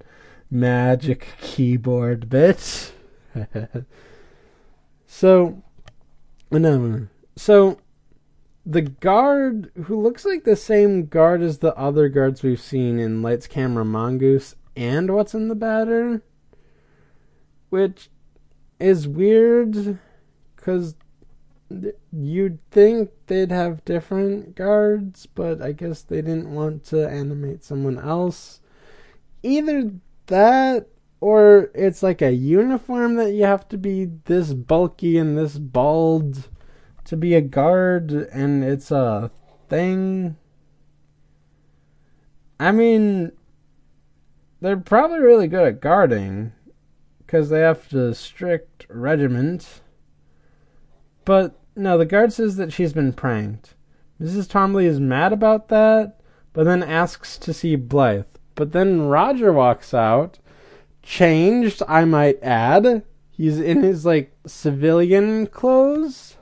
magic 0.50 1.28
keyboard 1.40 2.28
bit. 2.28 2.92
so, 5.06 5.62
no, 6.50 7.06
so 7.36 7.78
the 8.66 8.82
guard 8.82 9.70
who 9.84 10.00
looks 10.00 10.24
like 10.24 10.44
the 10.44 10.56
same 10.56 11.06
guard 11.06 11.42
as 11.42 11.58
the 11.58 11.74
other 11.76 12.08
guards 12.08 12.42
we've 12.42 12.60
seen 12.60 12.98
in 12.98 13.22
Lights 13.22 13.46
Camera 13.46 13.84
Mongoose 13.84 14.54
and 14.76 15.14
What's 15.14 15.34
in 15.34 15.48
the 15.48 15.54
Batter, 15.54 16.22
which 17.70 18.10
is 18.78 19.08
weird 19.08 19.98
because 20.56 20.94
you'd 22.12 22.58
think 22.70 23.10
they'd 23.26 23.52
have 23.52 23.84
different 23.84 24.54
guards, 24.54 25.26
but 25.26 25.62
I 25.62 25.72
guess 25.72 26.02
they 26.02 26.22
didn't 26.22 26.52
want 26.52 26.84
to 26.86 27.08
animate 27.08 27.64
someone 27.64 27.98
else. 27.98 28.60
Either 29.42 29.92
that 30.30 30.88
or 31.20 31.70
it's 31.74 32.02
like 32.02 32.22
a 32.22 32.32
uniform 32.32 33.16
that 33.16 33.32
you 33.32 33.44
have 33.44 33.68
to 33.68 33.76
be 33.76 34.06
this 34.24 34.54
bulky 34.54 35.18
and 35.18 35.36
this 35.36 35.58
bald 35.58 36.48
to 37.04 37.16
be 37.16 37.34
a 37.34 37.40
guard 37.40 38.10
and 38.10 38.64
it's 38.64 38.90
a 38.90 39.30
thing. 39.68 40.36
I 42.58 42.72
mean, 42.72 43.32
they're 44.60 44.76
probably 44.76 45.20
really 45.20 45.46
good 45.46 45.66
at 45.66 45.80
guarding 45.80 46.52
because 47.18 47.50
they 47.50 47.60
have 47.60 47.88
to 47.88 48.14
strict 48.14 48.86
regiment. 48.88 49.82
But 51.24 51.58
no, 51.76 51.98
the 51.98 52.06
guard 52.06 52.32
says 52.32 52.56
that 52.56 52.72
she's 52.72 52.92
been 52.92 53.12
pranked. 53.12 53.74
Mrs. 54.20 54.48
Twombly 54.48 54.84
is 54.84 55.00
mad 55.00 55.32
about 55.32 55.68
that, 55.68 56.20
but 56.52 56.64
then 56.64 56.82
asks 56.82 57.38
to 57.38 57.54
see 57.54 57.76
Blythe. 57.76 58.24
But 58.60 58.72
then 58.72 59.08
Roger 59.08 59.54
walks 59.54 59.94
out, 59.94 60.38
changed, 61.02 61.82
I 61.88 62.04
might 62.04 62.42
add. 62.42 63.04
He's 63.30 63.58
in 63.58 63.82
his 63.82 64.04
like 64.04 64.36
civilian 64.46 65.46
clothes. 65.46 66.36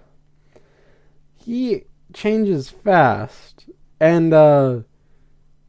He 1.37 1.85
changes 2.13 2.71
fast, 2.71 3.71
and 4.01 4.35
uh, 4.35 4.81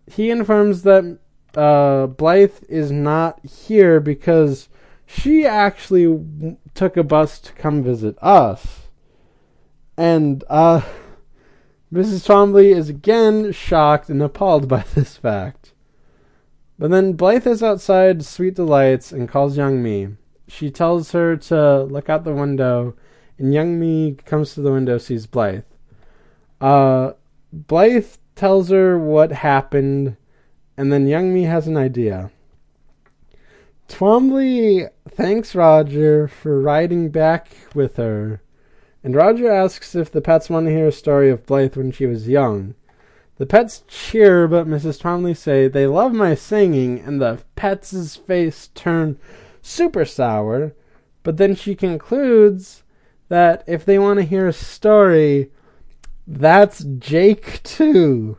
he 0.08 0.32
informs 0.32 0.82
that 0.82 1.20
uh, 1.54 2.08
Blythe 2.08 2.64
is 2.68 2.92
not 2.92 3.46
here 3.46 4.00
because 4.00 4.70
she 5.06 5.46
actually 5.46 6.58
took 6.74 6.98
a 6.98 7.04
bus 7.04 7.38
to 7.42 7.54
come 7.54 7.84
visit 7.84 8.18
us. 8.24 8.88
And 9.96 10.44
uh, 10.50 10.82
Mrs. 11.94 12.26
Twombly 12.26 12.76
is 12.76 12.90
again 12.90 13.52
shocked 13.52 14.10
and 14.10 14.24
appalled 14.24 14.68
by 14.68 14.84
this 14.96 15.16
fact. 15.16 15.74
But 16.80 16.92
then 16.92 17.14
Blythe 17.14 17.46
is 17.46 17.62
outside 17.62 18.24
Sweet 18.24 18.56
Delights 18.56 19.12
and 19.12 19.28
calls 19.28 19.58
Youngmee. 19.58 20.16
She 20.48 20.72
tells 20.72 21.12
her 21.12 21.36
to 21.36 21.84
look 21.84 22.10
out 22.10 22.24
the 22.24 22.34
window, 22.34 22.96
and 23.38 23.54
Youngmee 23.54 24.24
comes 24.24 24.54
to 24.54 24.62
the 24.62 24.72
window, 24.72 24.98
sees 24.98 25.28
Blythe. 25.28 25.66
Uh, 26.62 27.12
Blythe 27.52 28.16
tells 28.36 28.70
her 28.70 28.98
what 28.98 29.34
happened, 29.34 30.16
and 30.78 30.92
then 30.92 31.06
Youngmee 31.06 31.48
has 31.48 31.68
an 31.68 31.76
idea. 31.76 32.32
Twombly 33.90 34.88
thanks 35.10 35.54
Roger 35.54 36.30
for 36.30 36.62
riding 36.62 37.10
back 37.10 37.50
with 37.76 37.98
her, 37.98 38.42
and 39.04 39.16
Roger 39.16 39.52
asks 39.52 39.96
if 39.96 40.10
the 40.10 40.22
pets 40.22 40.50
want 40.50 40.68
to 40.68 40.72
hear 40.72 40.88
a 40.88 40.94
story 40.94 41.30
of 41.30 41.46
Blythe 41.46 41.76
when 41.76 41.92
she 41.92 42.06
was 42.06 42.30
young. 42.30 42.76
The 43.40 43.46
pets 43.46 43.84
cheer, 43.88 44.48
but 44.50 44.68
Mrs. 44.68 45.02
Twombly 45.02 45.36
say 45.36 45.70
they 45.70 45.88
love 45.88 46.14
my 46.14 46.36
singing, 46.36 47.00
and 47.00 47.22
the 47.22 47.40
pets' 47.56 48.18
face 48.18 48.68
turn 48.76 49.18
super 49.62 50.04
sour. 50.04 50.74
But 51.24 51.38
then 51.38 51.56
she 51.56 51.74
concludes 51.74 52.84
that 53.30 53.64
if 53.66 53.86
they 53.86 53.98
want 53.98 54.20
to 54.20 54.26
hear 54.26 54.46
a 54.46 54.54
story, 54.54 55.52
that's 56.28 56.84
Jake 56.84 57.64
too. 57.64 58.38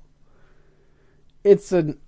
It's 1.44 1.72
an 1.72 2.00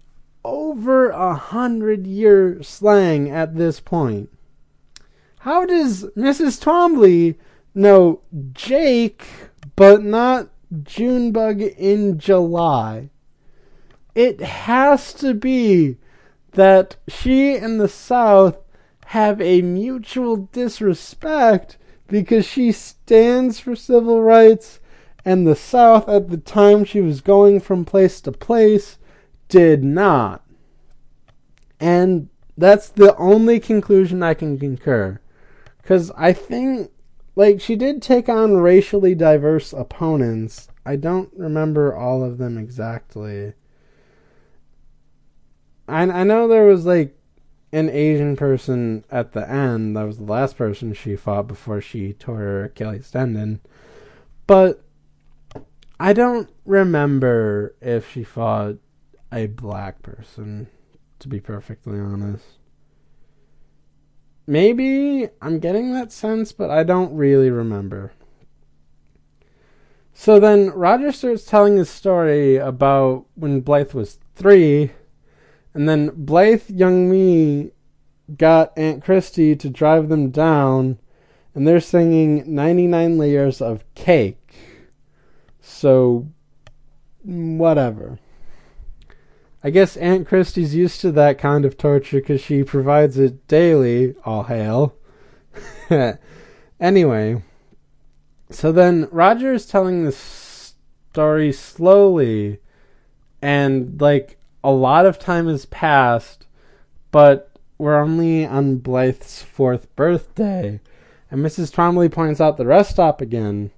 over 0.48 1.10
a 1.10 1.36
hundred 1.36 2.08
year 2.08 2.64
slang 2.64 3.30
at 3.30 3.58
this 3.58 3.82
point. 3.82 4.30
How 5.40 5.66
does 5.66 6.06
Mrs. 6.16 6.64
Twombly 6.64 7.36
know 7.76 8.22
Jake 8.54 9.28
but 9.76 10.04
not 10.04 10.50
Junebug 10.84 11.62
in 11.62 12.18
July? 12.18 13.10
It 14.16 14.40
has 14.40 15.14
to 15.16 15.34
be 15.34 15.98
that 16.54 16.96
she 17.10 17.58
and 17.58 17.80
the 17.80 17.90
South 17.90 18.58
have 19.08 19.42
a 19.42 19.62
mutual 19.62 20.38
disrespect 20.54 21.78
because 22.08 22.46
she 22.46 22.72
stands 22.72 23.60
for 23.60 23.76
civil 23.76 24.24
rights 24.24 24.80
and 25.26 25.46
the 25.46 25.58
South 25.58 26.08
at 26.08 26.30
the 26.30 26.38
time 26.38 26.86
she 26.86 27.02
was 27.02 27.20
going 27.20 27.60
from 27.60 27.84
place 27.84 28.22
to 28.22 28.32
place 28.32 28.98
did 29.48 29.84
not. 29.84 30.44
And 31.80 32.30
that's 32.58 32.90
the 32.90 33.16
only 33.18 33.60
conclusion 33.60 34.24
I 34.24 34.34
can 34.34 34.58
concur. 34.58 35.20
Because 35.82 36.12
I 36.18 36.34
think, 36.34 36.92
like, 37.36 37.62
she 37.62 37.76
did 37.76 38.02
take 38.02 38.28
on 38.28 38.58
racially 38.58 39.16
diverse 39.16 39.74
opponents. 39.74 40.68
I 40.86 40.96
don't 40.96 41.32
remember 41.36 41.96
all 41.96 42.24
of 42.24 42.38
them 42.38 42.58
exactly. 42.58 43.54
I, 45.88 46.02
I 46.02 46.24
know 46.24 46.48
there 46.48 46.66
was, 46.66 46.86
like, 46.86 47.18
an 47.72 47.90
Asian 47.90 48.36
person 48.36 49.06
at 49.12 49.34
the 49.34 49.50
end. 49.50 49.96
That 49.96 50.04
was 50.04 50.18
the 50.18 50.24
last 50.24 50.58
person 50.58 50.94
she 50.94 51.16
fought 51.16 51.48
before 51.48 51.80
she 51.80 52.14
tore 52.14 52.38
her 52.38 52.64
Achilles 52.66 53.12
tendon. 53.12 53.62
But 54.48 54.82
I 56.00 56.14
don't 56.14 56.50
remember 56.66 57.76
if 57.82 58.12
she 58.12 58.24
fought 58.24 58.76
a 59.32 59.48
black 59.48 60.02
person, 60.02 60.68
to 61.20 61.28
be 61.28 61.40
perfectly 61.40 62.00
honest. 62.00 62.46
Maybe 64.46 65.28
I'm 65.42 65.60
getting 65.60 65.94
that 65.94 66.12
sense, 66.12 66.52
but 66.52 66.70
I 66.70 66.84
don't 66.84 67.16
really 67.16 67.50
remember. 67.50 68.14
So 70.14 70.40
then 70.40 70.72
Roger 70.72 71.12
starts 71.12 71.46
telling 71.46 71.78
his 71.78 71.90
story 71.90 72.56
about 72.56 73.26
when 73.36 73.62
Blythe 73.62 73.94
was 73.94 74.20
three, 74.36 74.92
and 75.74 75.88
then 75.88 76.12
Blythe 76.16 76.70
Youngmee, 76.70 77.72
got 78.36 78.78
Aunt 78.78 79.04
Christie 79.04 79.56
to 79.56 79.70
drive 79.70 80.10
them 80.10 80.32
down, 80.32 81.00
and 81.54 81.68
they're 81.68 81.80
singing 81.80 82.44
99 82.54 83.18
Layers 83.18 83.62
of 83.62 83.84
Cake. 83.96 84.54
So, 85.62 86.28
whatever. 87.24 88.20
I 89.64 89.72
guess 89.72 89.98
Aunt 89.98 90.28
Christie's 90.28 90.76
used 90.76 91.02
to 91.02 91.12
that 91.14 91.40
kind 91.40 91.66
of 91.66 91.78
torture 91.78 92.20
because 92.20 92.42
she 92.42 92.64
provides 92.64 93.18
it 93.18 93.48
daily, 93.48 94.16
all 94.24 94.44
hail. 94.44 94.96
anyway, 96.80 97.44
so 98.50 98.72
then 98.72 99.08
Roger 99.12 99.54
is 99.54 99.66
telling 99.66 100.06
this 100.06 100.76
story 101.12 101.52
slowly, 101.52 102.60
and 103.42 104.00
like 104.00 104.38
a 104.64 104.72
lot 104.72 105.06
of 105.06 105.18
time 105.18 105.48
has 105.48 105.66
passed, 105.66 106.46
but 107.12 107.52
we're 107.78 108.00
only 108.00 108.46
on 108.46 108.78
Blythe's 108.78 109.42
fourth 109.42 109.94
birthday. 109.96 110.80
And 111.30 111.44
Mrs. 111.44 111.74
Twombly 111.74 112.12
points 112.12 112.40
out 112.40 112.58
the 112.58 112.66
rest 112.66 112.92
stop 112.92 113.22
again 113.22 113.72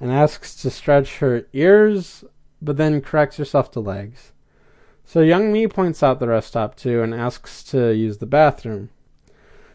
and 0.00 0.10
asks 0.10 0.54
to 0.56 0.70
stretch 0.70 1.18
her 1.18 1.46
ears, 1.52 2.24
but 2.60 2.76
then 2.76 3.00
corrects 3.00 3.36
herself 3.36 3.70
to 3.72 3.80
legs. 3.80 4.32
So 5.08 5.20
Youngmee 5.20 5.72
points 5.72 6.02
out 6.02 6.18
the 6.18 6.26
rest 6.26 6.48
stop 6.48 6.74
too 6.74 7.00
and 7.00 7.14
asks 7.14 7.62
to 7.64 7.94
use 7.94 8.18
the 8.18 8.26
bathroom. 8.26 8.90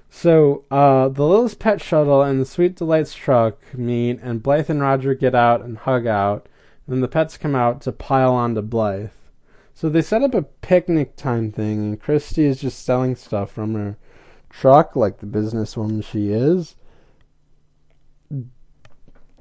So 0.09 0.65
uh, 0.69 1.07
the 1.07 1.25
Littlest 1.25 1.57
Pet 1.57 1.81
Shuttle 1.81 2.21
and 2.21 2.39
the 2.41 2.45
Sweet 2.45 2.75
Delights 2.75 3.15
truck 3.15 3.55
meet, 3.73 4.19
and 4.21 4.43
Blythe 4.43 4.69
and 4.69 4.81
Roger 4.81 5.13
get 5.13 5.33
out 5.33 5.61
and 5.61 5.77
hug 5.77 6.05
out. 6.05 6.49
And 6.85 6.95
then 6.95 7.01
the 7.01 7.07
pets 7.07 7.37
come 7.37 7.55
out 7.55 7.79
to 7.83 7.93
pile 7.93 8.33
onto 8.33 8.61
Blythe. 8.61 9.11
So 9.73 9.87
they 9.87 10.01
set 10.01 10.21
up 10.21 10.33
a 10.35 10.41
picnic 10.41 11.15
time 11.15 11.49
thing, 11.49 11.79
and 11.79 11.99
Christie 11.99 12.45
is 12.45 12.59
just 12.59 12.83
selling 12.83 13.15
stuff 13.15 13.51
from 13.51 13.73
her 13.75 13.97
truck 14.49 14.97
like 14.97 15.19
the 15.19 15.25
businesswoman 15.25 16.03
she 16.03 16.29
is. 16.33 16.75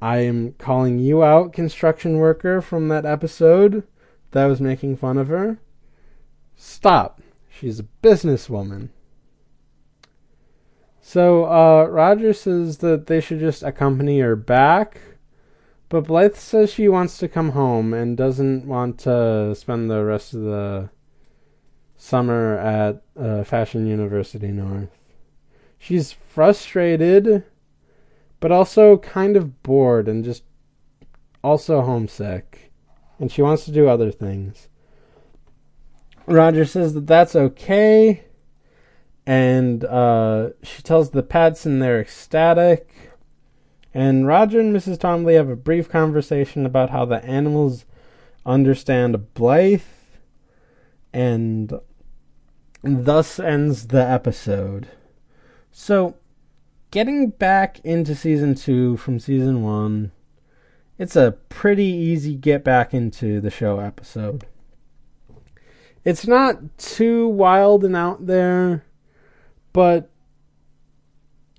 I 0.00 0.18
am 0.18 0.52
calling 0.52 1.00
you 1.00 1.24
out, 1.24 1.52
construction 1.52 2.18
worker, 2.18 2.62
from 2.62 2.86
that 2.88 3.04
episode 3.04 3.82
that 4.30 4.46
was 4.46 4.60
making 4.60 4.96
fun 4.96 5.18
of 5.18 5.26
her. 5.26 5.58
Stop. 6.62 7.22
She's 7.48 7.80
a 7.80 7.86
businesswoman. 8.02 8.90
So 11.00 11.46
uh, 11.46 11.86
Roger 11.86 12.34
says 12.34 12.78
that 12.78 13.06
they 13.06 13.18
should 13.18 13.40
just 13.40 13.62
accompany 13.62 14.20
her 14.20 14.36
back, 14.36 15.00
but 15.88 16.04
Blythe 16.04 16.34
says 16.36 16.70
she 16.70 16.86
wants 16.86 17.16
to 17.16 17.28
come 17.28 17.52
home 17.52 17.94
and 17.94 18.14
doesn't 18.14 18.66
want 18.66 18.98
to 19.00 19.54
spend 19.54 19.90
the 19.90 20.04
rest 20.04 20.34
of 20.34 20.42
the 20.42 20.90
summer 21.96 22.58
at 22.58 23.02
uh, 23.18 23.42
Fashion 23.42 23.86
University 23.86 24.48
North. 24.48 24.90
She's 25.78 26.12
frustrated, 26.12 27.44
but 28.38 28.52
also 28.52 28.98
kind 28.98 29.34
of 29.34 29.62
bored 29.62 30.08
and 30.08 30.22
just 30.22 30.44
also 31.42 31.80
homesick, 31.80 32.70
and 33.18 33.32
she 33.32 33.40
wants 33.40 33.64
to 33.64 33.72
do 33.72 33.88
other 33.88 34.10
things. 34.10 34.68
Roger 36.26 36.64
says 36.64 36.94
that 36.94 37.06
that's 37.06 37.34
okay, 37.34 38.24
and 39.26 39.84
uh, 39.84 40.50
she 40.62 40.82
tells 40.82 41.10
the 41.10 41.22
Padson 41.22 41.78
they're 41.78 42.00
ecstatic. 42.00 42.88
And 43.92 44.26
Roger 44.26 44.60
and 44.60 44.74
Mrs. 44.74 44.98
Twombly 44.98 45.34
have 45.34 45.48
a 45.48 45.56
brief 45.56 45.88
conversation 45.88 46.64
about 46.64 46.90
how 46.90 47.04
the 47.04 47.24
animals 47.24 47.84
understand 48.46 49.34
Blythe, 49.34 49.82
and 51.12 51.72
thus 52.82 53.40
ends 53.40 53.88
the 53.88 54.02
episode. 54.02 54.88
So, 55.72 56.16
getting 56.92 57.30
back 57.30 57.80
into 57.80 58.14
season 58.14 58.54
two 58.54 58.96
from 58.96 59.18
season 59.18 59.62
one, 59.62 60.12
it's 60.98 61.16
a 61.16 61.36
pretty 61.48 61.84
easy 61.84 62.36
get 62.36 62.62
back 62.62 62.94
into 62.94 63.40
the 63.40 63.50
show 63.50 63.80
episode 63.80 64.46
it's 66.04 66.26
not 66.26 66.78
too 66.78 67.28
wild 67.28 67.84
and 67.84 67.96
out 67.96 68.26
there, 68.26 68.84
but 69.72 70.10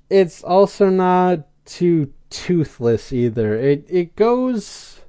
it's 0.10 0.44
also 0.44 0.90
not 0.90 1.48
too 1.66 2.14
toothless 2.30 3.14
either. 3.14 3.56
It 3.56 3.86
it 3.90 4.16
goes 4.16 5.02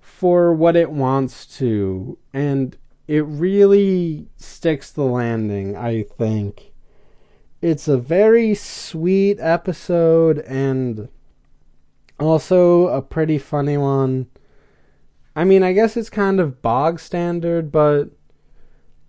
for 0.00 0.54
what 0.54 0.76
it 0.76 0.90
wants 0.90 1.46
to 1.58 2.18
and 2.32 2.76
it 3.08 3.24
really 3.26 4.28
sticks 4.36 4.90
the 4.92 5.04
landing, 5.04 5.76
I 5.76 6.04
think. 6.04 6.72
It's 7.60 7.88
a 7.88 7.98
very 7.98 8.54
sweet 8.54 9.38
episode 9.40 10.38
and 10.40 11.08
also 12.18 12.88
a 12.88 13.02
pretty 13.02 13.38
funny 13.38 13.76
one. 13.76 14.28
I 15.34 15.44
mean, 15.44 15.62
I 15.62 15.72
guess 15.72 15.96
it's 15.96 16.10
kind 16.10 16.40
of 16.40 16.62
bog 16.62 17.00
standard, 17.00 17.72
but 17.72 18.10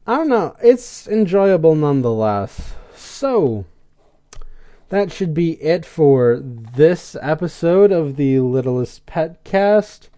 I 0.05 0.17
don't 0.17 0.27
know. 0.27 0.57
It's 0.61 1.07
enjoyable 1.07 1.75
nonetheless. 1.75 2.73
So, 2.93 3.63
that 4.89 5.13
should 5.13 5.33
be 5.33 5.53
it 5.63 5.85
for 5.85 6.41
this 6.43 7.15
episode 7.21 7.93
of 7.93 8.17
the 8.17 8.41
Littlest 8.41 9.05
Pet 9.05 9.41
Cast. 9.45 10.09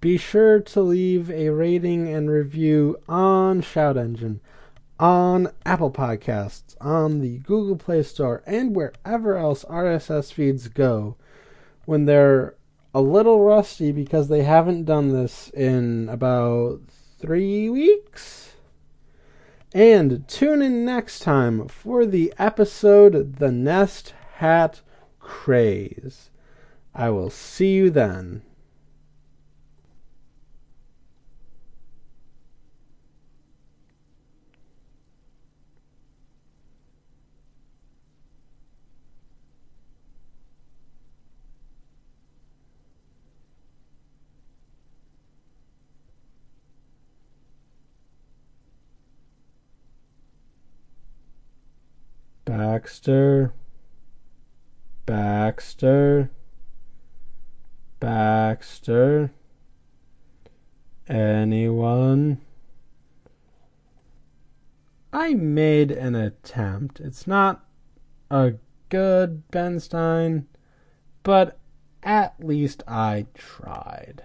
Be 0.00 0.16
sure 0.16 0.60
to 0.60 0.80
leave 0.80 1.28
a 1.28 1.48
rating 1.48 2.06
and 2.06 2.30
review 2.30 2.98
on 3.08 3.62
ShoutEngine, 3.62 4.38
on 5.00 5.48
Apple 5.64 5.90
Podcasts, 5.90 6.76
on 6.80 7.20
the 7.20 7.38
Google 7.38 7.76
Play 7.76 8.04
Store, 8.04 8.44
and 8.46 8.76
wherever 8.76 9.36
else 9.36 9.64
RSS 9.64 10.32
feeds 10.32 10.68
go 10.68 11.16
when 11.84 12.04
they're 12.04 12.54
a 12.94 13.00
little 13.00 13.42
rusty 13.44 13.90
because 13.90 14.28
they 14.28 14.44
haven't 14.44 14.84
done 14.84 15.12
this 15.12 15.50
in 15.50 16.08
about 16.08 16.82
three 17.18 17.68
weeks. 17.68 18.45
And 19.76 20.26
tune 20.26 20.62
in 20.62 20.86
next 20.86 21.18
time 21.18 21.68
for 21.68 22.06
the 22.06 22.32
episode 22.38 23.36
The 23.36 23.52
Nest 23.52 24.14
Hat 24.36 24.80
Craze. 25.20 26.30
I 26.94 27.10
will 27.10 27.28
see 27.28 27.74
you 27.74 27.90
then. 27.90 28.40
Baxter, 52.46 53.52
Baxter, 55.04 56.30
Baxter. 57.98 59.32
Anyone? 61.08 62.40
I 65.12 65.34
made 65.34 65.90
an 65.90 66.14
attempt. 66.14 67.00
It's 67.00 67.26
not 67.26 67.64
a 68.30 68.54
good 68.90 69.50
Ben 69.50 69.80
Stein, 69.80 70.46
but 71.24 71.58
at 72.04 72.36
least 72.38 72.84
I 72.86 73.26
tried. 73.34 74.22